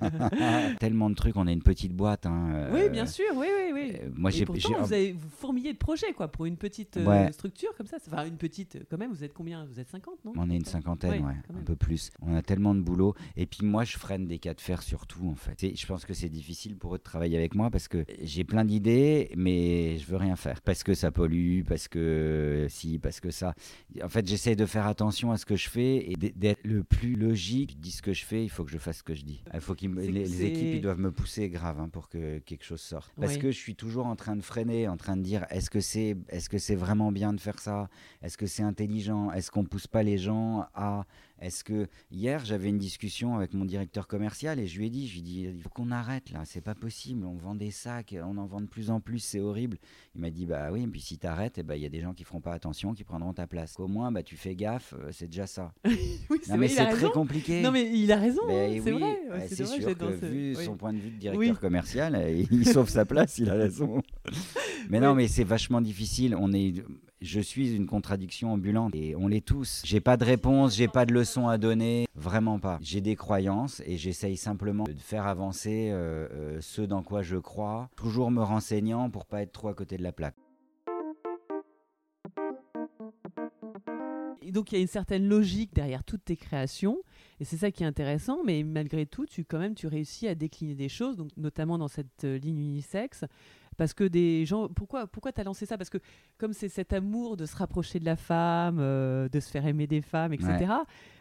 Tellement 0.80 1.08
de 1.08 1.14
trucs, 1.14 1.36
on 1.36 1.46
a 1.46 1.52
une 1.52 1.62
petite 1.62 1.94
boîte. 1.94 2.26
Hein, 2.26 2.50
euh, 2.54 2.70
oui, 2.74 2.90
bien 2.90 3.06
sûr, 3.06 3.24
oui, 3.34 3.46
oui, 3.56 3.70
oui. 3.72 3.92
Euh, 4.02 4.10
moi, 4.14 4.30
j'ai, 4.30 4.44
pourtant, 4.44 4.82
vous, 4.82 4.92
avez, 4.92 5.12
vous 5.12 5.28
fourmillez 5.30 5.72
de 5.72 5.78
projets, 5.78 6.12
quoi, 6.12 6.28
pour 6.28 6.44
une 6.44 6.56
petite 6.56 6.98
euh, 6.98 7.32
structure 7.32 7.74
comme 7.76 7.86
ça. 7.86 7.96
Enfin, 8.06 8.26
une 8.26 8.36
petite, 8.36 8.78
quand 8.90 8.98
même, 8.98 9.12
vous 9.12 9.24
êtes 9.24 9.32
combien? 9.32 9.64
Vous 9.64 9.80
êtes 9.80 9.88
50, 9.88 10.24
non? 10.24 10.32
On 10.36 10.50
est 10.50 10.56
une 10.56 10.64
cinquantaine, 10.64 11.24
ouais, 11.24 11.34
un 11.54 11.62
peu 11.64 11.76
plus. 11.76 12.10
On 12.20 12.34
a 12.34 12.42
tellement 12.42 12.74
de 12.74 12.80
boulot. 12.80 13.14
Et 13.36 13.46
puis 13.46 13.64
moi, 13.64 13.84
je 13.84 13.96
freine 13.96 14.26
des 14.26 14.38
cas 14.38 14.52
de 14.52 14.60
fer 14.60 14.82
surtout, 14.82 15.26
en 15.28 15.36
fait. 15.36 15.74
je 15.74 15.86
pense 15.86 16.04
que 16.04 16.12
c'est 16.12 16.28
difficile 16.28 16.76
pour 16.76 16.94
eux 16.94 16.98
de 16.98 17.02
travailler 17.02 17.38
avec 17.38 17.54
moi 17.54 17.70
parce 17.70 17.88
que 17.88 18.04
j'ai 18.22 18.44
plein 18.44 18.64
d'idées, 18.64 19.30
mais 19.36 19.96
je 19.98 20.06
veux 20.06 20.16
rien 20.16 20.36
faire. 20.36 20.60
Parce 20.60 20.82
que 20.82 20.94
ça 20.94 21.10
pollue, 21.10 21.62
parce 21.66 21.88
que 21.88 22.66
si, 22.68 22.98
parce 23.06 23.20
que 23.20 23.30
ça. 23.30 23.54
En 24.02 24.08
fait, 24.08 24.26
j'essaie 24.26 24.56
de 24.56 24.66
faire 24.66 24.86
attention 24.86 25.30
à 25.30 25.36
ce 25.36 25.46
que 25.46 25.54
je 25.54 25.68
fais 25.68 26.10
et 26.10 26.16
d'être 26.16 26.64
le 26.64 26.82
plus 26.82 27.14
logique. 27.14 27.74
Je 27.76 27.76
dis 27.76 27.92
ce 27.92 28.02
que 28.02 28.12
je 28.12 28.24
fais, 28.24 28.42
il 28.42 28.48
faut 28.48 28.64
que 28.64 28.72
je 28.72 28.78
fasse 28.78 28.98
ce 28.98 29.02
que 29.04 29.14
je 29.14 29.22
dis. 29.22 29.44
Il 29.54 29.60
faut 29.60 29.76
qu'ils 29.76 29.94
les, 29.94 30.44
équipes 30.44 30.74
ils 30.74 30.80
doivent 30.80 30.98
me 30.98 31.12
pousser 31.12 31.48
grave 31.48 31.78
hein, 31.78 31.88
pour 31.88 32.08
que 32.08 32.38
quelque 32.40 32.64
chose 32.64 32.80
sorte. 32.80 33.12
Parce 33.20 33.36
que 33.36 33.52
je 33.52 33.56
suis 33.56 33.76
toujours 33.76 34.06
en 34.06 34.16
train 34.16 34.34
de 34.34 34.42
freiner, 34.42 34.88
en 34.88 34.96
train 34.96 35.16
de 35.16 35.22
dire 35.22 35.46
est-ce 35.50 35.70
que 35.70 35.78
c'est 35.78 36.16
est-ce 36.30 36.48
que 36.48 36.58
c'est 36.58 36.74
vraiment 36.74 37.12
bien 37.12 37.32
de 37.32 37.40
faire 37.40 37.60
ça? 37.60 37.88
Est-ce 38.22 38.36
que 38.36 38.46
c'est 38.46 38.64
intelligent? 38.64 39.30
Est-ce 39.30 39.52
qu'on 39.52 39.64
pousse 39.64 39.86
pas 39.86 40.02
les 40.02 40.18
gens 40.18 40.66
à 40.74 41.06
est-ce 41.40 41.64
que 41.64 41.86
hier 42.10 42.44
j'avais 42.44 42.68
une 42.68 42.78
discussion 42.78 43.36
avec 43.36 43.52
mon 43.52 43.64
directeur 43.64 44.06
commercial 44.06 44.58
et 44.58 44.66
je 44.66 44.78
lui 44.78 44.86
ai 44.86 44.90
dit, 44.90 45.06
je 45.06 45.12
lui 45.14 45.20
ai 45.20 45.22
dit, 45.22 45.40
il 45.42 45.62
faut 45.62 45.68
qu'on 45.68 45.90
arrête 45.90 46.30
là, 46.30 46.42
c'est 46.44 46.60
pas 46.60 46.74
possible, 46.74 47.24
on 47.24 47.36
vend 47.36 47.54
des 47.54 47.70
sacs, 47.70 48.14
on 48.22 48.38
en 48.38 48.46
vend 48.46 48.60
de 48.60 48.66
plus 48.66 48.90
en 48.90 49.00
plus, 49.00 49.18
c'est 49.18 49.40
horrible. 49.40 49.78
Il 50.14 50.20
m'a 50.20 50.30
dit, 50.30 50.46
bah 50.46 50.68
oui, 50.72 50.82
et 50.82 50.86
puis 50.86 51.00
si 51.00 51.18
tu 51.18 51.26
arrêtes, 51.26 51.58
eh 51.58 51.62
ben, 51.62 51.74
il 51.74 51.82
y 51.82 51.86
a 51.86 51.90
des 51.90 52.00
gens 52.00 52.14
qui 52.14 52.24
feront 52.24 52.40
pas 52.40 52.52
attention, 52.52 52.94
qui 52.94 53.04
prendront 53.04 53.34
ta 53.34 53.46
place. 53.46 53.78
Au 53.78 53.88
moins, 53.88 54.10
bah 54.10 54.22
tu 54.22 54.36
fais 54.36 54.54
gaffe, 54.54 54.94
euh, 54.98 55.10
c'est 55.12 55.26
déjà 55.26 55.46
ça. 55.46 55.72
oui, 55.84 56.40
non, 56.48 56.56
mais 56.56 56.68
c'est 56.68 56.86
très 56.86 57.10
compliqué. 57.10 57.62
Non 57.62 57.70
mais 57.70 57.90
il 57.92 58.10
a 58.12 58.16
raison, 58.16 58.42
ben 58.46 58.72
hein, 58.72 58.80
c'est 58.82 58.90
vrai. 58.90 59.48
c'est 59.48 59.66
sûr 59.66 59.96
que 59.96 60.26
vu 60.26 60.54
son 60.54 60.76
point 60.76 60.92
de 60.92 60.98
vue 60.98 61.10
de 61.10 61.18
directeur 61.18 61.60
commercial, 61.60 62.18
il 62.50 62.66
sauve 62.66 62.88
sa 62.88 63.04
place, 63.04 63.38
il 63.38 63.50
a 63.50 63.54
raison. 63.54 64.02
mais 64.88 65.00
non, 65.00 65.14
mais 65.14 65.28
c'est 65.28 65.44
vachement 65.44 65.80
difficile. 65.80 66.36
On 66.38 66.52
est, 66.52 66.84
je 67.20 67.40
suis 67.40 67.74
une 67.74 67.86
contradiction 67.86 68.52
ambulante 68.52 68.94
et 68.94 69.14
on 69.16 69.28
l'est 69.28 69.44
tous. 69.44 69.82
J'ai 69.84 70.00
pas 70.00 70.16
de 70.16 70.24
réponse, 70.24 70.76
j'ai 70.76 70.88
pas 70.88 71.06
de 71.06 71.12
leçon 71.12 71.48
à 71.48 71.58
donner, 71.58 72.06
vraiment 72.14 72.58
pas. 72.58 72.78
J'ai 72.82 73.00
des 73.00 73.16
croyances 73.16 73.82
et 73.86 73.96
j'essaye 73.96 74.36
simplement 74.36 74.84
de 74.84 74.94
faire 74.98 75.26
avancer 75.26 75.90
euh, 75.90 76.28
euh, 76.32 76.58
ce 76.60 76.82
dans 76.82 77.02
quoi 77.02 77.22
je 77.22 77.36
crois, 77.36 77.88
toujours 77.96 78.30
me 78.30 78.42
renseignant 78.42 79.10
pour 79.10 79.26
pas 79.26 79.42
être 79.42 79.52
trop 79.52 79.68
à 79.68 79.74
côté 79.74 79.96
de 79.96 80.02
la 80.02 80.12
plaque. 80.12 80.36
Et 84.46 84.52
donc 84.52 84.70
il 84.70 84.76
y 84.76 84.78
a 84.78 84.80
une 84.80 84.86
certaine 84.86 85.28
logique 85.28 85.74
derrière 85.74 86.04
toutes 86.04 86.24
tes 86.24 86.36
créations 86.36 86.98
et 87.40 87.44
c'est 87.44 87.56
ça 87.56 87.72
qui 87.72 87.82
est 87.82 87.86
intéressant 87.86 88.44
mais 88.44 88.62
malgré 88.62 89.04
tout 89.04 89.26
tu 89.26 89.44
quand 89.44 89.58
même 89.58 89.74
tu 89.74 89.88
réussis 89.88 90.28
à 90.28 90.36
décliner 90.36 90.76
des 90.76 90.88
choses 90.88 91.16
donc 91.16 91.30
notamment 91.36 91.78
dans 91.78 91.88
cette 91.88 92.22
euh, 92.22 92.38
ligne 92.38 92.60
unisexe 92.60 93.24
parce 93.76 93.94
que 93.94 94.04
des 94.04 94.44
gens 94.46 94.68
pourquoi 94.68 95.06
pourquoi 95.06 95.32
tu 95.32 95.40
as 95.40 95.44
lancé 95.44 95.66
ça? 95.66 95.76
Parce 95.78 95.90
que 95.90 95.98
comme 96.38 96.52
c'est 96.52 96.68
cet 96.68 96.92
amour 96.92 97.36
de 97.36 97.46
se 97.46 97.56
rapprocher 97.56 98.00
de 98.00 98.04
la 98.04 98.16
femme 98.16 98.78
euh, 98.80 99.28
de 99.28 99.40
se 99.40 99.50
faire 99.50 99.66
aimer 99.66 99.86
des 99.86 100.00
femmes 100.00 100.32
etc 100.32 100.66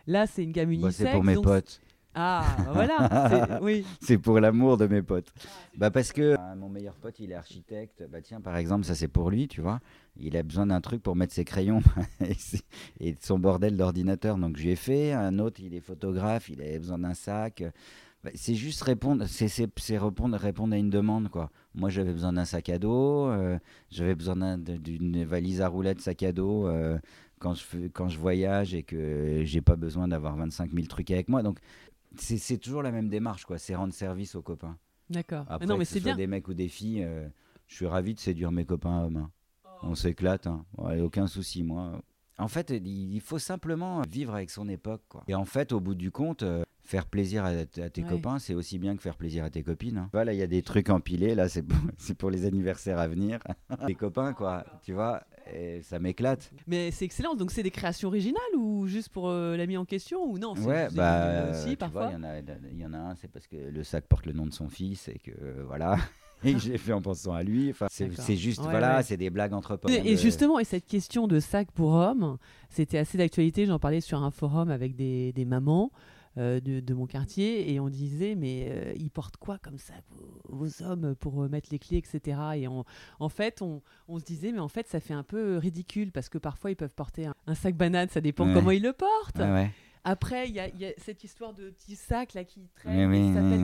là 0.07 0.27
c'est 0.27 0.43
une 0.43 0.51
gamme 0.51 0.71
unisexe 0.71 0.99
bah, 0.99 1.05
c'est 1.05 1.11
pour 1.11 1.23
mes 1.23 1.35
potes 1.35 1.81
ah, 2.17 2.45
voilà, 2.71 3.59
oui. 3.61 3.85
c'est 3.99 4.17
pour 4.17 4.39
l'amour 4.39 4.77
de 4.77 4.87
mes 4.87 5.01
potes. 5.01 5.33
Bah 5.75 5.91
parce 5.91 6.13
que 6.13 6.21
euh, 6.21 6.55
mon 6.55 6.69
meilleur 6.69 6.95
pote, 6.95 7.19
il 7.19 7.31
est 7.31 7.35
architecte. 7.35 8.05
Bah 8.09 8.21
tiens, 8.21 8.39
par 8.39 8.55
exemple, 8.55 8.85
ça 8.85 8.95
c'est 8.95 9.09
pour 9.09 9.29
lui, 9.29 9.49
tu 9.49 9.59
vois. 9.59 9.81
Il 10.15 10.37
a 10.37 10.43
besoin 10.43 10.67
d'un 10.67 10.79
truc 10.79 11.03
pour 11.03 11.17
mettre 11.17 11.33
ses 11.33 11.43
crayons 11.43 11.81
et 13.01 13.17
son 13.19 13.37
bordel 13.37 13.75
d'ordinateur. 13.75 14.37
Donc 14.37 14.55
je 14.55 14.63
lui 14.63 14.69
ai 14.69 14.77
fait. 14.77 15.11
Un 15.11 15.39
autre, 15.39 15.59
il 15.61 15.73
est 15.75 15.81
photographe, 15.81 16.47
il 16.47 16.61
avait 16.61 16.79
besoin 16.79 16.99
d'un 16.99 17.13
sac. 17.13 17.63
Bah, 18.25 18.31
c'est 18.33 18.55
juste 18.55 18.81
répondre, 18.81 19.25
c'est 19.27 19.99
répondre, 19.99 20.35
répondre 20.35 20.73
à 20.73 20.79
une 20.79 20.89
demande 20.89 21.29
quoi. 21.29 21.51
Moi 21.75 21.91
j'avais 21.91 22.11
besoin 22.11 22.33
d'un 22.33 22.45
sac 22.45 22.69
à 22.69 22.79
dos, 22.79 23.27
euh, 23.27 23.59
j'avais 23.91 24.15
besoin 24.15 24.57
d'une 24.57 25.23
valise 25.23 25.61
à 25.61 25.67
roulettes 25.67 26.01
sac 26.01 26.23
à 26.23 26.31
dos 26.31 26.65
euh, 26.65 26.97
quand 27.37 27.53
je 27.53 27.87
quand 27.89 28.09
je 28.09 28.17
voyage 28.17 28.73
et 28.73 28.81
que 28.81 29.43
j'ai 29.45 29.61
pas 29.61 29.75
besoin 29.75 30.07
d'avoir 30.07 30.35
25 30.37 30.71
000 30.73 30.87
trucs 30.87 31.11
avec 31.11 31.29
moi. 31.29 31.43
Donc 31.43 31.59
c'est 32.17 32.57
toujours 32.57 32.81
la 32.81 32.91
même 32.91 33.09
démarche, 33.09 33.45
quoi. 33.45 33.59
C'est 33.59 33.75
rendre 33.75 33.93
service 33.93 34.33
aux 34.33 34.41
copains. 34.41 34.75
D'accord. 35.07 35.45
Après, 35.47 35.67
non, 35.67 35.77
mais 35.77 35.85
c'est 35.85 35.99
bien. 35.99 36.15
des 36.15 36.25
mecs 36.25 36.47
ou 36.47 36.55
des 36.55 36.67
filles, 36.67 37.03
euh, 37.03 37.27
je 37.67 37.75
suis 37.75 37.85
ravi 37.85 38.15
de 38.15 38.19
séduire 38.19 38.51
mes 38.51 38.65
copains 38.65 39.03
hommes. 39.03 39.17
Hein. 39.17 39.31
On 39.83 39.93
s'éclate, 39.93 40.47
hein. 40.47 40.65
aucun 40.79 41.27
souci, 41.27 41.61
moi. 41.61 42.01
En 42.39 42.47
fait, 42.47 42.71
il 42.71 43.21
faut 43.21 43.37
simplement 43.37 44.01
vivre 44.09 44.33
avec 44.33 44.49
son 44.49 44.67
époque, 44.67 45.03
quoi. 45.07 45.23
Et 45.27 45.35
en 45.35 45.45
fait, 45.45 45.73
au 45.73 45.79
bout 45.79 45.93
du 45.93 46.09
compte, 46.09 46.43
faire 46.95 47.07
plaisir 47.07 47.43
à, 47.43 47.65
tes 47.89 48.03
copains, 48.03 48.39
c'est 48.39 48.53
aussi 48.53 48.79
bien 48.79 48.95
que 48.95 49.01
faire 49.01 49.17
plaisir 49.17 49.43
à 49.43 49.49
tes 49.49 49.63
copines. 49.63 49.97
Hein. 49.97 50.09
Voilà, 50.13 50.31
il 50.31 50.39
y 50.39 50.41
a 50.41 50.47
des 50.47 50.61
trucs 50.61 50.89
empilés, 50.89 51.35
là, 51.35 51.49
c'est 51.49 51.61
pour, 51.61 51.77
pour 52.17 52.29
les 52.29 52.45
anniversaires 52.45 52.99
à 52.99 53.07
venir. 53.09 53.39
les 53.87 53.95
copains, 53.95 54.31
quoi, 54.31 54.65
tu 54.81 54.93
vois 54.93 55.21
et 55.53 55.81
ça 55.83 55.99
m'éclate. 55.99 56.51
Mais 56.65 56.89
c'est 56.89 57.05
excellent. 57.05 57.35
Donc 57.35 57.51
c'est 57.51 57.61
des 57.61 57.69
créations 57.69 58.07
originales 58.07 58.41
ou 58.57 58.87
juste 58.87 59.09
pour 59.09 59.29
euh, 59.29 59.55
la 59.55 59.67
mise 59.67 59.77
en 59.77 59.85
question 59.85 60.23
ou 60.23 60.39
non 60.39 60.55
Ouais, 60.55 60.87
bah 60.91 61.51
aussi 61.51 61.75
parfois. 61.75 62.09
Il 62.11 62.79
y, 62.79 62.85
en 62.85 62.93
a 62.93 62.97
un, 62.97 63.15
c'est 63.15 63.27
parce 63.27 63.45
que 63.45 63.55
le 63.55 63.83
sac 63.83 64.07
porte 64.07 64.25
le 64.25 64.33
nom 64.33 64.47
de 64.47 64.53
son 64.53 64.69
fils 64.69 65.07
et 65.07 65.19
que 65.19 65.61
voilà. 65.67 65.97
et 66.43 66.57
je 66.57 66.71
l'ai 66.71 66.79
fait 66.79 66.93
en 66.93 67.01
pensant 67.01 67.33
à 67.33 67.43
lui. 67.43 67.69
Enfin, 67.69 67.85
c'est 67.89 68.35
juste, 68.35 68.61
voilà, 68.61 69.03
c'est 69.03 69.17
des 69.17 69.29
blagues 69.29 69.53
entre 69.53 69.75
potes. 69.75 69.91
Et, 69.91 70.17
justement, 70.17 70.57
et 70.57 70.63
cette 70.63 70.87
question 70.87 71.27
de 71.27 71.39
sac 71.39 71.71
pour 71.71 71.91
hommes, 71.91 72.37
c'était 72.69 72.97
assez 72.97 73.19
d'actualité. 73.19 73.67
J'en 73.67 73.77
parlais 73.77 74.01
sur 74.01 74.23
un 74.23 74.31
forum 74.31 74.71
avec 74.71 74.95
des, 74.95 75.31
des 75.33 75.45
mamans. 75.45 75.91
Euh, 76.37 76.59
de, 76.59 76.93
mon 76.93 77.05
quartier 77.05 77.71
et 77.71 77.79
on 77.79 77.87
disait 77.87 78.35
mais 78.35 78.67
euh, 78.69 78.93
ils 78.97 79.09
portent 79.09 79.37
quoi 79.37 79.57
comme 79.57 79.77
ça 79.77 79.93
vos, 80.49 80.83
hommes 80.83 81.15
pour 81.15 81.41
euh, 81.41 81.47
mettre 81.47 81.69
les 81.71 81.79
clés 81.79 81.97
etc 81.97 82.37
et 82.55 82.67
en 82.67 83.29
fait 83.29 83.61
on, 83.61 83.81
on, 84.09 84.19
se 84.19 84.25
disait 84.25 84.51
mais 84.51 84.59
en 84.59 84.67
fait 84.67 84.85
ça 84.89 84.99
fait 84.99 85.13
un 85.13 85.23
peu 85.23 85.57
ridicule 85.57 86.11
parce 86.11 86.27
que 86.27 86.37
parfois 86.37 86.71
ils 86.71 86.75
peuvent 86.75 86.93
porter 86.93 87.29
un, 87.47 87.55
sac 87.55 87.77
banane 87.77 88.09
ça 88.09 88.19
dépend 88.19 88.53
comment 88.53 88.71
ils 88.71 88.83
le 88.83 88.91
portent. 88.91 89.39
Ouais. 89.39 89.71
Après, 90.07 90.47
il 90.47 90.53
y, 90.53 90.59
a 90.59 90.69
cette 90.99 91.23
histoire 91.23 91.53
de 91.55 91.71
petits 91.71 91.95
sacs 91.95 92.35
là 92.35 92.43
qui 92.43 92.69
traînent. 92.75 93.11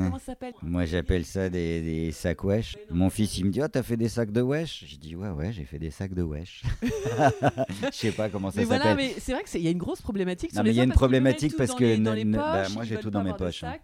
comment 0.06 0.18
ça 0.18 0.26
s'appelle? 0.26 0.54
Moi, 0.64 0.86
j'appelle 0.86 1.24
ça 1.24 1.50
des, 1.50 1.82
des, 1.82 2.12
sacs 2.12 2.44
wesh. 2.44 2.78
Mon 2.90 3.12
fils, 3.12 3.38
il 3.38 3.46
me 3.46 3.52
dit 3.52 3.62
Oh, 3.62 3.68
t'as 3.68 3.84
fait 3.84 3.96
des 3.96 4.10
sacs 4.10 4.32
de 4.32 4.42
wesh? 4.42 4.84
J'ai 4.88 4.98
dit 4.98 5.16
Ouais, 5.16 5.30
ouais, 5.30 5.54
j'ai 5.54 5.66
fait 5.66 5.78
des 5.78 5.92
sacs 5.92 6.16
de 6.16 6.24
wesh. 6.24 6.64
Je 6.82 7.96
sais 7.96 8.12
pas 8.12 8.30
comment 8.30 8.50
ça 8.50 8.64
s'appelle. 8.64 8.80
Voilà, 8.80 8.96
mais 8.96 9.14
c'est 9.20 9.34
vrai 9.34 9.44
qu'il 9.44 9.62
y 9.62 9.68
a 9.68 9.72
une 9.72 9.78
grosse 9.78 10.02
problématique. 10.02 10.52
Non, 10.56 10.64
mais 10.64 10.72
il 10.72 10.76
y 10.76 10.80
a 10.80 10.84
une 10.84 10.92
problématique 10.92 11.56
parce 11.56 11.76
que, 11.76 11.96
bah, 11.98 12.68
moi, 12.70 12.86
j'ai 12.86 12.98
tout 12.98 13.12
dans 13.12 13.24
mes 13.24 13.34
poches. 13.34 13.64
Hein. 13.64 13.78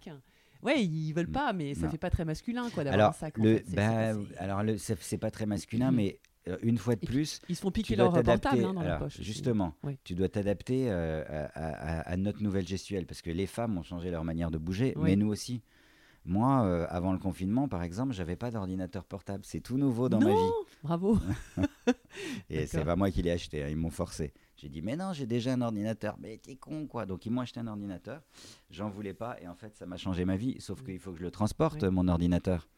Ouais, 0.60 0.82
ils 0.82 1.12
veulent 1.12 1.30
pas, 1.30 1.52
mais 1.52 1.74
ça 1.74 1.88
fait 1.88 1.98
pas 1.98 2.10
très 2.10 2.24
masculin 2.24 2.68
quoi 2.70 2.82
d'avoir 2.82 3.10
un 3.10 3.12
sac. 3.12 3.38
Le, 3.38 3.62
bah, 3.68 4.14
alors, 4.38 4.62
c'est 4.78 5.18
pas 5.18 5.30
très 5.30 5.46
masculin, 5.46 5.92
mais 5.92 6.08
euh, 6.08 6.27
une 6.62 6.78
fois 6.78 6.96
de 6.96 7.06
plus, 7.06 7.40
ils 7.48 7.56
se 7.56 7.60
font 7.60 7.70
piquer 7.70 7.96
leur 7.96 8.12
portable 8.12 8.64
hein, 8.64 8.72
dans 8.72 8.82
la 8.82 8.98
poche. 8.98 9.20
Justement, 9.20 9.74
tu 10.04 10.14
dois 10.14 10.28
t'adapter 10.28 10.86
euh, 10.90 11.46
à, 11.54 12.16
notre 12.16 12.42
nouvelle 12.42 12.66
gestuelle 12.66 13.06
parce 13.06 13.22
que 13.22 13.30
les 13.30 13.46
femmes 13.46 13.78
ont 13.78 13.82
changé 13.82 14.10
leur 14.10 14.24
manière 14.24 14.50
de 14.50 14.58
bouger, 14.58 14.94
mais 14.96 15.16
nous 15.16 15.28
aussi. 15.28 15.62
Moi, 16.24 16.62
euh, 16.64 16.86
avant 16.90 17.12
le 17.12 17.18
confinement, 17.18 17.68
par 17.68 17.82
exemple, 17.82 18.12
j'avais 18.12 18.36
pas 18.36 18.50
d'ordinateur 18.50 19.04
portable. 19.04 19.44
C'est 19.46 19.60
tout 19.60 19.78
nouveau 19.78 20.10
dans 20.10 20.18
ma 20.18 20.34
vie. 20.34 20.50
Bravo. 20.82 21.18
et 22.50 22.66
c'est 22.66 22.84
pas 22.84 22.96
moi 22.96 23.10
qui 23.10 23.22
l'ai 23.22 23.30
acheté. 23.30 23.64
Hein, 23.64 23.68
ils 23.70 23.76
m'ont 23.76 23.88
forcé. 23.88 24.34
J'ai 24.56 24.68
dit 24.68 24.82
mais 24.82 24.94
non, 24.94 25.14
j'ai 25.14 25.24
déjà 25.24 25.54
un 25.54 25.62
ordinateur. 25.62 26.16
Mais 26.20 26.36
t'es 26.36 26.56
con 26.56 26.86
quoi. 26.86 27.06
Donc 27.06 27.24
ils 27.24 27.32
m'ont 27.32 27.40
acheté 27.40 27.60
un 27.60 27.66
ordinateur. 27.66 28.20
J'en 28.70 28.90
voulais 28.90 29.14
pas 29.14 29.40
et 29.40 29.48
en 29.48 29.54
fait 29.54 29.74
ça 29.76 29.86
m'a 29.86 29.96
changé 29.96 30.26
ma 30.26 30.36
vie. 30.36 30.56
Sauf 30.60 30.82
qu'il 30.82 30.98
faut 30.98 31.12
que 31.12 31.18
je 31.18 31.22
le 31.22 31.30
transporte 31.30 31.82
mon 31.84 32.08
ordinateur. 32.08 32.68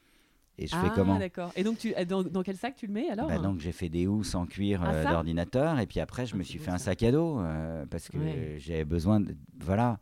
Et 0.58 0.66
je 0.66 0.76
fais 0.76 0.88
ah, 0.88 0.92
comment 0.94 1.18
d'accord. 1.18 1.52
Et 1.56 1.64
donc, 1.64 1.78
tu, 1.78 1.94
dans, 2.06 2.22
dans, 2.22 2.42
quel 2.42 2.56
sac 2.56 2.76
tu 2.76 2.86
le 2.86 2.92
mets 2.92 3.08
alors 3.08 3.28
bah 3.28 3.38
Donc, 3.38 3.60
j'ai 3.60 3.72
fait 3.72 3.88
des 3.88 4.06
housses 4.06 4.34
en 4.34 4.46
cuir 4.46 4.82
ah, 4.84 4.92
euh, 4.92 5.04
d'ordinateur. 5.04 5.78
Et 5.78 5.86
puis 5.86 6.00
après, 6.00 6.26
je 6.26 6.34
ah, 6.34 6.38
me 6.38 6.42
suis 6.42 6.58
fait 6.58 6.70
un 6.70 6.78
sac 6.78 7.02
à 7.02 7.12
dos 7.12 7.40
euh, 7.40 7.86
parce 7.86 8.08
que 8.08 8.18
j'avais 8.58 8.84
besoin. 8.84 9.20
De, 9.20 9.34
voilà. 9.58 10.00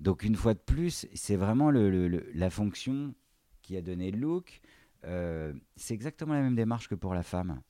Donc, 0.00 0.22
une 0.22 0.34
fois 0.34 0.54
de 0.54 0.60
plus, 0.60 1.06
c'est 1.12 1.36
vraiment 1.36 1.70
le, 1.70 2.08
la 2.34 2.50
fonction 2.50 3.14
qui 3.62 3.76
a 3.76 3.82
donné 3.82 4.10
le 4.10 4.18
look. 4.18 4.60
Euh, 5.04 5.52
c'est 5.76 5.94
exactement 5.94 6.34
la 6.34 6.40
même 6.40 6.56
démarche 6.56 6.88
que 6.88 6.94
pour 6.94 7.12
la 7.12 7.22
femme. 7.22 7.60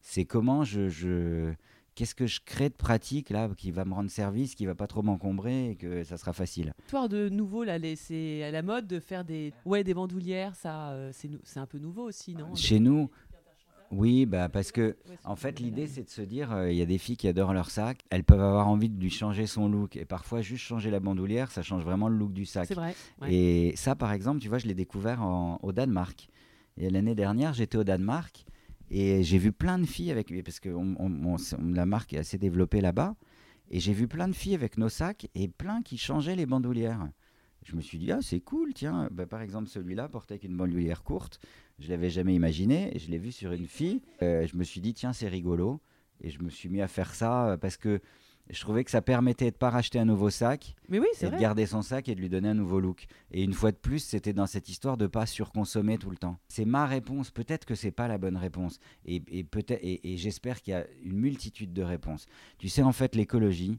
C'est 0.00 0.24
comment 0.24 0.64
je, 0.64 0.88
je 0.88 1.54
qu'est-ce 1.96 2.14
que 2.14 2.26
je 2.26 2.40
crée 2.44 2.68
de 2.68 2.74
pratique 2.74 3.30
là 3.30 3.48
qui 3.56 3.72
va 3.72 3.84
me 3.84 3.94
rendre 3.94 4.10
service, 4.10 4.54
qui 4.54 4.66
va 4.66 4.76
pas 4.76 4.86
trop 4.86 5.02
m'encombrer 5.02 5.70
et 5.70 5.76
que 5.76 6.04
ça 6.04 6.16
sera 6.16 6.32
facile. 6.32 6.72
Histoire 6.84 7.08
de 7.08 7.28
nouveau 7.28 7.64
là, 7.64 7.78
c'est 7.96 8.44
à 8.44 8.52
la 8.52 8.62
mode 8.62 8.86
de 8.86 9.00
faire 9.00 9.24
des 9.24 9.52
ouais 9.64 9.82
des 9.82 9.94
bandoulières, 9.94 10.54
ça 10.54 10.90
euh, 10.90 11.10
c'est 11.12 11.58
un 11.58 11.66
peu 11.66 11.78
nouveau 11.78 12.04
aussi, 12.04 12.34
non? 12.34 12.54
Chez 12.54 12.78
nous. 12.78 13.10
Oui, 13.92 14.26
bah 14.26 14.48
parce 14.48 14.72
que 14.72 14.96
en 15.24 15.36
fait 15.36 15.60
l'idée 15.60 15.86
c'est 15.86 16.02
de 16.02 16.10
se 16.10 16.20
dire 16.20 16.52
euh, 16.52 16.72
il 16.72 16.76
y 16.76 16.82
a 16.82 16.86
des 16.86 16.98
filles 16.98 17.16
qui 17.16 17.28
adorent 17.28 17.54
leur 17.54 17.70
sac, 17.70 18.00
elles 18.10 18.24
peuvent 18.24 18.40
avoir 18.40 18.68
envie 18.68 18.88
de 18.88 19.00
lui 19.00 19.10
changer 19.10 19.46
son 19.46 19.68
look 19.68 19.96
et 19.96 20.04
parfois 20.04 20.42
juste 20.42 20.64
changer 20.64 20.90
la 20.90 20.98
bandoulière, 20.98 21.52
ça 21.52 21.62
change 21.62 21.84
vraiment 21.84 22.08
le 22.08 22.16
look 22.16 22.32
du 22.32 22.46
sac. 22.46 22.66
C'est 22.66 22.74
vrai. 22.74 22.94
Et 23.28 23.74
ça 23.76 23.94
par 23.94 24.12
exemple, 24.12 24.40
tu 24.40 24.48
vois, 24.48 24.58
je 24.58 24.66
l'ai 24.66 24.74
découvert 24.74 25.22
au 25.62 25.72
Danemark. 25.72 26.28
Et 26.78 26.90
l'année 26.90 27.14
dernière, 27.14 27.54
j'étais 27.54 27.78
au 27.78 27.84
Danemark 27.84 28.44
et 28.90 29.22
j'ai 29.22 29.38
vu 29.38 29.52
plein 29.52 29.78
de 29.78 29.86
filles 29.86 30.10
avec 30.10 30.32
parce 30.44 30.60
que 30.60 30.68
la 31.74 31.86
marque 31.86 32.12
est 32.12 32.18
assez 32.18 32.38
développée 32.38 32.80
là-bas. 32.80 33.16
Et 33.70 33.80
j'ai 33.80 33.92
vu 33.92 34.06
plein 34.06 34.28
de 34.28 34.32
filles 34.32 34.54
avec 34.54 34.78
nos 34.78 34.88
sacs 34.88 35.28
et 35.34 35.48
plein 35.48 35.82
qui 35.82 35.98
changeaient 35.98 36.36
les 36.36 36.46
bandoulières. 36.46 37.08
Je 37.64 37.74
me 37.74 37.80
suis 37.80 37.98
dit, 37.98 38.12
ah, 38.12 38.20
c'est 38.22 38.38
cool, 38.40 38.72
tiens. 38.74 39.08
Bah, 39.10 39.26
par 39.26 39.40
exemple, 39.40 39.68
celui-là 39.68 40.08
portait 40.08 40.36
une 40.36 40.56
bandoulière 40.56 41.02
courte. 41.02 41.40
Je 41.80 41.88
l'avais 41.88 42.10
jamais 42.10 42.34
imaginé. 42.34 42.94
Et 42.94 43.00
je 43.00 43.10
l'ai 43.10 43.18
vu 43.18 43.32
sur 43.32 43.50
une 43.50 43.66
fille. 43.66 44.02
Euh, 44.22 44.46
je 44.46 44.56
me 44.56 44.62
suis 44.62 44.80
dit, 44.80 44.94
tiens, 44.94 45.12
c'est 45.12 45.26
rigolo. 45.26 45.80
Et 46.20 46.30
je 46.30 46.40
me 46.42 46.48
suis 46.48 46.68
mis 46.68 46.80
à 46.80 46.86
faire 46.86 47.12
ça 47.12 47.48
euh, 47.48 47.56
parce 47.56 47.76
que 47.76 48.00
je 48.50 48.60
trouvais 48.60 48.84
que 48.84 48.90
ça 48.90 49.02
permettait 49.02 49.50
de 49.50 49.56
pas 49.56 49.70
racheter 49.70 49.98
un 49.98 50.04
nouveau 50.04 50.30
sac, 50.30 50.74
mais 50.88 50.98
oui, 50.98 51.06
et 51.20 51.30
de 51.30 51.36
garder 51.36 51.66
son 51.66 51.82
sac 51.82 52.08
et 52.08 52.14
de 52.14 52.20
lui 52.20 52.28
donner 52.28 52.48
un 52.48 52.54
nouveau 52.54 52.78
look. 52.78 53.06
Et 53.32 53.42
une 53.42 53.52
fois 53.52 53.72
de 53.72 53.76
plus, 53.76 53.98
c'était 53.98 54.32
dans 54.32 54.46
cette 54.46 54.68
histoire 54.68 54.96
de 54.96 55.06
pas 55.06 55.26
surconsommer 55.26 55.98
tout 55.98 56.10
le 56.10 56.16
temps. 56.16 56.38
C'est 56.48 56.64
ma 56.64 56.86
réponse. 56.86 57.30
Peut-être 57.30 57.64
que 57.64 57.74
c'est 57.74 57.90
pas 57.90 58.08
la 58.08 58.18
bonne 58.18 58.36
réponse, 58.36 58.78
et, 59.04 59.20
peut-être, 59.44 59.80
et, 59.82 60.16
j'espère 60.16 60.62
qu'il 60.62 60.72
y 60.72 60.76
a 60.76 60.86
une 61.02 61.18
multitude 61.18 61.72
de 61.72 61.82
réponses. 61.82 62.26
Tu 62.58 62.68
sais, 62.68 62.82
en 62.82 62.92
fait, 62.92 63.14
l'écologie 63.14 63.78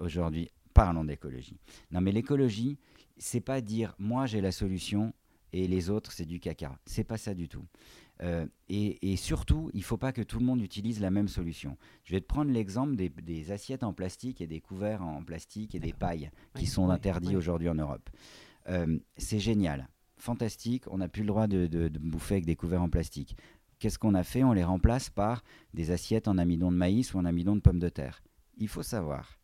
aujourd'hui. 0.00 0.50
Parlons 0.74 1.04
d'écologie. 1.04 1.56
Non, 1.92 2.00
mais 2.00 2.10
l'écologie, 2.10 2.78
c'est 3.16 3.40
pas 3.40 3.60
dire 3.60 3.94
moi 3.98 4.26
j'ai 4.26 4.40
la 4.40 4.50
solution 4.50 5.12
et 5.54 5.68
les 5.68 5.88
autres 5.88 6.10
c'est 6.10 6.26
du 6.26 6.40
caca. 6.40 6.78
C'est 6.84 7.04
pas 7.04 7.16
ça 7.16 7.32
du 7.32 7.48
tout. 7.48 7.64
Euh, 8.22 8.46
et, 8.68 9.16
surtout, 9.16 9.70
il 9.72 9.80
ne 9.80 9.84
faut 9.84 9.96
pas 9.96 10.12
que 10.12 10.22
tout 10.22 10.38
le 10.38 10.44
monde 10.44 10.60
utilise 10.60 11.00
la 11.00 11.10
même 11.10 11.28
solution. 11.28 11.76
Je 12.04 12.12
vais 12.12 12.20
te 12.20 12.26
prendre 12.26 12.50
l'exemple 12.50 12.96
des, 12.96 13.52
assiettes 13.52 13.82
en 13.82 13.92
plastique 13.92 14.40
et 14.40 14.46
des 14.46 14.60
couverts 14.60 15.02
en 15.02 15.22
plastique 15.22 15.74
et 15.74 15.80
des 15.80 15.92
pailles 15.92 16.30
qui 16.54 16.66
sont 16.66 16.90
interdits 16.90 17.36
aujourd'hui 17.36 17.68
en 17.68 17.74
Europe. 17.74 18.08
Euh, 18.68 18.98
c'est 19.16 19.40
génial, 19.40 19.88
fantastique, 20.16 20.84
on 20.90 20.98
n'a 20.98 21.08
plus 21.08 21.22
le 21.22 21.28
droit 21.28 21.46
de, 21.46 21.88
bouffer 22.00 22.34
avec 22.34 22.46
des 22.46 22.56
couverts 22.56 22.82
en 22.82 22.88
plastique. 22.88 23.36
Qu'est-ce 23.78 23.98
qu'on 23.98 24.14
a 24.14 24.22
fait? 24.22 24.44
On 24.44 24.52
les 24.52 24.64
remplace 24.64 25.10
par 25.10 25.42
des 25.72 25.90
assiettes 25.90 26.28
en 26.28 26.38
amidon 26.38 26.70
de 26.72 26.76
maïs 26.76 27.14
ou 27.14 27.18
en 27.18 27.24
amidon 27.24 27.56
de 27.56 27.60
pommes 27.60 27.80
de 27.80 27.88
terre. 27.88 28.22
Il 28.56 28.68
faut 28.68 28.84
savoir 28.84 29.38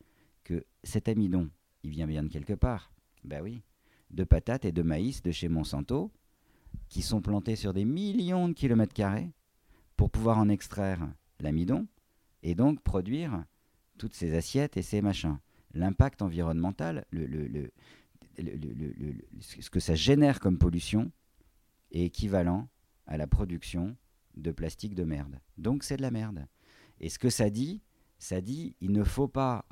que 0.45 0.65
cet 0.85 1.09
amidon, 1.09 1.51
il 1.83 1.91
vient 1.91 2.07
bien 2.07 2.23
de 2.23 2.29
quelque 2.29 2.55
part. 2.55 2.93
Ben 3.25 3.43
oui, 3.43 3.63
de 4.11 4.25
patates 4.25 4.65
et 4.65 4.73
de 4.73 4.83
maïs 4.83 5.23
de 5.23 5.31
chez 5.31 5.49
Monsanto, 5.49 6.11
qui 6.89 7.03
sont 7.03 7.21
plantés 7.21 7.57
sur 7.57 7.73
des 7.73 7.85
millions 7.85 8.49
de 8.49 8.55
kilomètres 8.55 8.95
carrés 8.95 9.31
pour 9.97 10.11
pouvoir 10.11 10.39
en 10.39 10.49
extraire 10.49 11.09
l'amidon 11.41 11.87
et 12.43 12.55
donc 12.55 12.81
produire 12.83 13.45
toutes 13.99 14.15
ces 14.15 14.35
assiettes 14.35 14.77
et 14.77 14.83
ces 14.83 15.03
machins. 15.03 15.39
L'impact 15.75 16.23
environnemental, 16.23 17.05
le, 17.11 17.27
le, 17.27 17.71
ce 19.41 19.71
que 19.71 19.81
ça 19.81 19.95
génère 19.95 20.41
comme 20.41 20.59
pollution 20.59 21.13
est 21.93 22.05
équivalent 22.05 22.69
à 23.07 23.17
la 23.17 23.27
production 23.27 23.97
de 24.37 24.53
plastique 24.53 24.95
de 24.95 25.05
merde. 25.05 25.39
Donc 25.59 25.85
c'est 25.85 25.97
de 25.97 26.03
la 26.03 26.11
merde. 26.11 26.47
Et 27.01 27.09
ce 27.09 27.19
que 27.19 27.31
ça 27.31 27.51
dit, 27.51 27.83
ça 28.19 28.41
dit 28.41 28.77
il 28.81 28.93
ne 28.93 29.05
faut 29.05 29.29
pas 29.29 29.67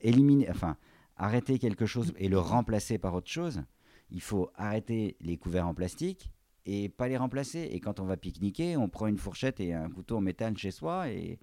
éliminer, 0.00 0.48
enfin 0.50 0.76
arrêter 1.20 1.58
quelque 1.58 1.86
chose 1.86 2.12
et 2.16 2.28
le 2.28 2.38
remplacer 2.38 2.98
par 2.98 3.14
autre 3.14 3.30
chose. 3.30 3.62
Il 4.10 4.22
faut 4.22 4.50
arrêter 4.56 5.16
les 5.20 5.36
couverts 5.36 5.68
en 5.68 5.74
plastique 5.74 6.32
et 6.64 6.88
pas 6.88 7.08
les 7.08 7.16
remplacer. 7.16 7.68
Et 7.70 7.78
quand 7.78 8.00
on 8.00 8.04
va 8.04 8.16
pique-niquer, 8.16 8.76
on 8.76 8.88
prend 8.88 9.06
une 9.06 9.18
fourchette 9.18 9.60
et 9.60 9.74
un 9.74 9.88
couteau 9.90 10.16
en 10.16 10.20
métal 10.22 10.56
chez 10.56 10.70
soi 10.70 11.10
et 11.10 11.38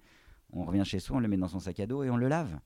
on 0.52 0.64
revient 0.64 0.84
chez 0.84 0.98
soi, 0.98 1.18
on 1.18 1.20
le 1.20 1.28
met 1.28 1.36
dans 1.36 1.48
son 1.48 1.60
sac 1.60 1.78
à 1.80 1.86
dos 1.86 2.02
et 2.02 2.10
on 2.10 2.16
le 2.16 2.28
lave. 2.28 2.58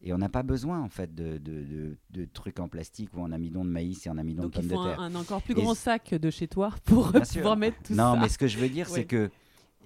Et 0.00 0.12
on 0.12 0.18
n'a 0.18 0.28
pas 0.28 0.42
besoin 0.42 0.80
en 0.80 0.88
fait 0.88 1.14
de, 1.14 1.38
de, 1.38 1.96
de, 2.10 2.24
trucs 2.26 2.60
en 2.60 2.68
plastique 2.68 3.14
ou 3.14 3.20
en 3.20 3.32
amidon 3.32 3.64
de 3.64 3.70
maïs 3.70 4.06
et 4.06 4.10
en 4.10 4.18
amidon 4.18 4.44
de 4.44 4.48
pommes 4.48 4.64
de 4.64 4.68
terre. 4.70 4.78
il 4.78 4.94
faut 4.96 5.00
un, 5.00 5.14
encore 5.14 5.42
plus 5.42 5.54
grand 5.54 5.74
sac 5.74 6.14
de 6.14 6.30
chez 6.30 6.48
toi 6.48 6.74
pour 6.84 7.12
pouvoir 7.32 7.56
mettre 7.56 7.78
tout 7.82 7.94
ça. 7.94 8.14
Non, 8.14 8.20
mais 8.20 8.28
ce 8.28 8.36
que 8.36 8.46
je 8.46 8.58
veux 8.58 8.68
dire, 8.68 8.88
c'est 8.88 9.06
que 9.06 9.30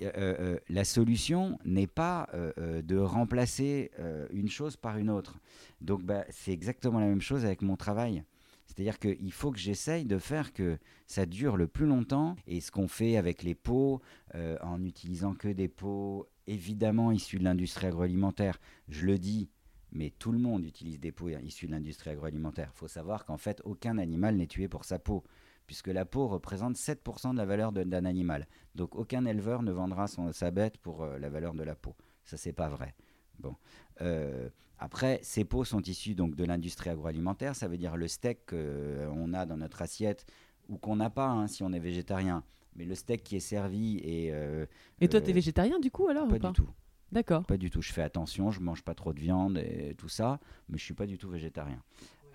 euh, 0.02 0.10
euh, 0.16 0.58
la 0.68 0.84
solution 0.84 1.58
n'est 1.64 1.86
pas 1.86 2.28
euh, 2.34 2.82
de 2.82 2.96
remplacer 2.96 3.90
une 4.30 4.48
chose 4.48 4.76
par 4.76 4.98
une 4.98 5.10
autre. 5.10 5.38
Donc 5.80 6.02
bah, 6.02 6.24
c'est 6.30 6.52
exactement 6.52 7.00
la 7.00 7.06
même 7.06 7.20
chose 7.20 7.44
avec 7.44 7.62
mon 7.62 7.76
travail. 7.76 8.22
C'est-à-dire 8.66 8.98
qu'il 8.98 9.32
faut 9.32 9.50
que 9.50 9.58
j'essaye 9.58 10.04
de 10.04 10.18
faire 10.18 10.52
que 10.52 10.78
ça 11.06 11.24
dure 11.24 11.56
le 11.56 11.66
plus 11.66 11.86
longtemps. 11.86 12.36
Et 12.46 12.60
ce 12.60 12.70
qu'on 12.70 12.86
fait 12.86 13.16
avec 13.16 13.42
les 13.42 13.54
pots, 13.54 14.00
en 14.34 14.84
utilisant 14.84 15.34
que 15.34 15.48
des 15.48 15.68
pots 15.68 16.28
évidemment 16.46 17.10
issus 17.10 17.38
de 17.38 17.44
l'industrie 17.44 17.86
agroalimentaire, 17.86 18.60
je 18.88 19.06
le 19.06 19.18
dis, 19.18 19.48
mais 19.90 20.10
tout 20.10 20.32
le 20.32 20.38
monde 20.38 20.64
utilise 20.64 21.00
des 21.00 21.12
pots 21.12 21.30
issus 21.30 21.66
de 21.66 21.72
l'industrie 21.72 22.10
agroalimentaire. 22.10 22.70
Il 22.74 22.78
faut 22.78 22.88
savoir 22.88 23.24
qu'en 23.24 23.38
fait, 23.38 23.62
aucun 23.64 23.96
animal 23.96 24.36
n'est 24.36 24.46
tué 24.46 24.68
pour 24.68 24.84
sa 24.84 24.98
peau 24.98 25.24
puisque 25.68 25.88
la 25.88 26.06
peau 26.06 26.26
représente 26.26 26.76
7% 26.76 27.32
de 27.32 27.36
la 27.36 27.44
valeur 27.44 27.72
d'un 27.72 28.04
animal. 28.06 28.48
Donc 28.74 28.96
aucun 28.96 29.26
éleveur 29.26 29.62
ne 29.62 29.70
vendra 29.70 30.08
son, 30.08 30.32
sa 30.32 30.50
bête 30.50 30.78
pour 30.78 31.02
euh, 31.02 31.18
la 31.18 31.28
valeur 31.28 31.52
de 31.52 31.62
la 31.62 31.76
peau. 31.76 31.94
Ça, 32.24 32.36
c'est 32.38 32.54
pas 32.54 32.68
vrai. 32.68 32.94
Bon. 33.38 33.54
Euh, 34.00 34.48
après, 34.78 35.20
ces 35.22 35.44
peaux 35.44 35.64
sont 35.64 35.82
issues 35.82 36.14
donc 36.14 36.34
de 36.34 36.44
l'industrie 36.44 36.88
agroalimentaire. 36.88 37.54
Ça 37.54 37.68
veut 37.68 37.76
dire 37.76 37.98
le 37.98 38.08
steak 38.08 38.46
qu'on 38.46 39.34
a 39.34 39.44
dans 39.44 39.58
notre 39.58 39.82
assiette 39.82 40.24
ou 40.70 40.78
qu'on 40.78 40.96
n'a 40.96 41.10
pas 41.10 41.28
hein, 41.28 41.48
si 41.48 41.62
on 41.62 41.72
est 41.72 41.78
végétarien. 41.78 42.42
Mais 42.74 42.86
le 42.86 42.94
steak 42.94 43.22
qui 43.22 43.36
est 43.36 43.40
servi 43.40 43.98
et. 43.98 44.32
Euh, 44.32 44.64
et 45.02 45.08
toi, 45.08 45.20
tu 45.20 45.28
es 45.28 45.32
végétarien 45.34 45.78
du 45.80 45.90
coup 45.90 46.08
alors 46.08 46.26
Pas, 46.28 46.36
ou 46.36 46.38
pas 46.38 46.48
du 46.48 46.54
tout. 46.54 46.68
D'accord. 47.12 47.44
Pas 47.44 47.58
du 47.58 47.68
tout. 47.68 47.82
Je 47.82 47.92
fais 47.92 48.02
attention, 48.02 48.50
je 48.50 48.60
mange 48.60 48.82
pas 48.82 48.94
trop 48.94 49.12
de 49.12 49.20
viande 49.20 49.58
et 49.58 49.94
tout 49.98 50.08
ça, 50.08 50.40
mais 50.70 50.78
je 50.78 50.84
suis 50.84 50.94
pas 50.94 51.06
du 51.06 51.18
tout 51.18 51.28
végétarien. 51.28 51.82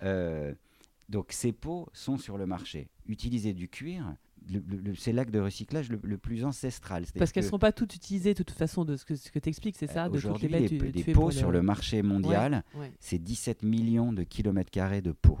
Euh, 0.02 0.54
donc 1.08 1.32
ces 1.32 1.52
pots 1.52 1.88
sont 1.92 2.18
sur 2.18 2.38
le 2.38 2.46
marché. 2.46 2.88
Utiliser 3.06 3.52
du 3.52 3.68
cuir, 3.68 4.16
c'est 4.96 5.12
l'acte 5.12 5.32
de 5.32 5.40
recyclage 5.40 5.90
le, 5.90 6.18
plus 6.18 6.44
ancestral. 6.44 7.04
Parce 7.18 7.32
qu'elles 7.32 7.44
ne 7.44 7.50
sont 7.50 7.58
pas 7.58 7.72
toutes 7.72 7.94
utilisées 7.94 8.34
de 8.34 8.42
toute 8.42 8.50
façon 8.50 8.84
de 8.84 8.96
ce 8.96 9.04
que, 9.04 9.16
ce 9.16 9.30
que 9.30 9.38
tu 9.38 9.48
expliques, 9.48 9.76
c'est 9.76 9.86
ça 9.86 10.08
Aujourd'hui, 10.08 10.48
les, 10.48 10.68
les, 10.68 11.04
pots 11.12 11.30
sur 11.30 11.50
le... 11.50 11.62
marché 11.62 12.02
mondial, 12.02 12.64
c'est 13.00 13.18
17 13.18 13.62
millions 13.62 14.12
de 14.12 14.22
kilomètres 14.22 14.70
carrés 14.70 15.02
de 15.02 15.12
pots. 15.12 15.38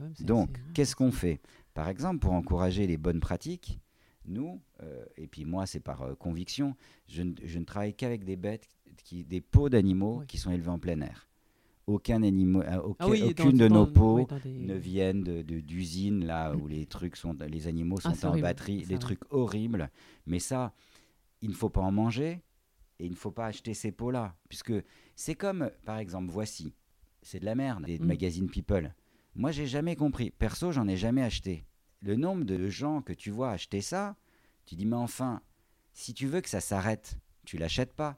Ah, 0.00 0.04
donc, 0.20 0.58
qu'est-ce 0.74 0.94
qu'on 0.94 1.10
fait? 1.10 1.40
Par 1.74 1.88
exemple, 1.88 2.20
pour 2.20 2.32
encourager 2.32 2.86
les 2.86 2.96
bonnes 2.96 3.20
pratiques, 3.20 3.80
nous, 4.26 4.60
euh, 4.82 5.04
et 5.16 5.26
puis 5.26 5.44
moi 5.44 5.66
c'est 5.66 5.80
par 5.80 6.02
euh, 6.02 6.14
conviction, 6.14 6.76
je, 7.08 7.22
ne 7.22 7.64
travaille 7.64 7.94
qu'avec 7.94 8.24
des 8.24 8.36
bêtes, 8.36 8.68
qui, 9.04 9.24
des 9.24 9.40
pots 9.40 9.68
d'animaux 9.68 10.22
qui 10.28 10.38
sont 10.38 10.50
élevés 10.50 10.70
en 10.70 10.78
plein 10.78 11.00
air 11.00 11.27
aucun 11.88 12.22
animal, 12.22 12.68
euh, 12.68 12.92
ah 12.98 13.08
aucune 13.08 13.56
de 13.56 13.66
nos 13.66 13.86
peaux 13.86 14.26
ne 14.44 14.74
viennent 14.74 15.24
d'usines 15.42 16.20
de, 16.20 16.26
là 16.26 16.54
où 16.54 16.68
les 16.68 16.84
trucs 16.84 17.16
sont, 17.16 17.34
les 17.48 17.66
animaux 17.66 17.98
ah, 18.04 18.14
sont 18.14 18.28
en 18.28 18.38
batterie, 18.38 18.84
des 18.84 18.98
trucs 18.98 19.22
horribles. 19.30 19.90
Mais 20.26 20.38
ça, 20.38 20.74
il 21.40 21.48
ne 21.48 21.54
faut 21.54 21.70
pas 21.70 21.80
en 21.80 21.90
manger 21.90 22.42
et 22.98 23.06
il 23.06 23.12
ne 23.12 23.16
faut 23.16 23.30
pas 23.30 23.46
acheter 23.46 23.72
ces 23.72 23.90
pots 23.90 24.10
là, 24.10 24.36
puisque 24.48 24.74
c'est 25.16 25.34
comme, 25.34 25.70
par 25.86 25.98
exemple, 25.98 26.30
voici, 26.30 26.74
c'est 27.22 27.40
de 27.40 27.46
la 27.46 27.54
merde, 27.54 27.84
des 27.86 27.98
mm. 27.98 28.04
magazines 28.06 28.50
People. 28.50 28.94
Moi, 29.34 29.50
j'ai 29.50 29.66
jamais 29.66 29.96
compris. 29.96 30.30
Perso, 30.30 30.72
j'en 30.72 30.88
ai 30.88 30.96
jamais 30.96 31.22
acheté. 31.22 31.64
Le 32.00 32.16
nombre 32.16 32.44
de 32.44 32.68
gens 32.68 33.00
que 33.00 33.14
tu 33.14 33.30
vois 33.30 33.50
acheter 33.50 33.80
ça, 33.80 34.16
tu 34.66 34.76
dis 34.76 34.84
mais 34.84 34.96
enfin, 34.96 35.40
si 35.94 36.12
tu 36.12 36.26
veux 36.26 36.42
que 36.42 36.50
ça 36.50 36.60
s'arrête, 36.60 37.16
tu 37.46 37.56
l'achètes 37.56 37.94
pas, 37.94 38.16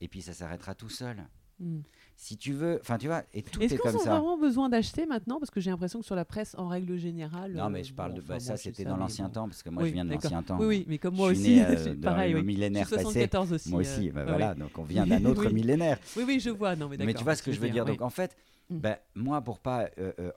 et 0.00 0.08
puis 0.08 0.22
ça 0.22 0.32
s'arrêtera 0.32 0.74
tout 0.74 0.88
seul. 0.88 1.28
Mm 1.60 1.82
si 2.16 2.36
tu 2.36 2.52
veux, 2.52 2.78
enfin 2.80 2.96
tu 2.98 3.06
vois, 3.06 3.22
et 3.32 3.42
tout 3.42 3.60
est, 3.60 3.68
comme 3.68 3.90
ça. 3.90 3.96
Est-ce 3.96 4.04
qu'on 4.04 4.10
a 4.10 4.18
vraiment 4.18 4.38
besoin 4.38 4.68
d'acheter 4.68 5.06
maintenant? 5.06 5.38
Parce 5.38 5.50
que 5.50 5.60
j'ai 5.60 5.70
l'impression 5.70 6.00
que 6.00 6.06
sur 6.06 6.14
la 6.14 6.24
presse, 6.24 6.54
en 6.56 6.68
règle 6.68 6.96
générale. 6.96 7.52
Non, 7.52 7.70
mais 7.70 7.84
je 7.84 7.92
euh, 7.92 7.96
parle 7.96 8.14
de 8.14 8.20
bah, 8.20 8.40
ça, 8.40 8.56
c'était 8.56 8.84
dans 8.84 8.96
l'ancien 8.96 9.28
temps, 9.28 9.48
parce 9.48 9.62
que 9.62 9.70
moi 9.70 9.84
je 9.86 9.92
viens 9.92 10.04
de 10.04 10.12
l'ancien 10.12 10.42
temps. 10.42 10.56
Oui, 10.58 10.66
oui, 10.66 10.84
mais 10.88 10.98
comme 10.98 11.16
moi 11.16 11.28
aussi, 11.28 11.60
euh, 11.68 11.94
pareil. 12.00 12.32
Le 12.32 12.42
millénaire 12.42 12.88
passé. 12.88 13.28
Aussi, 13.34 13.70
moi 13.70 13.80
aussi, 13.80 14.08
euh, 14.08 14.12
bah, 14.12 14.24
voilà, 14.24 14.54
donc 14.54 14.78
on 14.78 14.84
vient 14.84 15.06
d'un 15.06 15.24
autre 15.26 15.50
millénaire. 15.50 15.98
Oui, 16.16 16.24
oui, 16.26 16.40
je 16.40 16.50
vois. 16.50 16.76
Non, 16.76 16.88
mais, 16.88 16.96
mais 16.98 17.14
tu 17.14 17.24
vois 17.24 17.34
ce 17.34 17.42
que 17.42 17.52
je 17.52 17.60
veux 17.60 17.70
dire? 17.70 17.84
Donc 17.84 18.00
en 18.00 18.10
fait, 18.10 18.36
ben, 18.70 18.96
moi, 19.14 19.40
pour 19.42 19.58
pas 19.58 19.88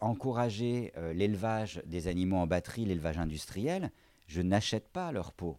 encourager 0.01 0.93
l'élevage 1.13 1.81
des 1.85 2.07
animaux 2.07 2.37
en 2.37 2.47
batterie, 2.47 2.85
l'élevage 2.85 3.17
industriel, 3.17 3.91
je 4.27 4.41
n'achète 4.41 4.89
pas 4.89 5.11
leur 5.11 5.31
peau 5.31 5.57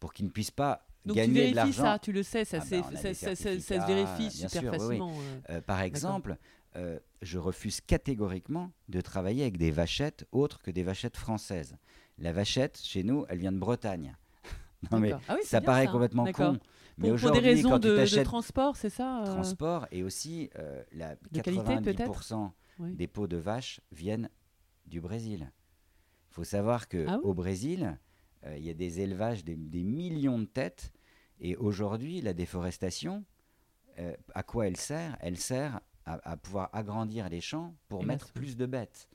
pour 0.00 0.12
qu'ils 0.12 0.26
ne 0.26 0.30
puissent 0.30 0.50
pas 0.50 0.86
donc 1.04 1.16
tu 1.16 1.30
vérifies 1.30 1.72
ça, 1.72 1.98
tu 1.98 2.12
le 2.12 2.22
sais, 2.22 2.44
ça, 2.44 2.58
ah 2.60 2.64
bah, 2.70 3.14
ça, 3.14 3.34
se 3.34 3.86
vérifie 3.86 4.30
super 4.30 4.72
facilement. 4.72 5.12
Euh. 5.12 5.56
Euh, 5.56 5.60
par 5.60 5.80
exemple, 5.80 6.36
euh, 6.76 6.98
je 7.22 7.38
refuse 7.38 7.80
catégoriquement 7.80 8.70
de 8.88 9.00
travailler 9.00 9.42
avec 9.42 9.58
des 9.58 9.70
vachettes 9.70 10.26
autres 10.32 10.62
que 10.62 10.70
des 10.70 10.82
vachettes 10.82 11.16
françaises. 11.16 11.76
La 12.18 12.32
vachette, 12.32 12.80
chez 12.82 13.02
nous, 13.02 13.26
elle 13.28 13.38
vient 13.38 13.52
de 13.52 13.58
Bretagne. 13.58 14.16
non 14.92 14.98
mais 14.98 15.12
ah 15.28 15.36
ça 15.44 15.60
paraît 15.60 15.86
complètement 15.86 16.30
con. 16.32 16.58
Mais 16.96 17.10
pour, 17.10 17.18
pour 17.18 17.30
des 17.32 17.40
raisons 17.40 17.78
de, 17.78 18.22
transport, 18.22 18.76
c'est 18.76 18.90
ça 18.90 19.22
Transport 19.26 19.86
et 19.90 20.02
aussi 20.02 20.50
la 20.92 21.16
90% 21.34 22.50
des 22.78 23.06
peaux 23.06 23.26
de 23.26 23.36
vache 23.36 23.80
viennent 23.92 24.30
du 24.86 25.00
Brésil. 25.00 25.50
Il 26.30 26.34
faut 26.34 26.44
savoir 26.44 26.88
que 26.88 27.06
ah 27.08 27.20
au 27.22 27.32
Brésil, 27.32 27.84
euh, 27.84 27.96
il 28.56 28.64
y 28.64 28.70
a 28.70 28.74
des 28.74 29.00
élevages, 29.00 29.44
des, 29.44 29.56
millions 29.56 30.38
de 30.38 30.44
têtes. 30.44 30.92
Et 31.40 31.56
aujourd'hui, 31.56 32.20
la 32.20 32.32
déforestation, 32.32 33.24
euh, 33.98 34.14
à 34.34 34.42
quoi 34.42 34.66
elle 34.66 34.76
sert? 34.76 35.16
Elle 35.20 35.36
sert 35.36 35.80
à, 36.06 36.36
pouvoir 36.36 36.68
agrandir 36.72 37.28
les 37.28 37.40
champs 37.40 37.74
pour 37.88 38.04
mettre 38.04 38.32
plus 38.32 38.56
de 38.56 38.66
bêtes 38.66 39.08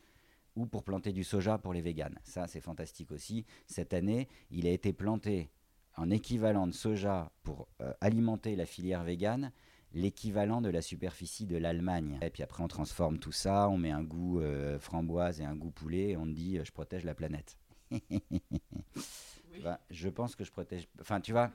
ou 0.56 0.66
pour 0.66 0.84
planter 0.84 1.14
du 1.14 1.24
soja 1.24 1.58
pour 1.60 1.74
les 1.74 1.82
véganes. 1.82 2.18
Ça, 2.24 2.48
c'est 2.48 2.62
fantastique 2.62 3.12
aussi. 3.12 3.46
Cette 3.68 3.94
année, 3.94 4.28
il 4.50 4.66
a 4.66 4.72
été 4.72 4.92
planté 4.92 5.52
en 5.96 6.10
équivalent 6.10 6.66
de 6.66 6.72
soja 6.72 7.32
pour 7.44 7.68
euh, 7.82 7.94
alimenter 8.02 8.56
la 8.56 8.66
filière 8.66 9.04
végane, 9.04 9.52
l'équivalent 9.94 10.62
de 10.62 10.70
la 10.70 10.82
superficie 10.82 11.46
de 11.46 11.58
l'Allemagne. 11.58 12.18
Et 12.22 12.32
puis 12.32 12.42
après, 12.42 12.64
on 12.64 12.68
transforme 12.68 13.20
tout 13.20 13.32
ça, 13.32 13.70
on 13.70 13.78
met 13.78 13.92
un 13.92 14.04
goût 14.04 14.42
framboise 14.80 15.42
et 15.42 15.46
un 15.46 15.56
goût 15.56 15.72
poulet, 15.72 16.10
et 16.10 16.18
on 16.18 16.26
dit 16.26 16.60
je 16.64 16.72
protège 16.72 17.04
la 17.04 17.14
planète. 17.14 17.58
Bah, 19.64 19.80
je 19.90 20.08
pense 20.08 20.36
que 20.36 20.44
je 20.44 20.52
protège. 20.52 20.88
Enfin, 21.02 21.20
tu 21.20 21.34
vois, 21.34 21.52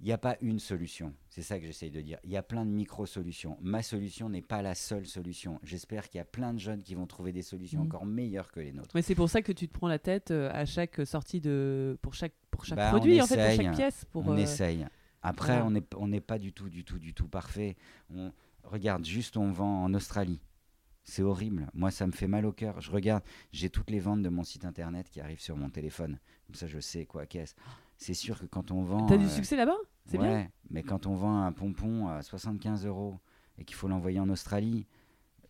il 0.00 0.06
n'y 0.06 0.12
a 0.12 0.18
pas 0.18 0.36
une 0.40 0.58
solution. 0.58 1.14
C'est 1.28 1.42
ça 1.42 1.58
que 1.58 1.66
j'essaye 1.66 1.90
de 1.90 2.00
dire. 2.00 2.18
Il 2.24 2.30
y 2.30 2.36
a 2.36 2.42
plein 2.42 2.64
de 2.64 2.70
micro-solutions. 2.70 3.58
Ma 3.60 3.82
solution 3.82 4.28
n'est 4.28 4.42
pas 4.42 4.62
la 4.62 4.74
seule 4.74 5.06
solution. 5.06 5.60
J'espère 5.62 6.08
qu'il 6.08 6.18
y 6.18 6.22
a 6.22 6.24
plein 6.24 6.54
de 6.54 6.58
jeunes 6.58 6.82
qui 6.82 6.94
vont 6.94 7.06
trouver 7.06 7.32
des 7.32 7.42
solutions 7.42 7.82
mm. 7.82 7.86
encore 7.86 8.06
meilleures 8.06 8.50
que 8.50 8.60
les 8.60 8.72
nôtres. 8.72 8.90
Mais 8.94 9.02
c'est 9.02 9.14
pour 9.14 9.28
ça 9.28 9.42
que 9.42 9.52
tu 9.52 9.68
te 9.68 9.72
prends 9.72 9.88
la 9.88 9.98
tête 9.98 10.30
euh, 10.30 10.50
à 10.52 10.64
chaque 10.64 11.06
sortie 11.06 11.40
de. 11.40 11.98
pour 12.02 12.14
chaque, 12.14 12.32
pour 12.50 12.64
chaque 12.64 12.78
bah, 12.78 12.90
produit, 12.90 13.20
en 13.20 13.26
fait, 13.26 13.36
pour 13.36 13.64
chaque 13.64 13.76
pièce. 13.76 14.04
Pour, 14.06 14.26
on 14.26 14.32
euh, 14.32 14.38
essaye. 14.38 14.86
Après, 15.22 15.60
on 15.60 15.70
n'est 15.70 15.84
on 15.96 16.10
pas 16.20 16.38
du 16.38 16.52
tout, 16.52 16.70
du 16.70 16.82
tout, 16.84 16.98
du 16.98 17.12
tout 17.12 17.28
parfait. 17.28 17.76
On, 18.14 18.32
regarde, 18.64 19.04
juste 19.04 19.36
on 19.36 19.52
vend 19.52 19.84
en 19.84 19.92
Australie. 19.92 20.40
C'est 21.10 21.22
horrible. 21.22 21.68
Moi, 21.74 21.90
ça 21.90 22.06
me 22.06 22.12
fait 22.12 22.28
mal 22.28 22.46
au 22.46 22.52
cœur. 22.52 22.80
Je 22.80 22.92
regarde, 22.92 23.24
j'ai 23.50 23.68
toutes 23.68 23.90
les 23.90 23.98
ventes 23.98 24.22
de 24.22 24.28
mon 24.28 24.44
site 24.44 24.64
internet 24.64 25.10
qui 25.10 25.20
arrivent 25.20 25.40
sur 25.40 25.56
mon 25.56 25.68
téléphone. 25.68 26.20
Comme 26.46 26.54
ça, 26.54 26.68
je 26.68 26.78
sais 26.78 27.04
quoi 27.04 27.26
qu'est-ce. 27.26 27.56
C'est 27.96 28.14
sûr 28.14 28.38
que 28.38 28.46
quand 28.46 28.70
on 28.70 28.84
vend. 28.84 29.06
T'as 29.06 29.16
du 29.16 29.24
euh, 29.24 29.28
succès 29.28 29.56
là-bas? 29.56 29.76
C'est 30.06 30.18
ouais, 30.18 30.24
bien? 30.24 30.48
Mais 30.70 30.84
quand 30.84 31.06
on 31.06 31.14
vend 31.14 31.42
un 31.42 31.50
pompon 31.50 32.06
à 32.06 32.22
75 32.22 32.86
euros 32.86 33.18
et 33.58 33.64
qu'il 33.64 33.74
faut 33.74 33.88
l'envoyer 33.88 34.20
en 34.20 34.28
Australie, 34.28 34.86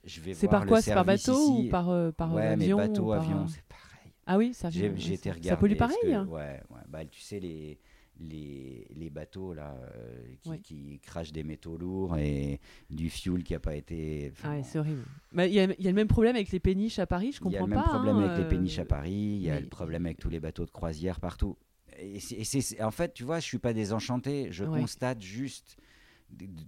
je 0.02 0.22
vais 0.22 0.32
C'est 0.32 0.48
par 0.48 0.64
quoi? 0.64 0.80
C'est 0.80 0.94
par 0.94 1.04
bateau 1.04 1.58
ou 1.58 1.68
par, 1.68 1.90
euh, 1.90 2.11
par 2.11 2.32
ouais, 2.32 2.46
avion 2.46 2.78
mais 2.78 2.88
bateau, 2.88 3.12
avion, 3.12 3.46
c'est 3.46 3.62
pareil. 3.64 4.14
Ah 4.26 4.38
oui, 4.38 4.54
ça. 4.54 4.70
J'ai 4.70 4.86
été. 5.12 5.30
Ça 5.42 5.58
pollue 5.58 5.76
pareil. 5.76 5.98
ouais, 6.04 6.26
ouais. 6.70 6.80
Bah, 6.88 7.04
tu 7.04 7.20
sais 7.20 7.38
les 7.38 7.78
les, 8.21 8.87
les 8.95 9.11
bateaux 9.11 9.55
là, 9.55 9.77
euh, 9.97 10.57
qui, 10.62 11.01
crachent 11.01 11.33
des 11.33 11.43
métaux 11.43 11.77
lourds 11.77 12.16
et 12.16 12.61
du 12.91 13.11
fuel 13.11 13.43
qui 13.43 13.53
n'a 13.55 13.61
pas 13.61 13.75
été. 13.75 14.33
Ah 14.45 14.62
c'est 14.62 14.79
horrible. 14.79 15.05
Bah, 15.33 15.47
il 15.47 15.55
y, 15.55 15.61
a 15.61 15.66
le 15.66 15.93
même 15.93 16.09
problème 16.09 16.37
avec 16.37 16.51
les 16.51 16.61
péniches 16.61 16.99
à 16.99 17.07
Paris, 17.07 17.33
je 17.33 17.41
comprends 17.41 17.66
pas. 17.66 17.66
Il 17.66 17.71
y 17.71 17.73
a 17.73 17.77
le 17.77 17.83
même 17.83 17.85
problème 17.85 18.16
avec 18.18 18.39
les 18.39 18.45
hein, 18.45 18.49
péniches 18.49 18.79
à 18.79 18.85
Paris, 18.85 19.12
il 19.12 19.43
y 19.43 19.51
a 19.51 19.61
le 19.61 19.68
problème 19.68 20.07
avec 20.07 20.18
tous 20.18 20.31
les 20.31 20.41
bateaux 20.41 20.64
de 20.64 20.71
croisière 20.71 21.21
partout. 21.21 21.57
et 21.99 22.21
c'est, 22.21 22.83
en 22.83 22.91
fait, 22.91 23.14
tu 23.14 23.25
vois, 23.25 23.41
je 23.41 23.47
suis 23.47 23.59
pas 23.59 23.73
désenchanté. 23.73 24.49
Je 24.51 24.64
constate 24.64 25.23
juste 25.23 25.77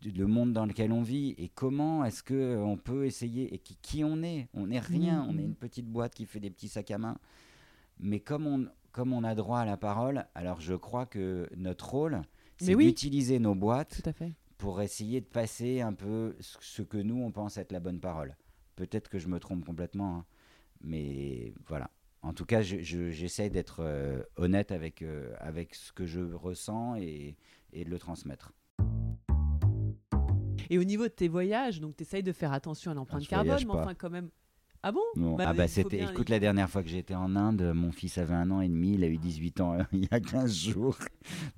le 0.04 0.26
monde 0.26 0.52
dans 0.52 0.66
lequel 0.66 0.92
on 0.92 1.02
vit 1.02 1.34
et 1.38 1.48
comment 1.48 2.04
est-ce 2.04 2.22
que 2.22 2.56
on 2.56 2.76
peut 2.76 3.06
essayer 3.06 3.54
et 3.54 3.58
qui, 3.58 4.04
on 4.04 4.22
est. 4.22 4.48
On 4.54 4.66
n'est 4.66 4.80
rien. 4.80 5.26
On 5.28 5.32
est 5.32 5.42
mmh. 5.42 5.46
une 5.46 5.54
petite 5.54 5.86
boîte 5.86 6.14
qui 6.14 6.26
fait 6.26 6.40
des 6.40 6.50
petits 6.50 6.68
sacs 6.68 6.90
à 6.90 6.98
main. 6.98 7.16
Mais 8.00 8.20
comme 8.20 8.46
on, 8.46 8.66
comme 8.92 9.12
on 9.12 9.24
a 9.24 9.34
droit 9.34 9.58
à 9.58 9.64
la 9.64 9.76
parole, 9.76 10.26
alors 10.34 10.60
je 10.60 10.74
crois 10.74 11.06
que 11.06 11.48
notre 11.56 11.90
rôle, 11.90 12.22
c'est 12.58 12.76
d'utiliser 12.76 13.38
nos 13.38 13.54
boîtes 13.54 14.02
pour 14.58 14.80
essayer 14.82 15.20
de 15.20 15.26
passer 15.26 15.80
un 15.80 15.94
peu 15.94 16.36
ce 16.40 16.82
que 16.82 16.98
nous, 16.98 17.20
on 17.20 17.32
pense 17.32 17.56
être 17.56 17.72
la 17.72 17.80
bonne 17.80 17.98
parole. 17.98 18.36
Peut-être 18.76 19.08
que 19.08 19.18
je 19.18 19.28
me 19.28 19.40
trompe 19.40 19.64
complètement, 19.64 20.18
hein. 20.18 20.24
mais 20.82 21.54
voilà. 21.66 21.90
En 22.22 22.32
tout 22.32 22.44
cas, 22.44 22.62
j'essaie 22.62 23.50
d'être 23.50 23.80
euh, 23.80 24.22
honnête 24.36 24.70
avec, 24.70 25.02
euh, 25.02 25.34
avec 25.40 25.74
ce 25.74 25.92
que 25.92 26.06
je 26.06 26.20
ressens 26.20 26.94
et, 26.96 27.36
et 27.72 27.84
de 27.84 27.90
le 27.90 27.98
transmettre. 27.98 28.52
Et 30.70 30.78
au 30.78 30.84
niveau 30.84 31.04
de 31.04 31.08
tes 31.08 31.26
voyages, 31.26 31.80
donc 31.80 31.96
tu 31.96 32.02
essayes 32.02 32.22
de 32.22 32.32
faire 32.32 32.52
attention 32.52 32.92
à 32.92 32.94
l'empreinte 32.94 33.24
ah, 33.26 33.30
carbone, 33.30 33.64
mais 33.66 33.72
enfin 33.72 33.94
quand 33.94 34.10
même, 34.10 34.30
ah 34.82 34.92
bon? 34.92 35.00
Bah, 35.36 35.44
Ah 35.48 35.52
bah 35.52 35.68
c'était, 35.68 36.02
écoute, 36.02 36.28
la 36.28 36.40
dernière 36.40 36.68
fois 36.68 36.82
que 36.82 36.88
j'étais 36.88 37.14
en 37.14 37.36
Inde, 37.36 37.72
mon 37.74 37.92
fils 37.92 38.18
avait 38.18 38.34
un 38.34 38.50
an 38.50 38.60
et 38.60 38.68
demi, 38.68 38.94
il 38.94 39.04
a 39.04 39.06
eu 39.06 39.16
18 39.16 39.60
ans 39.60 39.74
euh, 39.74 39.82
il 39.92 40.04
y 40.04 40.08
a 40.10 40.20
15 40.20 40.52
jours. 40.52 40.98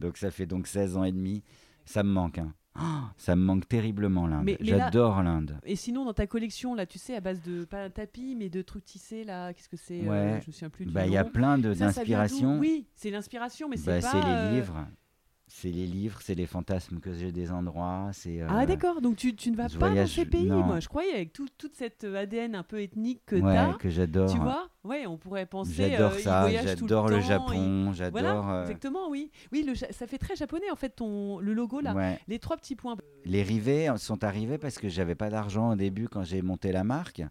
Donc 0.01 0.19
ça 0.19 0.31
fait 0.31 0.47
donc 0.47 0.67
16 0.67 0.97
ans 0.97 1.05
et 1.05 1.13
demi. 1.13 1.43
Ça 1.87 2.03
me 2.03 2.11
manque, 2.11 2.39
hein. 2.39 2.55
oh, 2.79 3.05
ça 3.17 3.37
me 3.37 3.43
manque 3.43 3.69
terriblement 3.69 4.27
l'Inde. 4.27 4.57
J'adore 4.61 5.23
l'Inde. 5.23 5.59
Et 5.65 5.77
sinon, 5.77 6.05
dans 6.05 6.15
ta 6.15 6.27
collection, 6.27 6.75
là, 6.75 6.87
tu 6.87 6.99
sais, 6.99 7.15
à 7.15 7.21
base 7.21 7.43
de 7.43 7.65
pas 7.65 7.85
un 7.85 7.91
tapis, 7.91 8.35
mais 8.37 8.49
de 8.49 8.63
trucs 8.63 8.85
tissés, 8.85 9.25
là, 9.25 9.53
qu'est-ce 9.53 9.69
que 9.69 9.77
c'est 9.77 10.07
euh, 10.09 10.41
Je 10.41 10.47
me 10.47 10.53
souviens 10.53 10.71
plus. 10.71 10.87
Bah, 10.87 11.07
il 11.07 11.13
y 11.13 11.17
a 11.17 11.25
plein 11.25 11.59
d'inspirations. 11.59 12.59
Oui, 12.59 12.87
c'est 12.95 13.11
l'inspiration, 13.11 13.69
mais 13.69 13.77
c'est 13.77 14.01
bah, 14.01 14.01
pas. 14.01 14.11
C'est 14.11 14.21
les 14.21 14.35
euh, 14.35 14.53
livres. 14.53 14.87
C'est 15.47 15.71
les 15.71 15.87
livres, 15.87 16.21
c'est 16.23 16.35
les 16.35 16.47
fantasmes 16.47 17.01
que 17.01 17.13
j'ai 17.13 17.31
des 17.31 17.53
endroits. 17.53 18.09
C'est 18.13 18.41
ah 18.41 18.63
euh, 18.63 18.67
d'accord, 18.67 19.03
donc 19.03 19.17
tu, 19.17 19.37
tu, 19.37 19.51
ne 19.51 19.57
vas 19.57 19.69
pas 19.69 19.95
dans 19.95 20.07
ces 20.07 20.25
pays. 20.25 20.51
Moi, 20.51 20.81
je 20.81 20.89
croyais 20.89 21.13
avec 21.13 21.33
tout, 21.33 21.49
toute 21.59 21.75
cette 21.75 22.05
ADN 22.05 22.55
un 22.55 22.63
peu 22.63 22.81
ethnique 22.81 23.21
que 23.27 23.37
tu 23.37 23.47
as, 23.47 23.75
que 23.75 23.91
j'adore. 23.91 24.33
Tu 24.33 24.39
vois, 24.39 24.71
ouais, 24.85 25.07
on 25.07 25.19
pourrait 25.19 25.45
penser. 25.45 25.91
J'adore 25.91 26.13
euh, 26.13 26.19
ça. 26.19 26.51
J'adore 26.51 27.09
le, 27.09 27.21
Japon. 27.21 27.93
J'adore. 27.93 28.23
Voilà, 28.23 28.39
euh, 28.39 28.63
exactement, 28.63 29.11
oui, 29.11 29.31
oui, 29.53 29.63
le, 29.63 29.75
ça 29.75 30.07
fait 30.07 30.19
très 30.19 30.35
japonais 30.35 30.71
en 30.71 30.77
fait 30.77 30.91
ton 30.91 31.39
le 31.39 31.53
logo 31.53 31.81
là. 31.81 32.17
Les 32.27 32.39
trois 32.39 32.57
petits 32.57 32.77
points. 32.77 32.97
Les 33.27 33.43
rivets 33.43 33.89
sont 33.99 34.25
arrivés 34.25 34.59
parce 34.59 34.79
que 34.79 34.89
j'avais 34.89 35.15
pas 35.15 35.29
d'argent 35.29 35.73
au 35.73 35.77
début 35.77 36.09
quand 36.09 36.25
j'ai 36.25 36.41
monté 36.41 36.73
la 36.73 36.85
marque 36.85 37.23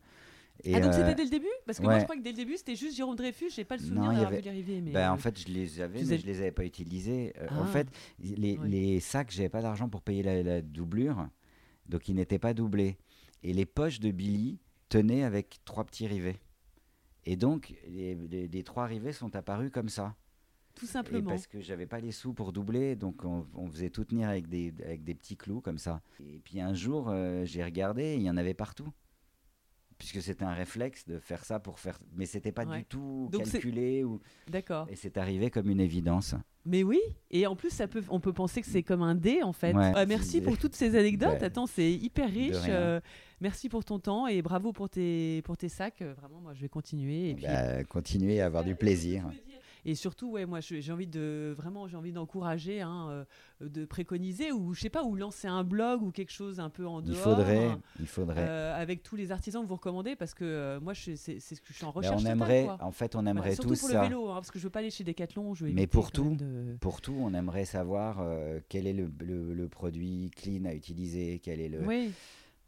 ah 0.66 0.80
donc 0.80 0.94
c'était 0.94 1.12
euh, 1.12 1.14
dès 1.14 1.24
le 1.26 1.30
début 1.30 1.52
Parce 1.66 1.80
que 1.80 1.84
moi 1.84 2.00
je 2.00 2.04
crois 2.04 2.16
que 2.16 2.22
dès 2.22 2.32
le 2.32 2.38
début 2.38 2.58
c'était 2.58 2.76
juste 2.76 2.96
Jérôme 2.96 3.16
Dreyfus, 3.16 3.50
j'ai 3.50 3.66
pas 3.66 3.76
le 3.76 3.84
souvenir 3.84 4.12
d'avoir 4.14 4.32
vu 4.32 4.42
les 4.42 4.82
Mais 4.82 4.92
bah, 4.92 5.12
En 5.12 5.16
euh, 5.16 5.18
fait 5.18 5.38
je 5.38 5.48
les 5.48 5.82
avais 5.82 6.04
mais 6.04 6.18
je 6.18 6.26
les 6.26 6.40
avais 6.40 6.52
pas 6.52 6.66
utilisés. 6.66 7.34
Euh, 7.40 7.48
en 7.50 7.64
ah. 7.64 7.68
fait 7.68 7.88
les, 8.20 8.58
les 8.64 9.00
sacs, 9.00 9.32
j'avais 9.32 9.50
pas 9.50 9.62
d'argent 9.62 9.90
pour 9.90 10.02
payer 10.02 10.24
la, 10.24 10.62
doublure, 10.62 11.28
donc 11.88 12.08
ils 12.08 12.16
n'étaient 12.16 12.40
pas 12.40 12.54
doublés. 12.54 12.98
Et 13.44 13.54
les 13.54 13.66
poches 13.66 14.00
de 14.00 14.12
Billy 14.12 14.60
tenaient 14.88 15.24
avec 15.24 15.60
trois 15.66 15.84
petits 15.84 16.08
rivets. 16.08 16.40
Et 17.26 17.36
donc 17.36 17.76
les, 17.88 18.16
les, 18.16 18.64
trois 18.64 18.86
rivets 18.86 19.14
sont 19.14 19.36
apparus 19.36 19.72
comme 19.72 19.90
ça. 19.90 20.16
Tout 20.76 20.88
simplement. 20.88 21.30
parce 21.30 21.46
que 21.46 21.62
j'avais 21.62 21.86
pas 21.86 22.00
les 22.00 22.12
sous 22.12 22.34
pour 22.34 22.52
doubler, 22.52 22.96
donc 22.96 23.26
on, 23.26 23.46
on, 23.54 23.70
faisait 23.70 23.92
tout 23.92 24.06
tenir 24.06 24.28
avec 24.28 24.48
des, 24.48 24.74
avec 24.84 25.04
des 25.04 25.14
petits 25.14 25.38
clous 25.38 25.62
comme 25.62 25.78
ça. 25.78 26.02
Et 26.20 26.40
puis 26.40 26.62
un 26.62 26.74
jour, 26.74 27.14
j'ai 27.44 27.64
regardé, 27.64 28.16
il 28.16 28.24
y 28.24 28.30
en 28.30 28.38
avait 28.38 28.56
partout 28.56 28.92
puisque 29.98 30.22
c'était 30.22 30.46
un 30.46 30.54
réflexe 30.54 31.08
de 31.08 31.20
faire 31.20 31.46
ça 31.46 31.60
pour 31.60 31.80
faire. 31.80 32.00
Mais 32.16 32.26
c'était 32.26 32.52
pas 32.52 32.66
du 32.66 32.84
tout 32.86 33.30
calculé. 33.32 34.04
Ou... 34.04 34.20
D'accord. 34.50 34.88
Et 34.90 34.96
c'est 34.96 35.18
arrivé 35.18 35.50
comme 35.50 35.70
une 35.70 35.80
évidence. 35.80 36.36
Mais 36.66 36.84
oui, 36.84 37.02
et 37.30 37.46
en 37.46 37.58
plus, 37.58 37.72
ça 37.72 37.88
peut, 37.88 38.04
on 38.08 38.22
peut 38.22 38.32
penser 38.32 38.62
que 38.62 38.68
c'est 38.68 38.84
comme 38.84 39.02
un 39.02 39.16
dé 39.16 39.44
en 39.44 39.52
fait. 39.52 39.76
Euh, 39.76 40.06
merci 40.08 40.40
pour 40.40 40.58
toutes 40.58 40.76
ces 40.76 40.96
anecdotes. 40.96 41.44
Attends, 41.44 41.68
c'est 41.68 41.92
hyper 41.92 42.30
riche. 42.30 42.56
Euh, 42.70 43.02
merci 43.42 43.68
pour 43.68 43.84
ton 43.84 44.00
temps 44.00 44.28
et 44.28 44.42
bravo 44.42 44.72
pour 44.72 44.90
tes, 44.90 45.42
pour 45.44 45.58
tes 45.58 45.68
sacs. 45.68 46.02
Euh, 46.02 46.14
vraiment, 46.14 46.40
moi, 46.40 46.54
je 46.54 46.62
vais 46.62 46.70
continuer. 46.70 47.32
Et 47.32 47.34
bah, 47.34 47.76
puis... 47.76 47.86
continuer 47.88 48.40
à 48.40 48.46
avoir 48.46 48.64
du 48.64 48.76
plaisir. 48.76 49.30
Et 49.86 49.96
surtout, 49.96 50.32
ouais, 50.32 50.46
moi, 50.46 50.60
j'ai 50.62 50.92
envie 50.92 51.08
de 51.08 51.54
vraiment, 51.56 51.88
j'ai 51.88 51.98
envie 51.98 52.14
d'encourager, 52.14 52.82
hein, 52.82 53.08
euh, 53.10 53.26
de 53.70 53.86
préconiser 53.86 54.52
ou 54.52 54.74
je 54.74 54.82
sais 54.82 54.90
pas, 54.90 55.04
ou 55.04 55.16
lancer 55.16 55.48
un 55.48 55.64
blog 55.64 56.02
ou 56.02 56.12
quelque 56.12 56.32
chose 56.32 56.60
un 56.60 56.70
peu 56.70 56.88
en 56.88 57.02
dehors. 57.02 57.18
Il 57.18 57.22
faudrait, 57.22 57.72
il 58.00 58.08
faudrait. 58.08 58.48
Euh, 58.48 58.76
avec 58.76 59.04
tous 59.04 59.18
les 59.18 59.32
artisans 59.32 59.62
que 59.62 59.68
vous 59.68 59.76
recommandez, 59.76 60.16
parce 60.16 60.34
que 60.34 60.46
euh, 60.46 60.80
moi, 60.80 60.94
c'est 60.96 61.16
ce 61.18 61.62
que 61.62 61.68
je 61.68 61.74
suis 61.74 61.86
en 61.86 61.92
recherche. 61.92 62.22
on 62.24 62.26
aimerait, 62.26 62.70
en 62.80 62.92
fait, 62.92 63.16
on 63.16 63.26
aimerait 63.26 63.56
surtout 63.56 63.76
pour 63.76 63.90
le 63.90 64.00
vélo, 64.00 64.30
hein, 64.30 64.36
parce 64.36 64.52
que 64.52 64.60
je 64.60 64.64
veux 64.64 64.70
pas 64.70 64.80
aller 64.80 64.92
chez 64.92 65.04
Decathlon. 65.04 65.54
Je 65.54 65.66
veux 65.66 65.72
Mais 65.74 65.88
pour 65.88 66.12
tout, 66.12 66.38
pour 66.80 67.02
tout, 67.02 67.16
on 67.20 67.34
aimerait 67.34 67.66
savoir 67.66 68.24
quel 68.70 68.88
est 68.88 68.94
le, 68.94 69.12
le, 69.20 69.68
produit 69.68 70.32
clean 70.36 70.66
à 70.66 70.74
utiliser, 70.74 71.40
quel 71.40 71.60
est 71.60 71.70
le. 71.70 71.86
Oui. 71.86 72.12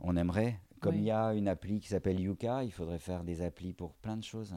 On 0.01 0.17
aimerait, 0.17 0.59
comme 0.81 0.95
il 0.95 1.05
y 1.05 1.11
a 1.11 1.33
une 1.33 1.47
appli 1.47 1.79
qui 1.79 1.87
s'appelle 1.87 2.19
Yuka, 2.19 2.63
il 2.63 2.71
faudrait 2.71 2.99
faire 2.99 3.23
des 3.23 3.41
applis 3.41 3.73
pour 3.73 3.93
plein 3.93 4.17
de 4.17 4.23
choses. 4.23 4.55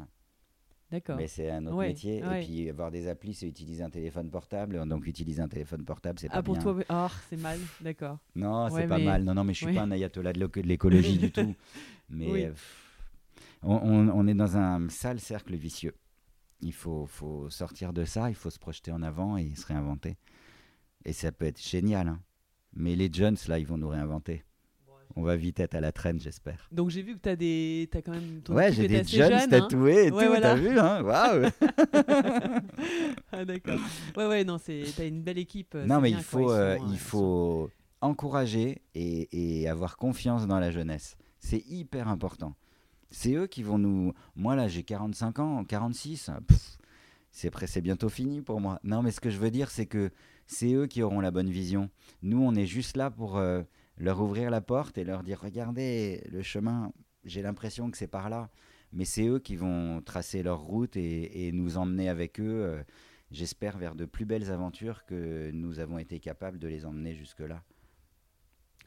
D'accord. 0.91 1.17
Mais 1.17 1.27
c'est 1.27 1.51
un 1.51 1.67
autre 1.67 1.77
métier. 1.77 2.19
Et 2.19 2.41
puis 2.41 2.71
avoir 2.71 2.91
des 2.91 3.09
applis, 3.09 3.35
c'est 3.35 3.47
utiliser 3.47 3.83
un 3.83 3.91
téléphone 3.91 4.31
portable. 4.31 4.87
Donc 4.87 5.07
utiliser 5.07 5.43
un 5.43 5.49
téléphone 5.49 5.85
portable, 5.85 6.19
c'est 6.19 6.29
pas 6.29 6.37
ah, 6.37 6.43
pour 6.43 6.55
bien. 6.55 6.63
toi, 6.63 6.77
oh, 6.89 7.15
c'est 7.29 7.37
mal, 7.37 7.59
d'accord. 7.81 8.19
Non, 8.35 8.69
c'est 8.71 8.87
pas 8.87 8.99
mal. 8.99 9.25
Non, 9.25 9.35
non, 9.35 9.45
mais 9.45 9.53
je 9.53 9.65
suis 9.65 9.75
pas 9.75 9.83
un 9.83 9.91
ayatollah 9.91 10.33
de 10.33 10.61
l'écologie 10.63 11.19
du 11.19 11.31
tout. 11.31 11.55
Mais 12.11 12.51
on, 13.63 14.09
on, 14.09 14.27
est 14.27 14.35
dans 14.35 14.57
un 14.57 14.89
sale 14.89 15.21
cercle 15.21 15.55
vicieux. 15.55 15.95
Il 16.63 16.73
faut, 16.73 17.05
faut 17.05 17.51
sortir 17.51 17.93
de 17.93 18.07
ça, 18.07 18.31
il 18.31 18.35
faut 18.35 18.49
se 18.49 18.59
projeter 18.59 18.91
en 18.91 19.03
avant 19.03 19.37
et 19.37 19.55
se 19.57 19.67
réinventer. 19.67 20.17
Et 21.05 21.13
ça 21.13 21.33
peut 21.33 21.45
être 21.45 21.63
génial. 21.63 22.09
Hein. 22.09 22.21
Mais 22.73 22.97
les 22.97 23.11
Jones, 23.13 23.37
là, 23.47 23.59
ils 23.59 23.67
vont 23.67 23.77
nous 23.77 23.89
réinventer 23.89 24.43
on 25.19 25.23
va 25.23 25.35
vite 25.35 25.59
être 25.59 25.75
à 25.75 25.81
la 25.81 25.91
traîne, 25.91 26.21
j'espère. 26.21 26.69
Donc 26.71 26.91
j'ai 26.91 27.03
vu 27.03 27.17
que 27.17 27.21
tu 27.21 27.29
as 27.29 27.35
des 27.35 27.91
as 27.93 28.03
quand 28.03 28.13
même 28.13 28.41
ton 28.45 28.55
Ouais, 28.55 28.73
j'ai 28.73 28.87
des 28.87 29.03
jeunes 29.03 29.33
hein. 29.33 29.49
tatoués 29.49 30.07
et 30.07 30.11
tout, 30.13 30.19
t'as 30.41 30.55
vu 30.55 30.79
hein 30.79 31.03
Waouh 31.03 31.47
Ah 33.33 33.45
d'accord. 33.45 33.81
Ouais 34.17 34.27
ouais, 34.27 34.45
non, 34.45 34.59
c'est 34.59 34.85
as 34.97 35.05
une 35.05 35.23
belle 35.23 35.39
équipe. 35.39 35.75
Euh, 35.75 35.87
non 35.87 36.01
mais 36.01 36.13
il 36.13 36.23
faut 36.23 36.53
euh, 36.53 36.79
il 36.89 36.99
faut 36.99 37.69
encourager 38.01 38.81
et, 38.95 39.63
et, 39.63 39.69
avoir 39.69 39.97
confiance 39.97 40.47
dans 40.47 40.61
la 40.61 40.71
jeunesse. 40.71 41.17
C'est 41.41 41.67
hyper 41.67 42.07
important. 42.07 42.55
C'est 43.11 43.35
eux 43.35 43.49
qui 43.49 43.65
vont 43.65 43.79
nous 43.79 44.15
Moi 44.37 44.55
là, 44.55 44.69
j'ai 44.69 44.85
45 44.85 45.41
ans, 45.41 45.65
46. 45.65 46.31
c'est 47.33 47.67
c'est 47.67 47.81
bientôt 47.81 48.09
fini 48.09 48.41
pour 48.41 48.61
moi. 48.61 48.79
Non, 48.85 49.03
mais 49.03 49.11
ce 49.11 49.21
que 49.21 49.31
je 49.31 49.39
veux 49.39 49.51
dire 49.51 49.69
c'est 49.69 49.87
que 49.87 50.13
c'est 50.47 50.73
eux 50.75 50.87
qui 50.87 51.03
auront 51.03 51.21
la 51.21 51.33
bonne 51.33 51.51
vision. 51.51 51.91
Nous, 52.23 52.41
on 52.41 52.55
est 52.55 52.67
juste 52.67 52.97
là 52.97 53.11
pour 53.11 53.37
euh, 53.37 53.63
leur 53.99 54.21
ouvrir 54.21 54.51
la 54.51 54.61
porte 54.61 54.99
et 54.99 55.05
leur 55.05 55.23
dire 55.23 55.41
regardez 55.41 56.23
le 56.31 56.43
chemin, 56.43 56.93
j'ai 57.25 57.43
l'impression 57.43 57.91
que 57.91 57.97
c'est 57.97 58.07
par 58.07 58.29
là. 58.29 58.51
Mais 58.93 59.05
c'est 59.05 59.27
eux 59.27 59.39
qui 59.39 59.57
vont 59.57 60.01
tracer 60.01 60.43
leur 60.43 60.61
route 60.61 60.97
et, 60.97 61.53
nous 61.53 61.77
emmener 61.77 62.09
avec 62.09 62.41
eux, 62.41 62.65
euh, 62.65 62.83
j'espère, 63.31 63.77
vers 63.77 63.95
de 63.95 64.07
plus 64.07 64.25
belles 64.25 64.51
aventures 64.51 65.05
que 65.05 65.51
nous 65.51 65.79
avons 65.79 65.99
été 65.99 66.21
capables 66.21 66.59
de 66.59 66.69
les 66.69 66.87
emmener 66.87 67.15
jusque-là. 67.15 67.63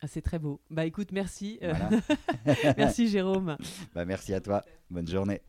Ah, 0.01 0.07
c'est 0.07 0.23
très 0.23 0.39
beau. 0.39 0.59
Bah 0.71 0.85
écoute, 0.85 1.11
merci. 1.11 1.59
merci 2.77 3.07
Jérôme. 3.07 3.57
Bah, 3.93 4.05
merci 4.05 4.33
à 4.33 4.41
toi. 4.41 4.63
Bonne 4.89 5.07
journée. 5.07 5.41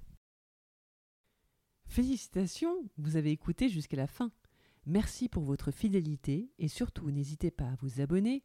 Félicitations, 1.87 2.75
vous 2.99 3.17
avez 3.17 3.31
écouté 3.31 3.71
jusqu'à 3.71 3.97
la 3.97 4.07
fin. 4.07 4.31
Merci 4.85 5.29
pour 5.29 5.45
votre 5.45 5.71
fidélité 5.71 6.51
et 6.59 6.69
surtout 6.69 7.11
n'hésitez 7.11 7.51
pas 7.51 7.65
à 7.65 7.77
vous 7.81 8.01
abonner 8.01 8.43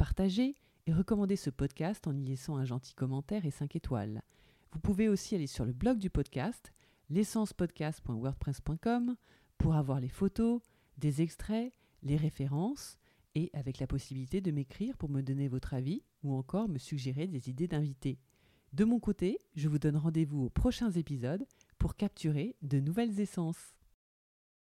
partager 0.00 0.56
et 0.86 0.94
recommander 0.94 1.36
ce 1.36 1.50
podcast 1.50 2.06
en 2.06 2.16
y 2.16 2.24
laissant 2.24 2.56
un 2.56 2.64
gentil 2.64 2.94
commentaire 2.94 3.44
et 3.44 3.50
5 3.50 3.76
étoiles. 3.76 4.22
Vous 4.72 4.78
pouvez 4.78 5.10
aussi 5.10 5.34
aller 5.34 5.46
sur 5.46 5.66
le 5.66 5.74
blog 5.74 5.98
du 5.98 6.08
podcast, 6.08 6.72
l'essencepodcast.wordpress.com, 7.10 9.14
pour 9.58 9.74
avoir 9.74 10.00
les 10.00 10.08
photos, 10.08 10.62
des 10.96 11.20
extraits, 11.20 11.74
les 12.02 12.16
références 12.16 12.96
et 13.34 13.50
avec 13.52 13.78
la 13.78 13.86
possibilité 13.86 14.40
de 14.40 14.50
m'écrire 14.50 14.96
pour 14.96 15.10
me 15.10 15.20
donner 15.20 15.48
votre 15.48 15.74
avis 15.74 16.02
ou 16.22 16.32
encore 16.32 16.70
me 16.70 16.78
suggérer 16.78 17.26
des 17.26 17.50
idées 17.50 17.68
d'invités. 17.68 18.18
De 18.72 18.86
mon 18.86 19.00
côté, 19.00 19.36
je 19.54 19.68
vous 19.68 19.78
donne 19.78 19.98
rendez-vous 19.98 20.44
aux 20.44 20.50
prochains 20.50 20.92
épisodes 20.92 21.44
pour 21.76 21.94
capturer 21.94 22.56
de 22.62 22.80
nouvelles 22.80 23.20
essences. 23.20 23.74